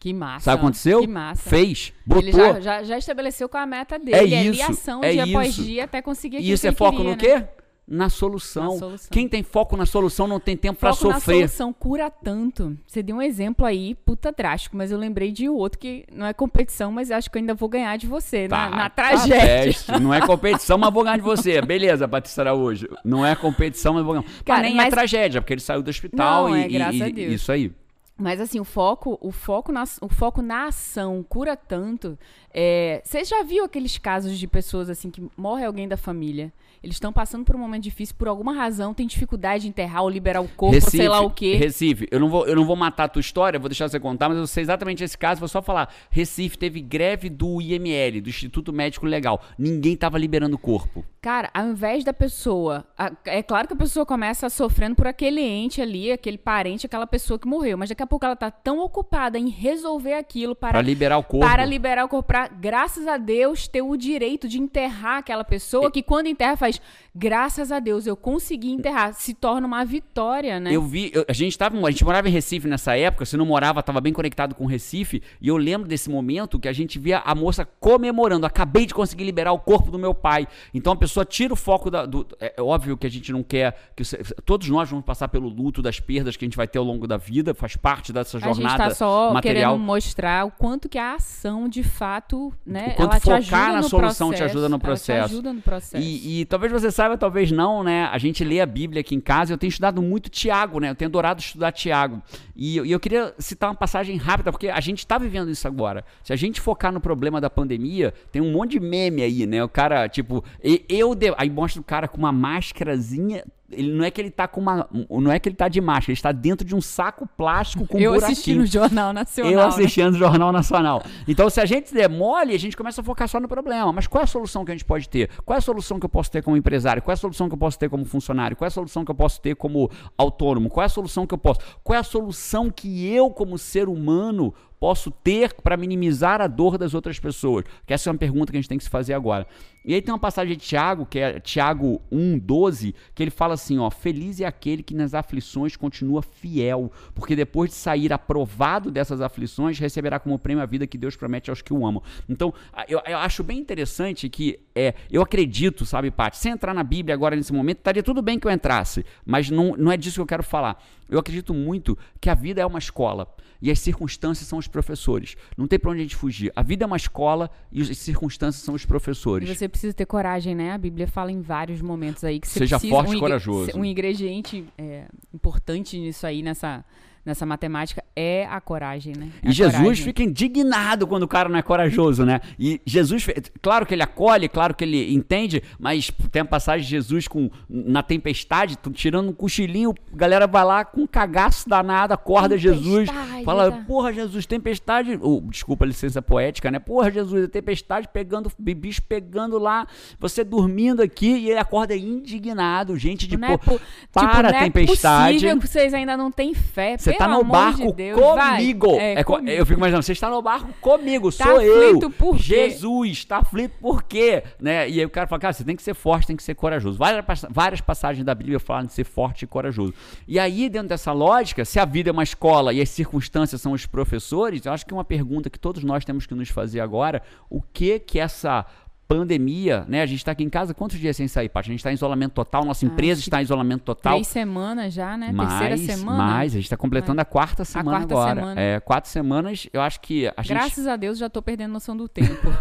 Que 0.04 0.13
massa. 0.13 0.43
Sabe 0.46 0.56
o 0.56 0.60
que 0.60 0.65
aconteceu? 0.65 1.00
Que 1.00 1.08
massa. 1.08 1.50
Fez, 1.50 1.93
botou. 2.06 2.28
Ele 2.28 2.32
já, 2.34 2.60
já, 2.60 2.84
já 2.84 2.98
estabeleceu 2.98 3.48
com 3.48 3.56
a 3.56 3.65
meta 3.65 3.98
dele. 3.98 4.36
É 4.36 4.43
isso, 4.43 4.62
é 4.62 4.65
ação 4.65 5.02
é 5.02 5.12
dia 5.13 5.24
isso. 5.24 5.38
após 5.38 5.56
dia 5.56 5.84
até 5.86 6.02
conseguir 6.02 6.38
aquilo 6.38 6.54
Isso 6.54 6.67
é 6.67 6.72
foco 6.74 6.98
queria, 6.98 7.15
no 7.15 7.17
né? 7.17 7.24
quê? 7.24 7.62
Na 7.94 8.10
solução. 8.10 8.74
na 8.74 8.80
solução. 8.80 9.10
Quem 9.12 9.28
tem 9.28 9.44
foco 9.44 9.78
na 9.78 9.86
solução 9.86 10.28
não 10.28 10.40
tem 10.40 10.58
tempo 10.58 10.80
para 10.80 10.94
sofrer. 10.94 11.14
na 11.14 11.20
solução 11.20 11.72
cura 11.72 12.10
tanto. 12.10 12.76
Você 12.88 13.04
deu 13.04 13.18
um 13.18 13.22
exemplo 13.22 13.66
aí, 13.66 13.94
puta 13.94 14.32
drástico, 14.32 14.76
mas 14.76 14.92
eu 14.92 14.98
lembrei 14.98 15.32
de 15.32 15.48
outro 15.48 15.78
que 15.78 16.06
não 16.12 16.26
é 16.26 16.34
competição, 16.34 16.92
mas 16.92 17.12
acho 17.12 17.30
que 17.30 17.38
eu 17.38 17.40
ainda 17.42 17.54
vou 17.54 17.70
ganhar 17.70 17.96
de 17.98 18.08
você 18.08 18.48
tá, 18.48 18.70
na, 18.70 18.76
na 18.76 18.90
tá 18.90 19.10
tragédia. 19.10 19.80
Tá 19.86 20.00
não 20.00 20.12
é 20.14 20.26
competição, 20.26 20.78
mas 20.78 20.92
vou 20.92 21.04
ganhar 21.04 21.18
de 21.18 21.24
você. 21.24 21.62
Beleza, 21.62 22.08
Patrícia 22.08 22.42
Araújo. 22.42 22.88
Não 23.06 23.24
é 23.24 23.36
competição, 23.36 23.94
mas 23.94 24.04
vou 24.04 24.14
ganhar. 24.16 24.26
Cara, 24.44 24.62
mas 24.62 24.70
nem 24.70 24.74
é 24.74 24.76
mas... 24.78 24.88
é 24.88 24.90
tragédia, 24.90 25.42
porque 25.42 25.54
ele 25.54 25.62
saiu 25.62 25.84
do 25.84 25.90
hospital 25.90 26.50
não, 26.50 26.58
e, 26.58 26.64
é, 26.64 26.68
graças 26.68 27.00
e, 27.00 27.04
a 27.04 27.10
Deus. 27.10 27.34
isso 27.34 27.52
aí. 27.52 27.72
Mas 28.18 28.40
assim, 28.40 28.60
o 28.60 28.64
foco, 28.64 29.18
o 29.22 29.32
foco 29.32 29.72
na, 29.72 29.84
o 30.02 30.08
foco 30.08 30.42
na 30.42 30.68
ação 30.68 31.24
cura 31.28 31.56
tanto. 31.56 32.18
É, 32.54 33.02
você 33.04 33.24
já 33.24 33.44
viu 33.44 33.64
aqueles 33.66 33.98
casos 33.98 34.38
de 34.38 34.48
pessoas 34.48 34.90
assim 34.90 35.10
que 35.10 35.28
morre 35.36 35.66
alguém 35.66 35.88
da 35.88 35.98
família? 35.98 36.54
Eles 36.84 36.98
estão 36.98 37.13
passando 37.13 37.46
por 37.46 37.56
um 37.56 37.60
momento 37.60 37.84
difícil, 37.84 38.13
por 38.17 38.28
alguma 38.28 38.54
razão, 38.54 38.93
tem 38.93 39.08
dificuldade 39.08 39.63
de 39.63 39.69
enterrar 39.69 40.04
ou 40.04 40.10
liberar 40.10 40.41
o 40.41 40.50
corpo, 40.50 40.76
Recife, 40.76 40.98
sei 40.98 41.08
lá 41.08 41.22
o 41.22 41.30
quê. 41.30 41.56
Recife, 41.56 42.08
eu 42.12 42.19
não, 42.19 42.30
vou, 42.30 42.46
eu 42.46 42.56
não 42.56 42.65
vou 42.65 42.76
matar 42.76 43.06
a 43.06 43.08
tua 43.08 43.22
história, 43.22 43.58
vou 43.58 43.69
deixar 43.69 43.88
você 43.88 44.00
contar, 44.00 44.28
mas 44.28 44.38
eu 44.38 44.46
sei 44.46 44.63
exatamente 44.63 45.02
esse 45.02 45.17
caso, 45.17 45.39
vou 45.39 45.48
só 45.48 45.62
falar. 45.62 45.93
Recife 46.10 46.58
teve 46.58 46.82
greve 46.82 47.30
do 47.30 47.62
IML, 47.62 48.22
do 48.22 48.30
Instituto 48.30 48.74
Médico 48.74 49.06
Legal. 49.06 49.41
Ninguém 49.58 49.93
estava 49.93 50.17
liberando 50.17 50.56
o 50.58 50.60
corpo. 50.60 51.06
Cara, 51.24 51.50
ao 51.54 51.67
invés 51.67 52.04
da 52.04 52.12
pessoa. 52.12 52.86
A, 52.98 53.10
é 53.24 53.41
claro 53.41 53.65
que 53.65 53.74
a 53.74 53.78
pessoa 53.78 54.06
começa 54.06 54.50
sofrendo 54.50 54.93
por 54.93 55.08
aquele 55.08 55.39
ente 55.39 55.82
ali, 55.82 56.12
aquele 56.12 56.38
parente, 56.38 56.86
aquela 56.86 57.08
pessoa 57.08 57.39
que 57.39 57.48
morreu. 57.48 57.78
Mas 57.78 57.88
daqui 57.88 58.04
a 58.04 58.08
pouco 58.08 58.26
ela 58.26 58.36
tá 58.36 58.52
tão 58.52 58.80
ocupada 58.80 59.39
em 59.39 59.48
resolver 59.48 60.15
aquilo 60.15 60.54
para. 60.54 60.72
Pra 60.72 60.82
liberar 60.82 61.17
o 61.17 61.24
corpo. 61.24 61.46
Para 61.46 61.63
liberar 61.63 62.04
o 62.04 62.10
corpo. 62.10 62.28
Pra, 62.28 62.50
graças 62.50 63.08
a 63.08 63.15
Deus, 63.15 63.69
ter 63.69 63.82
o 63.82 63.96
direito 63.96 64.50
de 64.50 64.60
enterrar 64.60 65.19
aquela 65.19 65.46
pessoa, 65.46 65.89
que 65.89 66.04
quando 66.04 66.28
enterra 66.28 66.58
faz. 66.58 66.73
sociais 66.74 67.03
Graças 67.15 67.71
a 67.71 67.80
Deus, 67.80 68.08
eu 68.08 68.15
consegui 68.15 68.71
enterrar. 68.71 69.13
Se 69.13 69.34
torna 69.36 69.67
uma 69.67 69.86
vitória, 69.86 70.60
né? 70.60 70.71
Eu 70.71 70.82
vi. 70.82 71.12
Eu, 71.13 71.23
a 71.28 71.34
gente 71.34 71.56
tava. 71.56 71.78
A 71.86 71.91
gente 71.91 72.04
morava 72.04 72.28
em 72.28 72.32
Recife 72.32 72.67
nessa 72.67 72.97
época. 72.97 73.23
Se 73.26 73.38
não 73.38 73.45
morava, 73.45 73.84
tava 73.84 74.02
bem 74.02 74.12
conectado 74.12 74.56
com 74.56 74.65
Recife. 74.65 75.21
E 75.39 75.47
eu 75.47 75.58
lembro 75.58 75.88
desse 75.88 76.10
momento 76.10 76.60
que 76.60 76.67
a 76.67 76.73
gente 76.73 76.97
via 76.97 77.19
a 77.19 77.36
moça 77.36 77.65
comemorando. 77.80 78.47
Acabei 78.47 78.88
de 78.88 78.93
conseguir 78.93 79.23
liberar 79.26 79.52
o 79.52 79.60
corpo 79.60 79.91
do 79.91 79.99
meu 79.99 80.13
pai. 80.13 80.47
Então 80.73 80.93
a 80.93 80.95
pessoa 80.95 81.23
tira 81.23 81.54
o 81.54 81.56
foco 81.56 81.91
da, 81.91 82.06
do. 82.06 82.28
É, 82.39 82.56
é 82.58 82.62
óbvio 82.62 82.97
que 82.97 83.06
a 83.06 83.10
gente 83.10 83.32
não 83.32 83.43
quer. 83.43 83.91
que 83.95 84.04
Todos 84.43 84.67
nós 84.69 84.89
vamos 84.89 85.06
passar 85.06 85.28
pelo 85.28 85.47
luto 85.47 85.84
das 85.84 85.99
perdas 85.99 86.36
que 86.36 86.43
a 86.45 86.47
gente 86.47 86.58
vai 86.58 86.67
ter 86.67 86.80
ao 86.80 86.86
longo 86.86 87.06
da 87.06 87.17
vida, 87.17 87.54
faz 87.54 87.76
parte 87.76 88.12
dessa 88.12 88.39
jornada. 88.39 88.67
A 88.67 88.69
gente 88.69 88.89
tá 88.89 88.95
só 88.95 89.32
material. 89.32 89.73
querendo 89.73 89.86
mostrar 89.86 90.45
o 90.45 90.52
quanto 90.52 90.89
que 90.89 90.97
a 90.97 91.13
ação, 91.13 91.69
de 91.69 91.84
fato, 91.84 92.52
né? 92.65 92.93
O 92.93 92.95
quanto 92.95 93.30
ela 93.30 93.41
focar 93.41 93.73
na 93.73 93.84
solução 93.84 94.30
processo, 94.30 94.34
te 94.34 94.43
ajuda 94.43 94.69
no 94.69 94.80
processo. 94.80 95.30
Te 95.30 95.34
ajuda 95.34 95.54
no 95.54 95.62
processo. 95.62 96.04
E, 96.04 96.41
e, 96.41 96.45
talvez 96.45 96.71
você 96.71 96.91
saiba, 96.91 97.03
talvez 97.18 97.52
não, 97.52 97.84
né? 97.84 98.06
A 98.06 98.18
gente 98.18 98.44
lê 98.44 98.60
a 98.62 98.66
Bíblia 98.66 99.02
aqui 99.02 99.16
em 99.16 99.22
casa. 99.22 99.54
Eu 99.54 99.58
tenho 99.58 99.70
estudado 99.70 100.02
muito 100.02 100.30
Tiago, 100.30 100.80
né? 100.80 100.89
Eu 100.89 100.96
tenho 100.96 101.10
adorado 101.10 101.39
estudar 101.39 101.72
Tiago. 101.72 102.22
E, 102.56 102.80
e 102.80 102.92
eu 102.92 103.00
queria 103.00 103.34
citar 103.38 103.70
uma 103.70 103.76
passagem 103.76 104.18
rápida, 104.18 104.52
porque 104.52 104.70
a 104.70 104.80
gente 104.80 105.00
está 105.00 105.18
vivendo 105.18 105.50
isso 105.50 105.68
agora. 105.68 106.06
Se 106.24 106.34
a 106.34 106.36
gente 106.36 106.62
focar 106.62 106.92
no 106.92 107.00
problema 107.02 107.42
da 107.42 107.50
pandemia, 107.50 108.13
tem 108.32 108.42
um 108.42 108.52
monte 108.52 108.72
de 108.72 108.80
meme 108.80 109.22
aí, 109.22 109.46
né? 109.46 109.63
O 109.63 109.70
cara, 109.70 110.08
tipo, 110.08 110.44
eu 110.62 111.04
eu 111.04 111.16
de... 111.16 111.34
aí 111.38 111.50
mostra 111.50 111.82
o 111.82 111.84
cara 111.84 112.08
com 112.08 112.18
uma 112.18 112.32
máscarazinha 112.32 113.44
ele 113.71 113.91
não 113.91 114.04
é 114.04 114.12
que 114.12 114.21
ele 114.21 114.30
tá 114.30 114.47
com 114.47 114.62
uma. 114.62 114.88
Não 115.10 115.32
é 115.32 115.39
que 115.39 115.49
ele 115.49 115.56
tá 115.56 115.67
de 115.67 115.80
máscara, 115.82 116.12
ele 116.12 116.17
está 116.17 116.32
dentro 116.32 116.67
de 116.67 116.76
um 116.76 116.82
saco 116.82 117.28
plástico 117.38 117.88
com 117.88 117.97
Eu 117.97 118.12
buraquinho. 118.12 118.32
assisti 118.32 118.56
no 118.56 118.65
Jornal 118.65 119.13
Nacional. 119.13 119.52
Eu 119.52 119.60
né? 119.60 119.65
assistindo 119.65 120.12
no 120.12 120.17
Jornal 120.17 120.52
Nacional. 120.52 121.04
Então, 121.28 121.49
se 121.49 121.60
a 121.60 121.65
gente 121.65 121.93
der 121.93 122.10
mole, 122.10 122.54
a 122.54 122.60
gente 122.60 122.76
começa 122.76 123.02
a 123.02 123.04
focar 123.04 123.28
só 123.28 123.39
no 123.39 123.47
problema. 123.47 123.91
Mas 123.91 124.08
qual 124.08 124.21
é 124.21 124.23
a 124.26 124.28
solução 124.28 124.63
que 124.65 124.71
a 124.71 124.76
gente 124.76 124.86
pode 124.86 125.08
ter? 125.10 125.30
Qual 125.45 125.56
é 125.56 125.60
a 125.60 125.62
solução 125.62 125.99
que 125.99 126.06
eu 126.06 126.10
posso 126.10 126.30
ter 126.30 126.43
como 126.43 126.58
empresário? 126.58 127.02
Qual 127.02 127.12
é 127.12 127.15
a 127.15 127.17
solução 127.17 127.47
que 127.47 127.54
eu 127.54 127.60
posso 127.60 127.80
ter 127.80 127.89
como 127.89 128.06
funcionário? 128.06 128.56
Qual 128.56 128.65
é 128.65 128.69
a 128.69 128.71
solução 128.71 129.06
que 129.06 129.12
eu 129.12 129.15
posso 129.15 129.41
ter 129.41 129.56
como 129.56 129.89
autônomo? 130.17 130.69
Qual 130.69 130.84
é 130.84 130.86
a 130.86 130.89
solução 130.89 131.26
que 131.26 131.34
eu 131.34 131.38
posso? 131.38 131.60
Qual 131.84 131.95
é 131.95 131.99
a 131.99 132.04
solução 132.04 132.69
que 132.69 133.08
eu, 133.08 133.30
como 133.30 133.58
ser 133.58 133.88
humano, 133.88 134.54
posso 134.84 135.10
ter 135.10 135.54
para 135.54 135.78
minimizar 135.78 136.41
a 136.41 136.48
dor 136.48 136.78
das 136.78 136.93
outras 136.93 137.17
pessoas? 137.17 137.63
Que 137.88 137.93
essa 137.93 138.10
é 138.10 138.12
uma 138.12 138.17
pergunta 138.17 138.52
que 138.52 138.58
a 138.58 138.60
gente 138.60 138.67
tem 138.67 138.78
que 138.78 138.84
se 138.84 138.89
fazer 138.89 139.13
agora. 139.13 139.48
E 139.86 139.93
aí 139.93 140.02
tem 140.02 140.13
uma 140.13 140.19
passagem 140.19 140.58
de 140.58 140.62
Tiago, 140.62 141.06
que 141.06 141.19
é 141.19 141.39
Tiago 141.39 142.02
1:12, 142.12 142.93
que 143.15 143.24
ele 143.24 143.32
fala 143.32 143.54
assim, 143.54 143.80
ó: 143.80 143.89
"Feliz 143.89 144.41
é 144.41 144.46
aquele 144.46 144.84
que 144.84 144.93
nas 144.93 145.13
aflições 145.13 145.78
continua 145.78 146.22
fiel, 146.22 146.91
porque 147.15 147.34
depois 147.34 147.69
de 147.69 147.78
sair 147.78 148.12
aprovado 148.12 148.91
dessas 148.91 149.22
aflições, 149.22 149.80
receberá 149.80 150.19
como 150.19 150.38
prêmio 150.38 150.62
a 150.62 150.65
vida 150.65 150.86
que 150.86 150.98
Deus 150.98 151.15
promete 151.15 151.50
aos 151.50 151.62
que 151.62 151.74
o 151.74 151.88
amam". 151.88 152.04
Então, 152.28 152.54
eu, 152.89 153.02
eu 153.06 153.17
acho 153.19 153.41
bem 153.41 153.60
interessante 153.60 154.28
que 154.28 154.60
é, 154.76 154.96
eu 155.10 155.22
acredito, 155.22 155.86
sabe, 155.86 156.12
Paty, 156.12 156.36
sem 156.36 156.52
entrar 156.52 156.74
na 156.74 156.84
Bíblia 156.84 157.15
agora 157.15 157.38
nesse 157.38 157.54
momento, 157.54 157.78
estaria 157.78 158.04
tudo 158.04 158.22
bem 158.22 158.38
que 158.38 158.48
eu 158.48 158.52
entrasse, 158.52 159.06
mas 159.26 159.50
não, 159.50 159.78
não 159.78 159.93
é 159.93 159.96
disso 159.96 160.15
que 160.15 160.22
eu 160.22 160.26
quero 160.26 160.43
falar. 160.43 160.84
Eu 161.10 161.19
acredito 161.19 161.54
muito 161.54 161.98
que 162.19 162.30
a 162.30 162.36
vida 162.36 162.60
é 162.62 162.65
uma 162.65 162.80
escola 162.80 163.34
e 163.63 163.72
as 163.72 163.80
circunstâncias 163.80 164.46
são 164.46 164.60
os 164.60 164.67
professores. 164.74 165.38
Não 165.56 165.68
tem 165.68 165.80
para 165.80 165.92
onde 165.92 166.00
a 166.02 166.04
gente 166.04 166.16
fugir. 166.16 166.52
A 166.54 166.62
vida 166.62 166.84
é 166.84 166.88
uma 166.88 166.98
escola 166.98 167.50
e 167.72 167.82
as 167.82 167.98
circunstâncias 167.98 168.66
são 168.66 168.74
os 168.74 168.86
professores. 168.86 169.48
E 169.48 169.56
você 169.56 169.70
precisa 169.70 169.94
ter 169.94 170.06
coragem, 170.06 170.54
né? 170.54 170.74
A 170.74 170.78
Bíblia 170.78 171.08
fala 171.08 171.32
em 171.32 171.40
vários 171.40 171.82
momentos 171.82 172.24
aí 172.26 172.40
que 172.40 172.48
você 172.48 172.60
Seja 172.60 172.78
precisa, 172.78 172.94
forte 172.94 173.14
e 173.14 173.16
um 173.16 173.20
corajoso. 173.20 173.72
Um 173.78 173.86
ingrediente 173.86 174.66
é, 174.78 175.06
importante 175.34 175.98
nisso 175.98 176.28
aí, 176.28 176.42
nessa 176.42 176.84
nessa 177.26 177.46
matemática 177.46 178.04
é 178.16 178.46
a 178.46 178.60
coragem, 178.60 179.14
né? 179.18 179.30
É 179.42 179.50
e 179.50 179.52
Jesus 179.52 179.82
coragem. 179.82 180.04
fica 180.04 180.24
indignado 180.24 181.08
quando 181.08 181.24
o 181.24 181.28
cara 181.28 181.48
não 181.48 181.58
é 181.58 181.62
corajoso, 181.62 182.26
né? 182.26 182.42
E 182.60 182.82
Jesus, 182.86 183.28
claro 183.62 183.86
que 183.86 183.94
ele 183.94 184.04
acolhe, 184.04 184.50
claro 184.50 184.74
que 184.76 184.84
ele 184.84 185.14
entende, 185.14 185.64
mas 185.80 186.12
tem 186.32 186.42
a 186.42 186.46
passagem 186.46 186.84
de 186.84 186.90
Jesus 186.90 187.28
com, 187.28 187.50
na 187.70 188.04
tempestade, 188.04 188.78
tirando 188.94 189.30
um 189.30 189.34
cochilinho, 189.34 189.94
a 190.12 190.16
galera 190.16 190.48
vai 190.48 190.66
lá 190.66 190.86
com 190.86 191.02
um 191.02 191.08
cagaço 191.08 191.68
danado, 191.68 192.14
acorda 192.14 192.58
Jesus, 192.58 193.10
fala, 193.46 193.72
porra, 193.88 194.12
Jesus, 194.12 194.46
tempestade, 194.46 195.18
oh, 195.22 195.42
desculpa 195.50 195.86
a 195.86 195.88
licença 195.88 196.22
poética, 196.22 196.70
né? 196.70 196.80
Porra, 196.80 197.10
Jesus, 197.10 197.48
tempestade 197.50 198.08
pegando, 198.12 198.52
bicho 198.60 199.02
pegando 199.02 199.58
lá, 199.58 199.88
você 200.20 200.44
dormindo 200.44 201.02
aqui 201.02 201.38
e 201.38 201.50
ele 201.50 201.60
acorda 201.60 201.96
indignado, 201.96 202.98
gente 202.98 203.28
de, 203.28 203.38
não 203.38 203.58
pô, 203.58 203.76
é 203.76 203.80
para 204.12 204.50
tipo, 204.50 204.58
a 204.58 204.60
tempestade. 204.60 205.14
Não 205.14 205.28
é 205.28 205.34
possível 205.34 205.60
que 205.60 205.68
vocês 205.68 205.94
ainda 205.94 206.18
não 206.18 206.32
têm 206.32 206.54
fé, 206.54 206.98
você 207.13 207.17
tá 207.17 207.28
no 207.28 207.43
barco 207.43 207.88
de 207.88 207.93
Deus, 207.93 208.19
comigo. 208.19 208.95
É, 208.99 209.13
é, 209.13 209.23
comigo. 209.23 209.49
Eu 209.49 209.65
fico 209.65 209.80
imaginando, 209.80 210.04
você 210.04 210.12
está 210.12 210.30
no 210.30 210.41
barco 210.41 210.73
comigo, 210.82 211.32
tá 211.32 211.45
sou 211.45 211.62
eu. 211.62 212.10
Por 212.12 212.38
quê? 212.38 212.69
Jesus, 212.69 213.12
está 213.12 213.38
aflito 213.38 213.76
por 213.80 214.04
quê? 214.04 214.43
Né? 214.60 214.89
E 214.89 214.99
aí 214.99 215.06
o 215.06 215.10
cara 215.10 215.28
fala, 215.28 215.39
cara, 215.39 215.54
você 215.54 215.63
tem 215.63 215.76
que 215.76 215.84
ser 215.84 215.93
forte, 215.93 216.28
tem 216.28 216.36
que 216.36 216.43
ser 216.43 216.56
corajoso. 216.56 216.97
Várias, 216.97 217.45
várias 217.49 217.82
passagens 217.82 218.26
da 218.26 218.34
Bíblia 218.34 218.60
falam 218.60 218.86
de 218.86 218.93
ser 218.93 219.04
forte 219.04 219.43
e 219.43 219.47
corajoso. 219.47 219.93
E 220.28 220.39
aí, 220.39 220.69
dentro 220.69 220.89
dessa 220.89 221.12
lógica, 221.12 221.65
se 221.65 221.80
a 221.80 221.86
vida 221.86 222.10
é 222.10 222.13
uma 222.13 222.23
escola 222.23 222.73
e 222.73 222.82
as 222.82 222.89
circunstâncias 222.89 223.62
são 223.62 223.71
os 223.71 223.86
professores, 223.86 224.65
eu 224.65 224.71
acho 224.71 224.86
que 224.86 224.93
é 224.93 224.97
uma 224.97 225.06
pergunta 225.06 225.49
que 225.49 225.60
todos 225.60 225.84
nós 225.84 226.04
temos 226.06 226.26
que 226.26 226.34
nos 226.34 226.49
fazer 226.49 226.80
agora, 226.80 227.21
o 227.49 227.62
que 227.62 227.99
que 227.99 228.19
essa 228.19 228.65
pandemia, 229.08 229.86
né? 229.88 230.02
A 230.02 230.06
gente 230.06 230.20
está 230.20 230.32
aqui 230.32 230.44
em 230.44 230.50
casa 230.50 230.74
quantos 230.74 230.98
dias 231.00 231.16
sem 231.16 231.28
sair, 231.28 231.50
Paty? 231.50 231.70
A 231.70 231.72
gente 231.72 231.80
está 231.80 231.92
em 231.92 231.96
isolamento 231.96 232.34
total, 232.34 232.66
nossa 232.66 232.86
empresa 232.86 233.20
está 233.22 233.39
em 233.42 233.44
isolamento 233.44 233.82
total. 233.82 234.13
Três 234.13 234.28
semanas 234.28 234.94
já, 234.94 235.18
né? 235.18 235.32
Mais, 235.32 235.60
Terceira 235.60 235.98
semana. 235.98 236.18
Mais, 236.18 236.54
a 236.54 236.56
gente 236.56 236.66
está 236.66 236.78
completando 236.78 237.22
a 237.22 237.26
quarta 237.26 237.66
semana 237.66 237.98
a 237.98 238.00
quarta 238.00 238.13
agora. 238.13 238.36
Semana. 238.42 238.62
É, 238.62 238.80
quatro 238.80 239.10
semanas, 239.10 239.68
eu 239.74 239.82
acho 239.82 240.00
que 240.02 240.28
a 240.28 240.42
gente... 240.42 240.50
Graças 240.50 240.88
a 240.88 240.96
Deus 240.96 241.18
já 241.18 241.28
estou 241.28 241.42
perdendo 241.42 241.72
noção 241.72 241.96
do 241.96 242.08
tempo. 242.08 242.52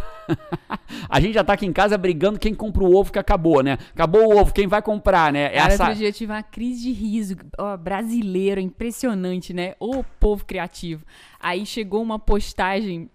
a 1.09 1.21
gente 1.21 1.35
já 1.35 1.45
tá 1.45 1.53
aqui 1.53 1.67
em 1.67 1.73
casa 1.73 1.97
brigando 1.97 2.39
quem 2.39 2.55
compra 2.55 2.83
o 2.83 2.95
ovo 2.95 3.13
que 3.13 3.19
acabou, 3.19 3.63
né? 3.63 3.79
Acabou 3.95 4.33
o 4.33 4.39
ovo, 4.39 4.53
quem 4.53 4.67
vai 4.67 4.83
comprar, 4.83 5.33
né? 5.33 5.49
Cara, 5.49 5.73
Essa... 5.73 5.85
outro 5.85 5.99
dia 5.99 6.09
eu 6.09 6.13
tive 6.13 6.33
uma 6.33 6.43
crise 6.43 6.83
de 6.83 6.93
riso. 6.93 7.37
Ó, 7.59 7.77
brasileiro, 7.77 8.61
impressionante, 8.61 9.53
né? 9.53 9.75
O 9.79 10.03
povo 10.21 10.45
criativo. 10.45 11.05
Aí 11.39 11.65
chegou 11.65 12.03
uma 12.03 12.19
postagem. 12.19 13.11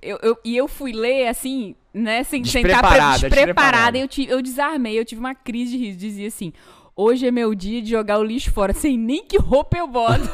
Eu, 0.00 0.18
eu, 0.22 0.38
e 0.44 0.56
eu 0.56 0.68
fui 0.68 0.92
ler 0.92 1.26
assim, 1.26 1.74
né? 2.02 2.24
Sem, 2.24 2.44
sem 2.44 2.62
estar 2.62 2.80
despreparada. 2.80 3.28
despreparada. 3.28 3.98
Eu, 3.98 4.08
eu 4.28 4.42
desarmei, 4.42 4.98
eu 4.98 5.04
tive 5.04 5.20
uma 5.20 5.34
crise 5.34 5.72
de 5.72 5.84
riso. 5.84 5.98
Dizia 5.98 6.28
assim: 6.28 6.52
hoje 6.96 7.26
é 7.26 7.30
meu 7.30 7.54
dia 7.54 7.80
de 7.80 7.90
jogar 7.90 8.18
o 8.18 8.24
lixo 8.24 8.50
fora, 8.52 8.72
sem 8.72 8.98
nem 8.98 9.24
que 9.24 9.38
roupa 9.38 9.76
eu 9.76 9.86
boto. 9.86 10.28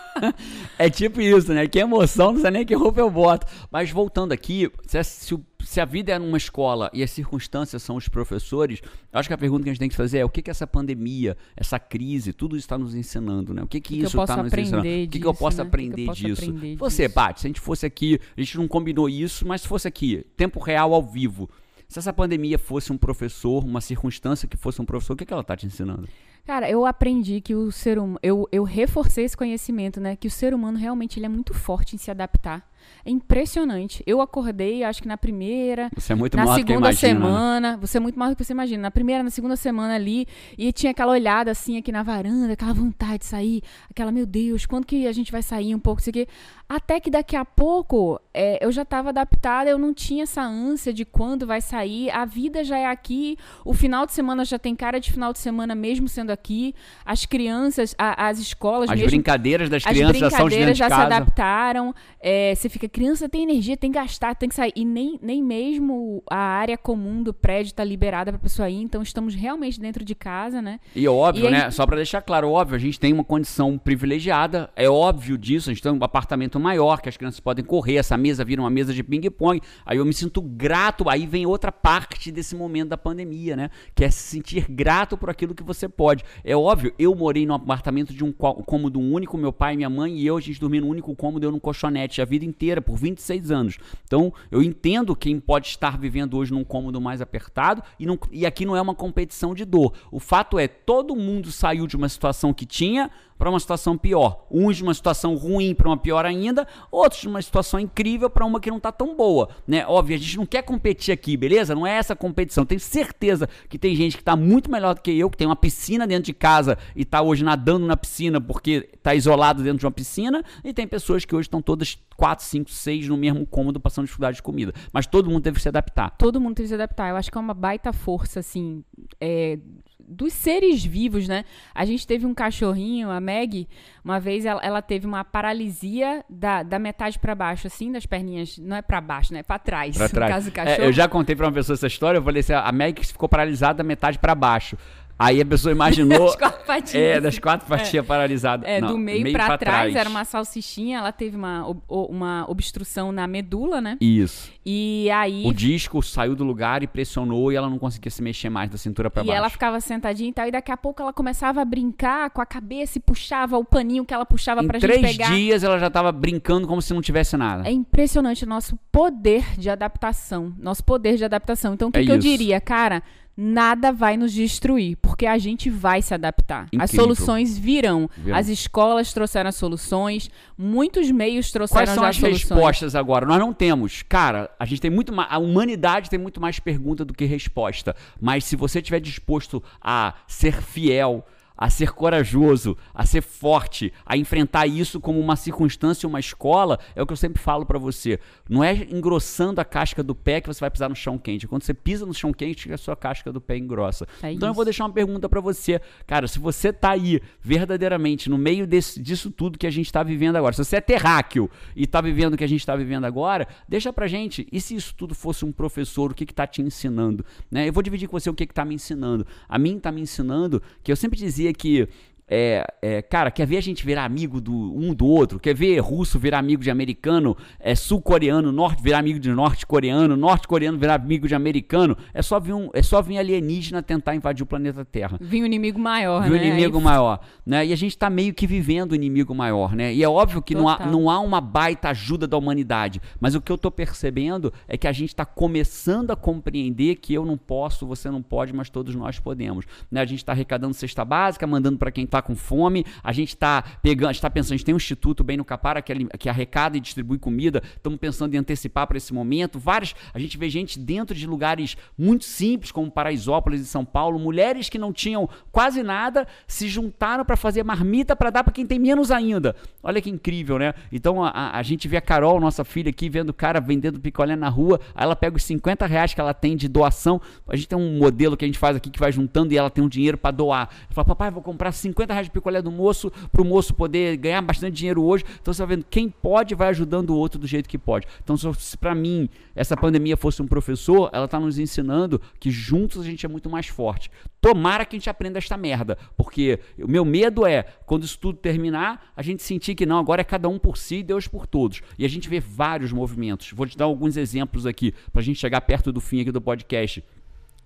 é 0.78 0.88
tipo 0.88 1.20
isso, 1.20 1.52
né? 1.52 1.66
Que 1.66 1.78
emoção, 1.78 2.32
não 2.32 2.40
sei 2.40 2.50
nem 2.50 2.64
que 2.64 2.74
roupa 2.74 3.00
eu 3.00 3.10
boto. 3.10 3.46
Mas 3.70 3.90
voltando 3.90 4.32
aqui, 4.32 4.70
se, 4.86 5.02
se, 5.02 5.38
se, 5.66 5.80
a 5.80 5.84
vida 5.84 6.12
é 6.12 6.18
numa 6.18 6.36
escola 6.36 6.90
e 6.92 7.02
as 7.02 7.10
circunstâncias 7.10 7.82
são 7.82 7.96
os 7.96 8.08
professores, 8.08 8.80
acho 9.12 9.28
que 9.28 9.34
a 9.34 9.38
pergunta 9.38 9.64
que 9.64 9.70
a 9.70 9.72
gente 9.72 9.80
tem 9.80 9.88
que 9.88 9.96
fazer 9.96 10.18
é 10.18 10.24
o 10.24 10.28
que, 10.28 10.40
que 10.40 10.50
essa 10.50 10.66
pandemia, 10.66 11.36
essa 11.56 11.78
crise, 11.78 12.32
tudo 12.32 12.56
está 12.56 12.78
nos 12.78 12.94
ensinando, 12.94 13.52
né? 13.52 13.62
O 13.62 13.66
que, 13.66 13.80
que, 13.80 13.96
que 13.96 14.04
isso 14.04 14.20
está 14.20 14.42
nos 14.42 14.52
ensinando? 14.52 14.82
Disso, 14.82 15.06
o 15.06 15.10
que, 15.10 15.20
que 15.20 15.26
eu 15.26 15.34
posso 15.34 15.58
né? 15.58 15.64
aprender 15.64 16.02
eu 16.02 16.06
posso 16.06 16.20
disso? 16.20 16.44
Aprender 16.44 16.76
Você, 16.76 17.08
Paty, 17.08 17.40
se 17.40 17.46
a 17.46 17.48
gente 17.48 17.60
fosse 17.60 17.84
aqui, 17.84 18.20
a 18.36 18.40
gente 18.40 18.56
não 18.56 18.68
combinou 18.68 19.08
isso, 19.08 19.46
mas 19.46 19.62
se 19.62 19.68
fosse 19.68 19.88
aqui, 19.88 20.24
tempo 20.36 20.60
real 20.60 20.94
ao 20.94 21.02
vivo, 21.02 21.50
se 21.88 21.98
essa 21.98 22.12
pandemia 22.12 22.58
fosse 22.58 22.92
um 22.92 22.98
professor, 22.98 23.64
uma 23.64 23.80
circunstância 23.80 24.48
que 24.48 24.56
fosse 24.56 24.80
um 24.80 24.84
professor, 24.84 25.14
o 25.14 25.16
que, 25.16 25.24
que 25.24 25.32
ela 25.32 25.42
está 25.42 25.56
te 25.56 25.66
ensinando? 25.66 26.08
Cara, 26.46 26.70
eu 26.70 26.86
aprendi 26.86 27.40
que 27.40 27.56
o 27.56 27.72
ser 27.72 27.98
humano. 27.98 28.20
Eu, 28.22 28.48
eu 28.52 28.62
reforcei 28.62 29.24
esse 29.24 29.36
conhecimento, 29.36 30.00
né? 30.00 30.14
Que 30.14 30.28
o 30.28 30.30
ser 30.30 30.54
humano 30.54 30.78
realmente 30.78 31.18
ele 31.18 31.26
é 31.26 31.28
muito 31.28 31.52
forte 31.52 31.96
em 31.96 31.98
se 31.98 32.08
adaptar. 32.08 32.64
É 33.04 33.10
impressionante. 33.10 34.02
Eu 34.06 34.20
acordei, 34.20 34.82
acho 34.82 35.00
que 35.00 35.08
na 35.08 35.16
primeira. 35.16 35.88
Você 35.94 36.12
é 36.12 36.16
muito 36.16 36.36
na 36.36 36.46
segunda 36.54 36.72
imagina, 36.72 36.88
né? 36.88 36.92
semana. 36.92 37.72
Né? 37.72 37.78
Você 37.80 37.98
é 37.98 38.00
muito 38.00 38.18
mais 38.18 38.32
do 38.32 38.36
que 38.36 38.44
você 38.44 38.52
imagina. 38.52 38.82
Na 38.82 38.90
primeira, 38.90 39.22
na 39.22 39.30
segunda 39.30 39.56
semana 39.56 39.94
ali. 39.94 40.26
E 40.58 40.72
tinha 40.72 40.90
aquela 40.90 41.12
olhada 41.12 41.50
assim 41.50 41.76
aqui 41.78 41.92
na 41.92 42.02
varanda, 42.02 42.52
aquela 42.52 42.72
vontade 42.74 43.18
de 43.18 43.26
sair. 43.26 43.62
Aquela, 43.88 44.10
meu 44.10 44.26
Deus, 44.26 44.66
quando 44.66 44.84
que 44.84 45.06
a 45.06 45.12
gente 45.12 45.30
vai 45.30 45.42
sair 45.42 45.74
um 45.74 45.78
pouco? 45.78 46.00
Isso 46.00 46.10
aqui. 46.10 46.26
Até 46.68 46.98
que 46.98 47.10
daqui 47.10 47.36
a 47.36 47.44
pouco 47.44 48.20
é, 48.34 48.64
eu 48.64 48.72
já 48.72 48.82
estava 48.82 49.10
adaptada, 49.10 49.70
eu 49.70 49.78
não 49.78 49.94
tinha 49.94 50.24
essa 50.24 50.42
ânsia 50.42 50.92
de 50.92 51.04
quando 51.04 51.46
vai 51.46 51.60
sair. 51.60 52.10
A 52.10 52.24
vida 52.24 52.64
já 52.64 52.76
é 52.76 52.86
aqui. 52.86 53.38
O 53.64 53.72
final 53.72 54.04
de 54.04 54.12
semana 54.12 54.44
já 54.44 54.58
tem 54.58 54.74
cara 54.74 54.98
de 54.98 55.12
final 55.12 55.32
de 55.32 55.38
semana, 55.38 55.76
mesmo 55.76 56.08
sendo 56.08 56.32
aqui. 56.36 56.74
As 57.04 57.26
crianças, 57.26 57.94
a, 57.98 58.28
as 58.28 58.38
escolas. 58.38 58.88
As 58.88 58.96
mesmo, 58.96 59.10
brincadeiras 59.10 59.68
das 59.68 59.84
crianças 59.84 60.18
já 60.18 60.30
são 60.30 60.48
de 60.48 60.74
já 60.74 60.88
de 60.88 60.94
se 60.94 61.00
adaptaram. 61.00 61.94
É, 62.20 62.54
você 62.54 62.68
fica, 62.68 62.88
criança 62.88 63.28
tem 63.28 63.42
energia, 63.42 63.76
tem 63.76 63.90
que 63.90 63.98
gastar, 63.98 64.34
tem 64.34 64.48
que 64.48 64.54
sair. 64.54 64.72
E 64.76 64.84
nem, 64.84 65.18
nem 65.22 65.42
mesmo 65.42 66.22
a 66.30 66.36
área 66.36 66.76
comum 66.76 67.22
do 67.22 67.32
prédio 67.32 67.70
está 67.70 67.82
liberada 67.82 68.30
para 68.30 68.38
a 68.38 68.42
pessoa 68.42 68.68
ir, 68.68 68.82
então 68.82 69.02
estamos 69.02 69.34
realmente 69.34 69.80
dentro 69.80 70.04
de 70.04 70.14
casa, 70.14 70.60
né? 70.60 70.78
E 70.94 71.06
óbvio, 71.08 71.46
e 71.46 71.50
né? 71.50 71.70
Só 71.70 71.86
para 71.86 71.96
deixar 71.96 72.22
claro, 72.22 72.50
óbvio, 72.50 72.76
a 72.76 72.78
gente 72.78 72.98
tem 72.98 73.12
uma 73.12 73.24
condição 73.24 73.78
privilegiada, 73.78 74.70
é 74.76 74.88
óbvio 74.88 75.38
disso, 75.38 75.70
a 75.70 75.72
gente 75.72 75.82
tem 75.82 75.92
um 75.92 76.02
apartamento 76.02 76.58
maior, 76.60 77.00
que 77.00 77.08
as 77.08 77.16
crianças 77.16 77.40
podem 77.40 77.64
correr, 77.64 77.96
essa 77.96 78.16
mesa 78.16 78.44
vira 78.44 78.60
uma 78.60 78.70
mesa 78.70 78.92
de 78.92 79.02
ping-pong, 79.02 79.60
aí 79.84 79.98
eu 79.98 80.04
me 80.04 80.12
sinto 80.12 80.40
grato, 80.40 81.08
aí 81.08 81.26
vem 81.26 81.46
outra 81.46 81.72
parte 81.72 82.30
desse 82.30 82.54
momento 82.54 82.90
da 82.90 82.98
pandemia, 82.98 83.56
né? 83.56 83.70
Que 83.94 84.04
é 84.04 84.10
se 84.10 84.22
sentir 84.22 84.66
grato 84.68 85.16
por 85.16 85.30
aquilo 85.30 85.54
que 85.54 85.62
você 85.62 85.88
pode. 85.88 86.24
É 86.44 86.56
óbvio, 86.56 86.92
eu 86.98 87.14
morei 87.14 87.46
num 87.46 87.54
apartamento 87.54 88.12
de 88.12 88.24
um 88.24 88.32
cômodo 88.32 89.00
único, 89.00 89.36
meu 89.36 89.52
pai, 89.52 89.76
minha 89.76 89.90
mãe 89.90 90.16
e 90.18 90.26
eu, 90.26 90.36
a 90.36 90.40
gente 90.40 90.60
dormia 90.60 90.80
no 90.80 90.88
único 90.88 91.14
cômodo, 91.14 91.46
eu 91.46 91.52
num 91.52 91.58
colchonete 91.58 92.22
a 92.22 92.24
vida 92.24 92.44
inteira, 92.44 92.80
por 92.80 92.96
26 92.96 93.50
anos. 93.50 93.78
Então, 94.04 94.32
eu 94.50 94.62
entendo 94.62 95.16
quem 95.16 95.38
pode 95.40 95.68
estar 95.68 95.98
vivendo 95.98 96.36
hoje 96.36 96.52
num 96.52 96.64
cômodo 96.64 97.00
mais 97.00 97.20
apertado 97.20 97.82
e, 97.98 98.06
não, 98.06 98.18
e 98.30 98.46
aqui 98.46 98.64
não 98.64 98.76
é 98.76 98.80
uma 98.80 98.94
competição 98.94 99.54
de 99.54 99.64
dor. 99.64 99.92
O 100.10 100.20
fato 100.20 100.58
é, 100.58 100.68
todo 100.68 101.16
mundo 101.16 101.50
saiu 101.50 101.86
de 101.86 101.96
uma 101.96 102.08
situação 102.08 102.52
que 102.52 102.66
tinha 102.66 103.10
para 103.38 103.50
uma 103.50 103.60
situação 103.60 103.96
pior. 103.96 104.46
Uns 104.50 104.80
uma 104.80 104.94
situação 104.94 105.34
ruim 105.34 105.74
para 105.74 105.88
uma 105.88 105.96
pior 105.96 106.24
ainda, 106.24 106.66
outros 106.90 107.24
uma 107.24 107.40
situação 107.42 107.78
incrível 107.80 108.30
para 108.30 108.44
uma 108.44 108.60
que 108.60 108.70
não 108.70 108.78
está 108.78 108.92
tão 108.92 109.16
boa, 109.16 109.48
né? 109.66 109.86
Óbvio, 109.86 110.16
a 110.16 110.18
gente 110.18 110.36
não 110.36 110.46
quer 110.46 110.62
competir 110.62 111.12
aqui, 111.12 111.36
beleza? 111.36 111.74
Não 111.74 111.86
é 111.86 111.96
essa 111.96 112.14
competição. 112.14 112.64
Tenho 112.64 112.80
certeza 112.80 113.48
que 113.68 113.78
tem 113.78 113.94
gente 113.94 114.16
que 114.16 114.22
está 114.22 114.36
muito 114.36 114.70
melhor 114.70 114.94
do 114.94 115.00
que 115.00 115.16
eu, 115.16 115.30
que 115.30 115.36
tem 115.36 115.46
uma 115.46 115.56
piscina 115.56 116.06
dentro 116.06 116.24
de 116.24 116.32
casa 116.32 116.78
e 116.94 117.02
está 117.02 117.22
hoje 117.22 117.44
nadando 117.44 117.86
na 117.86 117.96
piscina 117.96 118.40
porque 118.40 118.88
está 118.94 119.14
isolado 119.14 119.62
dentro 119.62 119.78
de 119.78 119.86
uma 119.86 119.92
piscina, 119.92 120.42
e 120.64 120.72
tem 120.72 120.86
pessoas 120.86 121.24
que 121.24 121.34
hoje 121.34 121.46
estão 121.46 121.62
todas 121.62 121.98
4, 122.16 122.44
5, 122.44 122.70
6 122.70 123.08
no 123.08 123.16
mesmo 123.16 123.46
cômodo 123.46 123.78
passando 123.80 124.06
dificuldade 124.06 124.36
de 124.36 124.42
comida. 124.42 124.72
Mas 124.92 125.06
todo 125.06 125.30
mundo 125.30 125.42
teve 125.42 125.56
que 125.56 125.62
se 125.62 125.68
adaptar. 125.68 126.10
Todo 126.16 126.40
mundo 126.40 126.54
teve 126.54 126.66
que 126.66 126.68
se 126.68 126.74
adaptar. 126.74 127.10
Eu 127.10 127.16
acho 127.16 127.30
que 127.30 127.38
é 127.38 127.40
uma 127.40 127.54
baita 127.54 127.92
força, 127.92 128.40
assim, 128.40 128.84
é, 129.20 129.58
dos 130.06 130.32
seres 130.32 130.84
vivos, 130.84 131.26
né? 131.26 131.44
A 131.74 131.84
gente 131.84 132.06
teve 132.06 132.24
um 132.26 132.34
cachorrinho, 132.34 133.10
a 133.10 133.20
Meg, 133.20 133.68
uma 134.04 134.20
vez 134.20 134.44
ela, 134.44 134.60
ela 134.62 134.82
teve 134.82 135.06
uma 135.06 135.24
paralisia 135.24 136.24
da, 136.28 136.62
da 136.62 136.78
metade 136.78 137.18
para 137.18 137.34
baixo, 137.34 137.66
assim, 137.66 137.90
das 137.90 138.06
perninhas, 138.06 138.56
não 138.58 138.76
é 138.76 138.82
para 138.82 139.00
baixo, 139.00 139.32
né? 139.32 139.42
Para 139.42 139.58
trás, 139.58 139.96
pra 139.96 140.08
trás. 140.08 140.30
no 140.30 140.34
caso 140.34 140.50
do 140.50 140.54
cachorro. 140.54 140.84
É, 140.84 140.86
eu 140.86 140.92
já 140.92 141.08
contei 141.08 141.34
para 141.34 141.46
uma 141.46 141.52
pessoa 141.52 141.74
essa 141.74 141.86
história, 141.86 142.18
eu 142.18 142.22
falei 142.22 142.40
assim, 142.40 142.52
a 142.52 142.72
Meg 142.72 143.04
ficou 143.04 143.28
paralisada 143.28 143.78
da 143.78 143.84
metade 143.84 144.18
para 144.18 144.34
baixo. 144.34 144.76
Aí 145.18 145.40
a 145.40 145.46
pessoa 145.46 145.72
imaginou. 145.72 146.26
das 146.26 146.36
quatro 146.36 146.66
patinhas. 146.66 146.94
É, 146.94 147.20
das 147.20 147.38
quatro 147.38 147.66
patinhas 147.66 148.04
é. 148.04 148.06
paralisadas. 148.06 148.68
É, 148.68 148.80
Não, 148.80 148.88
do 148.88 148.98
meio, 148.98 149.22
meio 149.22 149.34
pra, 149.34 149.46
pra 149.46 149.58
trás, 149.58 149.92
trás, 149.92 149.96
era 149.96 150.08
uma 150.08 150.24
salsichinha, 150.24 150.98
ela 150.98 151.12
teve 151.12 151.36
uma, 151.36 151.64
uma 151.88 152.44
obstrução 152.48 153.10
na 153.12 153.26
medula, 153.26 153.80
né? 153.80 153.96
Isso. 154.00 154.52
E 154.64 155.08
aí. 155.10 155.44
O 155.46 155.54
disco 155.54 156.02
saiu 156.02 156.34
do 156.34 156.44
lugar 156.44 156.82
e 156.82 156.86
pressionou 156.86 157.50
e 157.50 157.56
ela 157.56 157.70
não 157.70 157.78
conseguia 157.78 158.10
se 158.10 158.22
mexer 158.22 158.50
mais 158.50 158.68
da 158.68 158.76
cintura 158.76 159.08
para 159.10 159.22
baixo. 159.22 159.34
E 159.34 159.36
ela 159.36 159.48
ficava 159.48 159.80
sentadinha 159.80 160.28
e 160.28 160.32
tal, 160.32 160.46
e 160.48 160.50
daqui 160.50 160.70
a 160.70 160.76
pouco 160.76 161.00
ela 161.00 161.12
começava 161.12 161.62
a 161.62 161.64
brincar 161.64 162.30
com 162.30 162.42
a 162.42 162.46
cabeça 162.46 162.98
e 162.98 163.00
puxava 163.00 163.56
o 163.56 163.64
paninho 163.64 164.04
que 164.04 164.12
ela 164.12 164.26
puxava 164.26 164.62
em 164.62 164.66
pra 164.66 164.78
gente 164.78 164.90
pegar. 164.90 165.26
três 165.26 165.40
dias 165.40 165.64
ela 165.64 165.78
já 165.78 165.88
tava 165.88 166.12
brincando 166.12 166.66
como 166.66 166.82
se 166.82 166.92
não 166.92 167.00
tivesse 167.00 167.36
nada. 167.36 167.66
É 167.66 167.72
impressionante 167.72 168.44
o 168.44 168.48
nosso 168.48 168.78
poder 168.92 169.44
de 169.56 169.70
adaptação. 169.70 170.52
Nosso 170.58 170.84
poder 170.84 171.16
de 171.16 171.24
adaptação. 171.24 171.72
Então, 171.72 171.88
o 171.88 171.92
que, 171.92 172.00
é 172.00 172.04
que 172.04 172.10
eu 172.10 172.18
diria? 172.18 172.60
Cara 172.60 173.02
nada 173.36 173.92
vai 173.92 174.16
nos 174.16 174.32
destruir, 174.32 174.96
porque 174.96 175.26
a 175.26 175.36
gente 175.36 175.68
vai 175.68 176.00
se 176.00 176.14
adaptar. 176.14 176.66
Incrível. 176.66 176.84
As 176.84 176.90
soluções 176.90 177.58
virão. 177.58 178.08
As 178.32 178.48
escolas 178.48 179.12
trouxeram 179.12 179.48
as 179.48 179.56
soluções, 179.56 180.30
muitos 180.56 181.10
meios 181.10 181.50
trouxeram 181.50 181.84
Quais 181.84 181.90
são 181.94 182.04
as 182.04 182.16
soluções. 182.16 182.48
respostas 182.48 182.94
agora? 182.94 183.26
Nós 183.26 183.38
não 183.38 183.52
temos. 183.52 184.02
Cara, 184.02 184.50
a 184.58 184.64
gente 184.64 184.80
tem 184.80 184.90
muito 184.90 185.12
mais, 185.12 185.28
a 185.30 185.38
humanidade 185.38 186.08
tem 186.08 186.18
muito 186.18 186.40
mais 186.40 186.58
pergunta 186.58 187.04
do 187.04 187.12
que 187.12 187.24
resposta, 187.24 187.94
mas 188.20 188.44
se 188.44 188.56
você 188.56 188.78
estiver 188.78 189.00
disposto 189.00 189.62
a 189.82 190.14
ser 190.26 190.62
fiel, 190.62 191.24
a 191.56 191.70
ser 191.70 191.92
corajoso, 191.92 192.76
a 192.94 193.06
ser 193.06 193.22
forte, 193.22 193.92
a 194.04 194.16
enfrentar 194.16 194.66
isso 194.66 195.00
como 195.00 195.18
uma 195.18 195.36
circunstância, 195.36 196.08
uma 196.08 196.20
escola, 196.20 196.78
é 196.94 197.02
o 197.02 197.06
que 197.06 197.12
eu 197.12 197.16
sempre 197.16 197.42
falo 197.42 197.64
para 197.64 197.78
você. 197.78 198.20
Não 198.48 198.62
é 198.62 198.86
engrossando 198.90 199.60
a 199.60 199.64
casca 199.64 200.02
do 200.02 200.14
pé 200.14 200.40
que 200.40 200.48
você 200.48 200.60
vai 200.60 200.70
pisar 200.70 200.88
no 200.88 200.96
chão 200.96 201.18
quente. 201.18 201.46
Quando 201.46 201.62
você 201.62 201.74
pisa 201.74 202.04
no 202.04 202.12
chão 202.12 202.32
quente, 202.32 202.72
a 202.72 202.76
sua 202.76 202.96
casca 202.96 203.32
do 203.32 203.40
pé 203.40 203.56
engrossa. 203.56 204.06
É 204.22 204.32
então 204.32 204.48
eu 204.48 204.54
vou 204.54 204.64
deixar 204.64 204.84
uma 204.84 204.92
pergunta 204.92 205.28
para 205.28 205.40
você. 205.40 205.80
Cara, 206.06 206.28
se 206.28 206.38
você 206.38 206.72
tá 206.72 206.90
aí 206.90 207.20
verdadeiramente 207.40 208.28
no 208.28 208.36
meio 208.36 208.66
desse, 208.66 209.00
disso 209.00 209.30
tudo 209.30 209.58
que 209.58 209.66
a 209.66 209.70
gente 209.70 209.86
está 209.86 210.02
vivendo 210.02 210.36
agora, 210.36 210.52
se 210.52 210.64
você 210.64 210.76
é 210.76 210.80
terráqueo 210.80 211.50
e 211.74 211.86
tá 211.86 212.00
vivendo 212.00 212.34
o 212.34 212.36
que 212.36 212.44
a 212.44 212.48
gente 212.48 212.60
está 212.60 212.76
vivendo 212.76 213.04
agora, 213.04 213.48
deixa 213.68 213.92
pra 213.92 214.06
gente. 214.06 214.46
E 214.52 214.60
se 214.60 214.74
isso 214.74 214.94
tudo 214.94 215.14
fosse 215.14 215.44
um 215.44 215.52
professor, 215.52 216.10
o 216.10 216.14
que 216.14 216.26
que 216.26 216.34
tá 216.34 216.46
te 216.46 216.60
ensinando? 216.60 217.24
Né? 217.50 217.68
Eu 217.68 217.72
vou 217.72 217.82
dividir 217.82 218.08
com 218.08 218.18
você 218.18 218.28
o 218.28 218.34
que 218.34 218.46
que 218.46 218.54
tá 218.54 218.64
me 218.64 218.74
ensinando. 218.74 219.26
A 219.48 219.58
mim 219.58 219.78
tá 219.78 219.90
me 219.90 220.00
ensinando 220.00 220.62
que 220.82 220.92
eu 220.92 220.96
sempre 220.96 221.18
dizia 221.18 221.45
dizia 221.52 221.52
que 221.52 221.88
é, 222.28 222.66
é, 222.82 223.02
cara, 223.02 223.30
quer 223.30 223.46
ver 223.46 223.56
a 223.56 223.60
gente 223.60 223.86
virar 223.86 224.04
amigo 224.04 224.40
do 224.40 224.52
um 224.52 224.92
do 224.92 225.06
outro? 225.06 225.38
Quer 225.38 225.54
ver 225.54 225.78
russo 225.78 226.18
virar 226.18 226.40
amigo 226.40 226.60
de 226.62 226.70
americano? 226.70 227.36
É 227.60 227.74
sul-coreano, 227.76 228.50
norte 228.50 228.82
virar 228.82 228.98
amigo 228.98 229.20
de 229.20 229.30
norte-coreano, 229.30 230.16
norte-coreano 230.16 230.76
virar 230.76 230.94
amigo 230.94 231.28
de 231.28 231.36
americano? 231.36 231.96
É 232.12 232.22
só 232.22 232.40
vir 232.40 232.52
um, 232.52 232.68
é 232.74 232.82
só 232.82 233.00
vir 233.00 233.18
alienígena 233.18 233.80
tentar 233.80 234.16
invadir 234.16 234.42
o 234.42 234.46
planeta 234.46 234.84
Terra. 234.84 235.18
Vir 235.20 235.40
um 235.42 235.46
inimigo 235.46 235.78
maior, 235.78 236.24
Vir 236.24 236.32
um 236.32 236.34
né? 236.34 236.48
inimigo 236.48 236.78
Aí... 236.78 236.84
maior, 236.84 237.20
né? 237.44 237.64
E 237.64 237.72
a 237.72 237.76
gente 237.76 237.92
está 237.92 238.10
meio 238.10 238.34
que 238.34 238.46
vivendo 238.46 238.92
o 238.92 238.94
inimigo 238.96 239.32
maior, 239.32 239.76
né? 239.76 239.94
E 239.94 240.02
é 240.02 240.08
óbvio 240.08 240.42
que 240.42 240.54
não 240.54 240.68
há, 240.68 240.84
não 240.84 241.08
há 241.08 241.20
uma 241.20 241.40
baita 241.40 241.90
ajuda 241.90 242.26
da 242.26 242.36
humanidade, 242.36 243.00
mas 243.20 243.36
o 243.36 243.40
que 243.40 243.52
eu 243.52 243.56
estou 243.56 243.70
percebendo 243.70 244.52
é 244.66 244.76
que 244.76 244.88
a 244.88 244.92
gente 244.92 245.10
está 245.10 245.24
começando 245.24 246.10
a 246.10 246.16
compreender 246.16 246.96
que 246.96 247.14
eu 247.14 247.24
não 247.24 247.38
posso, 247.38 247.86
você 247.86 248.10
não 248.10 248.20
pode, 248.20 248.52
mas 248.52 248.68
todos 248.68 248.96
nós 248.96 249.20
podemos, 249.20 249.64
né? 249.88 250.00
A 250.00 250.04
gente 250.04 250.18
está 250.18 250.32
arrecadando 250.32 250.74
cesta 250.74 251.04
básica, 251.04 251.46
mandando 251.46 251.78
para 251.78 251.92
quem 251.92 252.04
está 252.04 252.15
tá 252.16 252.22
com 252.22 252.34
fome, 252.34 252.84
a 253.02 253.12
gente 253.12 253.36
tá 253.36 253.62
pegando, 253.82 254.10
a 254.10 254.12
gente 254.12 254.22
tá 254.22 254.30
pensando, 254.30 254.54
a 254.54 254.56
gente 254.56 254.64
tem 254.64 254.74
um 254.74 254.78
instituto 254.78 255.22
bem 255.22 255.36
no 255.36 255.44
Capara 255.44 255.82
que, 255.82 255.92
que 256.18 256.28
arrecada 256.28 256.76
e 256.76 256.80
distribui 256.80 257.18
comida, 257.18 257.62
estamos 257.76 257.98
pensando 257.98 258.34
em 258.34 258.38
antecipar 258.38 258.86
para 258.86 258.96
esse 258.96 259.12
momento. 259.12 259.58
Vários, 259.58 259.94
a 260.12 260.18
gente 260.18 260.36
vê 260.38 260.48
gente 260.48 260.78
dentro 260.78 261.14
de 261.14 261.26
lugares 261.26 261.76
muito 261.96 262.24
simples, 262.24 262.72
como 262.72 262.90
Paraisópolis 262.90 263.60
e 263.60 263.66
São 263.66 263.84
Paulo, 263.84 264.18
mulheres 264.18 264.68
que 264.68 264.78
não 264.78 264.92
tinham 264.92 265.28
quase 265.50 265.82
nada, 265.82 266.26
se 266.46 266.68
juntaram 266.68 267.24
para 267.24 267.36
fazer 267.36 267.64
marmita 267.64 268.16
para 268.16 268.30
dar 268.30 268.44
para 268.44 268.52
quem 268.52 268.66
tem 268.66 268.78
menos 268.78 269.10
ainda. 269.10 269.54
Olha 269.82 270.00
que 270.00 270.10
incrível, 270.10 270.58
né? 270.58 270.74
Então 270.90 271.24
a, 271.24 271.56
a, 271.56 271.62
gente 271.62 271.88
vê 271.88 271.96
a 271.96 272.00
Carol, 272.00 272.40
nossa 272.40 272.64
filha 272.64 272.90
aqui, 272.90 273.08
vendo 273.08 273.30
o 273.30 273.34
cara 273.34 273.60
vendendo 273.60 274.00
picolé 274.00 274.36
na 274.36 274.48
rua, 274.48 274.80
aí 274.94 275.04
ela 275.04 275.16
pega 275.16 275.36
os 275.36 275.44
50 275.44 275.86
reais 275.86 276.14
que 276.14 276.20
ela 276.20 276.34
tem 276.34 276.56
de 276.56 276.68
doação. 276.68 277.20
A 277.48 277.56
gente 277.56 277.68
tem 277.68 277.78
um 277.78 277.98
modelo 277.98 278.36
que 278.36 278.44
a 278.44 278.48
gente 278.48 278.58
faz 278.58 278.76
aqui 278.76 278.90
que 278.90 278.98
vai 278.98 279.12
juntando 279.12 279.52
e 279.52 279.58
ela 279.58 279.70
tem 279.70 279.82
um 279.82 279.88
dinheiro 279.88 280.18
para 280.18 280.30
doar. 280.30 280.68
Ela 280.84 280.94
fala, 280.94 281.04
papai, 281.04 281.30
vou 281.30 281.42
comprar 281.42 281.72
50 281.72 282.05
reais 282.14 282.26
de 282.26 282.32
picolé 282.32 282.60
do 282.62 282.70
moço 282.70 283.10
para 283.30 283.42
o 283.42 283.44
moço 283.44 283.74
poder 283.74 284.16
ganhar 284.16 284.42
bastante 284.42 284.74
dinheiro 284.74 285.02
hoje. 285.02 285.24
Então 285.40 285.52
você 285.52 285.64
vai 285.64 285.76
vendo, 285.76 285.86
quem 285.88 286.08
pode 286.08 286.54
vai 286.54 286.68
ajudando 286.68 287.10
o 287.10 287.16
outro 287.16 287.38
do 287.38 287.46
jeito 287.46 287.68
que 287.68 287.78
pode. 287.78 288.06
Então, 288.22 288.36
se 288.36 288.76
para 288.76 288.94
mim 288.94 289.28
essa 289.54 289.76
pandemia 289.76 290.16
fosse 290.16 290.42
um 290.42 290.46
professor, 290.46 291.10
ela 291.12 291.24
está 291.24 291.38
nos 291.38 291.58
ensinando 291.58 292.20
que 292.38 292.50
juntos 292.50 293.02
a 293.02 293.04
gente 293.04 293.24
é 293.24 293.28
muito 293.28 293.48
mais 293.48 293.66
forte. 293.66 294.10
Tomara 294.40 294.84
que 294.84 294.96
a 294.96 294.98
gente 294.98 295.10
aprenda 295.10 295.38
esta 295.38 295.56
merda, 295.56 295.98
porque 296.16 296.60
o 296.78 296.88
meu 296.88 297.04
medo 297.04 297.46
é, 297.46 297.64
quando 297.84 298.04
isso 298.04 298.18
tudo 298.18 298.38
terminar, 298.38 299.12
a 299.16 299.22
gente 299.22 299.42
sentir 299.42 299.74
que 299.74 299.86
não, 299.86 299.98
agora 299.98 300.20
é 300.20 300.24
cada 300.24 300.48
um 300.48 300.58
por 300.58 300.76
si 300.76 300.96
e 300.96 301.02
Deus 301.02 301.26
por 301.26 301.46
todos. 301.46 301.82
E 301.98 302.04
a 302.04 302.08
gente 302.08 302.28
vê 302.28 302.38
vários 302.38 302.92
movimentos. 302.92 303.52
Vou 303.52 303.66
te 303.66 303.76
dar 303.76 303.86
alguns 303.86 304.16
exemplos 304.16 304.66
aqui, 304.66 304.92
para 305.12 305.20
a 305.20 305.24
gente 305.24 305.38
chegar 305.38 305.60
perto 305.62 305.92
do 305.92 306.00
fim 306.00 306.20
aqui 306.20 306.30
do 306.30 306.40
podcast. 306.40 307.02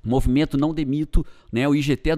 Movimento 0.02 0.56
não 0.56 0.72
demito, 0.72 1.24
né? 1.52 1.68
O 1.68 1.74
IGT, 1.74 2.10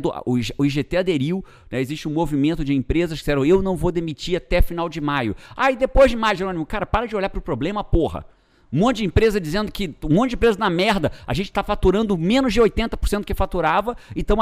o 0.59 0.65
IGT 0.65 0.97
aderiu, 0.97 1.45
né? 1.71 1.81
existe 1.81 2.09
um 2.09 2.13
movimento 2.13 2.65
de 2.65 2.73
empresas 2.73 3.19
que 3.19 3.25
disseram, 3.25 3.45
eu 3.45 3.61
não 3.61 3.77
vou 3.77 3.91
demitir 3.91 4.37
até 4.37 4.63
final 4.63 4.89
de 4.89 5.01
maio. 5.01 5.35
Aí 5.57 5.75
ah, 5.75 5.77
depois 5.77 6.11
de 6.11 6.17
maio, 6.17 6.37
Jerônimo, 6.37 6.65
cara, 6.65 6.87
para 6.87 7.07
de 7.07 7.17
olhar 7.17 7.29
para 7.29 7.39
o 7.39 7.43
problema, 7.43 7.83
porra. 7.83 8.25
Um 8.73 8.79
monte 8.79 8.99
de 8.99 9.05
empresa 9.05 9.39
dizendo 9.39 9.71
que. 9.71 9.95
Um 10.03 10.15
monte 10.15 10.31
de 10.31 10.37
empresa 10.37 10.59
na 10.59 10.71
merda. 10.71 11.13
A 11.27 11.35
gente 11.35 11.51
está 11.51 11.63
faturando 11.63 12.17
menos 12.17 12.55
de 12.55 12.61
80% 12.61 13.19
do 13.19 13.25
que 13.27 13.35
faturava 13.35 13.95
e 14.17 14.21
estão 14.21 14.39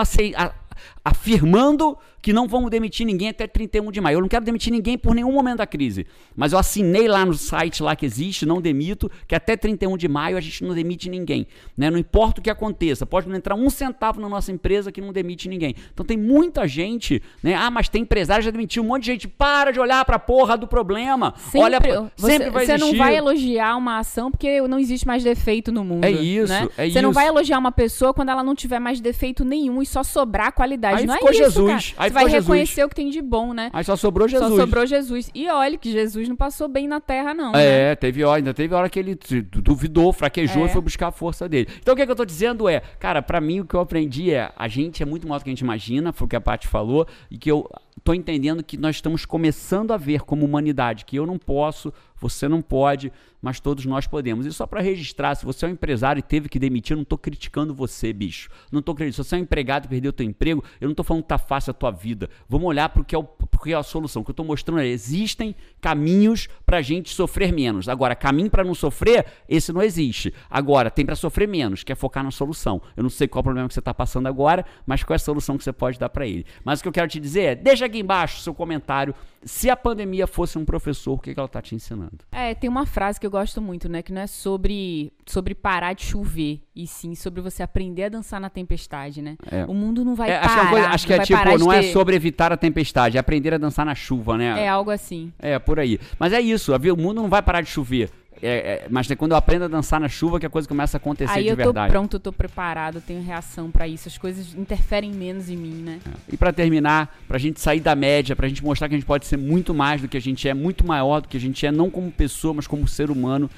afirmando 1.05 1.97
que 2.23 2.33
não 2.33 2.47
vamos 2.47 2.71
demitir 2.71 3.07
ninguém 3.07 3.29
até 3.29 3.47
31 3.47 3.91
de 3.91 4.01
maio. 4.01 4.17
Eu 4.17 4.21
não 4.21 4.29
quero 4.29 4.45
demitir 4.45 4.73
ninguém 4.73 4.99
por 4.99 5.15
nenhum 5.15 5.33
momento 5.33 5.59
da 5.59 5.67
crise. 5.67 6.07
Mas 6.37 6.53
eu 6.53 6.59
assinei 6.59 7.09
lá 7.09 7.25
no 7.25 7.35
site 7.35 7.83
lá 7.83 7.97
que 7.97 8.05
existe, 8.05 8.45
não 8.45 8.61
demito, 8.61 9.11
que 9.27 9.35
até 9.35 9.57
31 9.57 9.97
de 9.97 10.09
maio 10.09 10.37
a 10.37 10.41
gente 10.41 10.63
não 10.63 10.75
demite 10.75 11.09
ninguém. 11.09 11.47
Né? 11.77 11.91
Não 11.91 11.99
importa 11.99 12.41
o 12.41 12.43
que 12.43 12.51
aconteça, 12.51 13.07
pode 13.07 13.29
não 13.29 13.37
entrar 13.37 13.55
um 13.55 13.71
centavo 13.71 14.21
na 14.21 14.29
nossa 14.29 14.53
empresa 14.53 14.93
que 14.93 15.01
não 15.01 15.13
demite 15.13 15.49
ninguém. 15.49 15.75
Então 15.93 16.05
tem 16.05 16.17
muita 16.17 16.69
gente, 16.69 17.23
né? 17.43 17.55
Ah, 17.55 17.71
mas 17.71 17.89
tem 17.89 18.03
empresário 18.03 18.45
já 18.45 18.51
demitiu 18.51 18.83
um 18.83 18.87
monte 18.87 19.05
de 19.05 19.07
gente. 19.13 19.29
Para 19.29 19.71
de 19.71 19.81
olhar 19.81 20.05
para 20.05 20.17
a 20.17 20.19
porra 20.19 20.57
do 20.57 20.67
problema. 20.67 21.35
Sempre, 21.37 21.61
Olha, 21.61 21.81
você, 22.17 22.33
sempre 22.33 22.51
vai 22.51 22.67
Você 22.67 22.73
existir. 22.73 22.93
não 22.93 22.99
vai 22.99 23.17
elogiar 23.17 23.77
uma 23.77 23.99
ação 23.99 24.31
porque 24.31 24.61
não 24.63 24.79
existe 24.79 25.07
mais 25.07 25.25
defeito 25.25 25.73
no 25.73 25.85
mundo. 25.85 26.05
É 26.05 26.11
isso, 26.11 26.53
né? 26.53 26.69
é 26.77 26.83
Você 26.85 26.89
isso. 26.89 27.03
não 27.03 27.13
vai 27.13 27.29
elogiar 27.29 27.59
uma 27.59 27.73
pessoa 27.73 28.13
quando 28.13 28.29
ela 28.29 28.43
não 28.45 28.55
tiver 28.55 28.79
mais 28.79 29.01
defeito 29.01 29.45
nenhum 29.45 29.81
e 29.81 29.87
só 29.87 30.03
sobrar 30.03 30.53
qualidade. 30.61 31.01
Aí 31.01 31.07
não 31.07 31.15
ficou 31.15 31.29
é 31.29 31.33
isso, 31.33 31.43
Jesus. 31.45 31.93
Cara. 31.93 32.05
Aí 32.05 32.11
vai 32.11 32.27
reconhecer 32.27 32.85
o 32.85 32.89
que 32.89 32.95
tem 32.95 33.09
de 33.09 33.23
bom, 33.23 33.55
né? 33.55 33.71
Aí 33.73 33.83
só 33.83 33.97
sobrou 33.97 34.29
Jesus. 34.29 34.51
Só 34.51 34.57
sobrou 34.57 34.85
Jesus. 34.85 35.31
E 35.35 35.49
olha 35.49 35.79
que 35.79 35.91
Jesus 35.91 36.29
não 36.29 36.37
passou 36.37 36.69
bem 36.69 36.87
na 36.87 37.01
terra, 37.01 37.33
não. 37.33 37.55
É, 37.55 37.91
né? 37.91 37.95
teve 37.95 38.23
hora, 38.25 38.39
ainda 38.39 38.53
teve 38.53 38.75
hora 38.75 38.89
que 38.89 38.99
ele 38.99 39.19
duvidou, 39.51 40.13
fraquejou 40.13 40.65
É. 40.65 40.67
e 40.67 40.69
foi 40.69 40.83
buscar 40.83 41.09
a 41.09 41.13
força 41.13 41.49
dele. 41.49 41.69
Então 41.81 41.95
o 41.95 41.97
que, 41.97 42.03
é 42.03 42.07
que 42.07 42.13
eu 42.13 42.17
tô 42.17 42.25
dizendo 42.25 42.69
é, 42.69 42.81
cara, 42.99 43.23
pra 43.23 43.41
mim 43.41 43.61
o 43.61 43.65
que 43.65 43.75
eu 43.75 43.81
aprendi 43.81 44.33
é, 44.33 44.51
a 44.57 44.69
gente 44.69 45.03
é 45.03 45.07
muito 45.07 45.27
maior 45.27 45.39
do 45.39 45.45
que 45.45 45.51
a 45.51 45.53
gente 45.53 45.61
imagina, 45.61 46.13
foi 46.13 46.27
o 46.27 46.29
que 46.29 46.37
a 46.37 46.41
Paty 46.41 46.69
falou, 46.69 47.07
e 47.31 47.39
que 47.39 47.51
eu 47.51 47.69
tô 48.03 48.15
entendendo 48.15 48.63
que 48.63 48.77
nós 48.77 48.97
estamos 48.97 49.25
começando 49.25 49.93
a 49.93 49.97
ver 49.97 50.23
como 50.23 50.45
humanidade, 50.45 51.05
que 51.05 51.17
eu 51.17 51.27
não 51.27 51.39
posso, 51.39 51.93
você 52.21 52.47
não 52.47 52.61
pode, 52.61 53.13
mas 53.41 53.59
todos 53.59 53.87
nós 53.87 54.07
podemos. 54.07 54.45
E 54.45 54.53
só 54.53 54.67
para 54.67 54.81
registrar, 54.81 55.35
se 55.35 55.45
você 55.45 55.65
é 55.65 55.69
um 55.69 55.73
empresário 55.73 56.21
e 56.21 56.23
teve 56.23 56.49
que 56.49 56.59
demitir, 56.59 56.93
eu 56.93 56.97
não 56.99 57.03
estou 57.03 57.17
criticando 57.17 57.75
você, 57.75 58.13
bicho. 58.13 58.51
Não 58.71 58.81
estou 58.81 58.95
criticando. 58.95 59.25
Se 59.25 59.31
você 59.31 59.37
é 59.37 59.39
um 59.39 59.43
empregado 59.43 59.87
e 59.87 59.89
perdeu 59.89 60.11
o 60.11 60.13
teu 60.13 60.27
emprego, 60.27 60.63
eu 60.81 60.87
não 60.87 60.93
estou 60.93 61.05
falando 61.05 61.23
que 61.23 61.29
tá 61.29 61.39
fácil 61.39 61.71
a 61.71 61.75
tua 61.75 61.91
vida. 61.91 62.29
Vamos 62.49 62.67
olhar 62.67 62.89
para 62.91 63.01
o 63.01 63.05
que, 63.05 63.17
é 63.17 63.19
que 63.63 63.73
é 63.73 63.77
a 63.77 63.83
solução. 63.83 64.23
O 64.23 64.25
que 64.25 64.31
eu 64.31 64.33
estou 64.33 64.45
mostrando 64.45 64.81
é, 64.81 64.87
existem 64.87 65.55
caminhos 65.81 66.49
para 66.67 66.79
a 66.79 66.83
gente 66.83 67.15
sofrer 67.15 67.53
menos. 67.53 67.89
Agora, 67.89 68.15
caminho 68.15 68.51
para 68.51 68.65
não 68.65 68.75
sofrer, 68.75 69.27
esse 69.49 69.73
não 69.73 69.83
existe. 69.83 70.33
Agora, 70.51 70.91
tem 70.91 71.05
para 71.05 71.17
sofrer 71.17 71.49
menos, 71.49 71.83
que 71.83 71.93
é 71.93 71.95
focar 71.95 72.23
na 72.23 72.31
solução. 72.31 72.81
Eu 72.97 73.03
não 73.03 73.11
sei 73.11 73.27
qual 73.29 73.41
é 73.41 73.43
o 73.43 73.45
problema 73.45 73.69
que 73.69 73.75
você 73.75 73.81
está 73.81 73.95
passando 73.95 74.27
agora, 74.27 74.65
mas 74.87 75.03
qual 75.03 75.15
é 75.15 75.17
a 75.17 75.19
solução 75.19 75.57
que 75.57 75.65
você 75.65 75.73
pode 75.73 75.99
dar 75.99 76.09
para 76.09 76.27
ele. 76.27 76.45
Mas 76.65 76.81
o 76.81 76.83
que 76.83 76.89
eu 76.89 76.93
quero 76.93 77.09
te 77.09 77.19
dizer 77.19 77.41
é, 77.41 77.55
deixa 77.55 77.80
aqui 77.85 77.99
embaixo 77.99 78.41
seu 78.41 78.55
comentário. 78.55 79.15
Se 79.43 79.71
a 79.71 79.77
pandemia 79.77 80.27
fosse 80.27 80.59
um 80.59 80.65
professor, 80.67 81.15
o 81.15 81.19
que, 81.19 81.33
que 81.33 81.41
ela 81.41 81.47
está 81.47 81.63
te 81.63 81.75
ensinando? 81.75 82.19
É, 82.31 82.55
tem 82.55 82.69
uma 82.69 82.85
frase 82.85 83.19
que 83.19 83.27
eu 83.27 83.31
gosto 83.31 83.61
muito, 83.61 83.89
né? 83.89 84.03
Que 84.03 84.13
não 84.13 84.21
é 84.21 84.27
sobre, 84.27 85.13
sobre 85.25 85.55
parar 85.55 85.95
de 85.95 86.03
chover, 86.05 86.61
e 86.77 86.87
sim 86.87 87.15
sobre 87.15 87.41
você 87.41 87.63
aprender 87.63 88.05
a 88.05 88.09
dançar 88.11 88.39
na 88.39 88.51
tempestade, 88.51 89.23
né? 89.23 89.37
É. 89.51 89.65
O 89.65 89.73
mundo 89.73 90.05
não 90.05 90.15
vai 90.15 90.31
É, 90.31 90.39
parar. 90.41 90.45
acho 90.47 90.55
que, 90.55 90.61
é 90.61 90.71
coisa- 90.71 90.89
acho 90.89 91.07
que 91.07 91.13
é 91.15 91.19
tipo, 91.21 91.59
não 91.59 91.73
é 91.73 91.81
ter- 91.81 91.93
sobre 91.93 92.15
evitar 92.17 92.53
a 92.53 92.57
tempestade, 92.57 93.17
é 93.17 93.21
aprender 93.21 93.55
a 93.55 93.59
dançar 93.59 93.87
na 93.87 93.95
chuva, 93.95 94.37
né? 94.37 94.63
É 94.63 94.69
algo 94.69 94.91
assim. 94.91 95.33
É, 95.39 95.59
por 95.59 95.81
aí. 95.81 95.99
Mas 96.19 96.35
é 96.35 96.41
isso, 96.41 96.75
o 96.75 96.97
mundo 96.97 97.23
não 97.23 97.29
vai 97.31 97.41
parar 97.41 97.63
de 97.63 97.71
chover. 97.71 98.11
É, 98.43 98.49
é, 98.49 98.87
mas 98.89 99.11
é 99.11 99.17
quando 99.17 99.33
eu 99.33 99.37
aprendo 99.37 99.67
a 99.67 99.69
dançar 99.69 100.01
na 100.01 100.09
chuva 100.09 100.41
que 100.41 100.47
a 100.47 100.51
coisa 100.51 100.67
começa 100.67 100.97
a 100.97 100.99
acontecer 100.99 101.31
Aí 101.31 101.45
de 101.45 101.51
eu 101.51 101.57
tô 101.57 101.65
verdade. 101.65 101.93
pronto, 101.93 102.17
eu 102.17 102.21
tô 102.21 102.33
preparado, 102.33 102.97
eu 102.97 103.01
tenho 103.01 103.23
reação 103.23 103.71
pra 103.71 103.87
isso. 103.87 104.09
As 104.09 104.17
coisas 104.17 104.55
interferem 104.55 105.13
menos 105.13 105.51
em 105.51 105.57
mim, 105.57 105.83
né? 105.83 106.01
E 106.33 106.37
pra 106.37 106.53
terminar, 106.53 107.15
pra 107.29 107.39
gente 107.39 107.61
sair 107.61 107.81
da 107.81 107.95
média, 107.95 108.35
pra 108.35 108.49
gente 108.49 108.65
mostrar 108.65 108.89
que 108.89 108.95
a 108.95 108.99
gente 108.99 109.07
pode 109.07 109.27
ser 109.27 109.37
muito 109.37 109.75
mais 109.75 110.01
do 110.01 110.09
que 110.09 110.17
a 110.17 110.21
gente 110.21 110.49
é, 110.49 110.55
muito 110.55 110.87
maior 110.87 111.21
do 111.21 111.29
que 111.29 111.37
a 111.37 111.41
gente 111.41 111.67
é, 111.67 111.71
não 111.71 111.91
como 111.91 112.11
pessoa, 112.11 112.55
mas 112.55 112.67
como 112.67 112.89
ser 112.89 113.11
humano, 113.11 113.51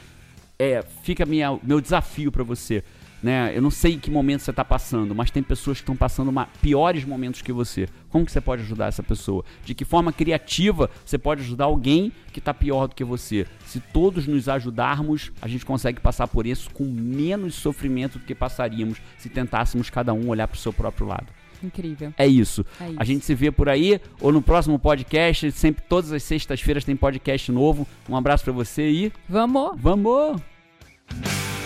é, 0.58 0.82
fica 1.02 1.24
minha, 1.24 1.58
meu 1.62 1.80
desafio 1.80 2.32
pra 2.32 2.42
você. 2.42 2.82
Né? 3.22 3.52
Eu 3.56 3.62
não 3.62 3.70
sei 3.70 3.92
em 3.94 3.98
que 4.00 4.10
momento 4.10 4.40
você 4.40 4.50
está 4.50 4.64
passando, 4.64 5.14
mas 5.14 5.30
tem 5.30 5.42
pessoas 5.44 5.76
que 5.78 5.82
estão 5.82 5.94
passando 5.94 6.28
uma- 6.28 6.46
piores 6.60 7.04
momentos 7.04 7.40
que 7.40 7.52
você. 7.52 7.88
Como 8.10 8.26
que 8.26 8.32
você 8.32 8.40
pode 8.40 8.62
ajudar 8.62 8.86
essa 8.88 9.02
pessoa? 9.02 9.44
De 9.64 9.74
que 9.76 9.84
forma 9.84 10.12
criativa 10.12 10.90
você 11.06 11.16
pode 11.16 11.42
ajudar 11.42 11.66
alguém 11.66 12.10
que 12.32 12.40
está 12.40 12.52
pior 12.52 12.88
do 12.88 12.96
que 12.96 13.04
você? 13.04 13.46
Se 13.64 13.78
todos 13.78 14.26
nos 14.26 14.48
ajudarmos, 14.48 15.30
a 15.40 15.46
gente 15.46 15.64
consegue 15.64 16.00
passar 16.00 16.26
por 16.26 16.46
isso 16.48 16.68
com 16.72 16.82
menos 16.84 17.54
sofrimento 17.54 18.18
do 18.18 18.24
que 18.24 18.34
passaríamos 18.34 18.98
se 19.18 19.28
tentássemos 19.28 19.88
cada 19.88 20.12
um 20.12 20.28
olhar 20.28 20.48
para 20.48 20.56
o 20.56 20.58
seu 20.58 20.72
próprio 20.72 21.06
lado. 21.06 21.26
Incrível. 21.62 22.12
É 22.18 22.26
isso. 22.26 22.66
É 22.80 22.88
isso. 22.88 22.96
A 22.98 23.04
gente 23.04 23.24
se 23.24 23.36
vê 23.36 23.52
por 23.52 23.68
aí 23.68 24.00
ou 24.20 24.32
no 24.32 24.42
próximo 24.42 24.80
podcast. 24.80 25.52
Sempre 25.52 25.84
todas 25.88 26.10
as 26.12 26.24
sextas-feiras 26.24 26.82
tem 26.84 26.96
podcast 26.96 27.52
novo. 27.52 27.86
Um 28.08 28.16
abraço 28.16 28.42
para 28.42 28.52
você 28.52 28.90
e 28.90 29.12
Vamos! 29.28 29.80
vamos! 29.80 31.61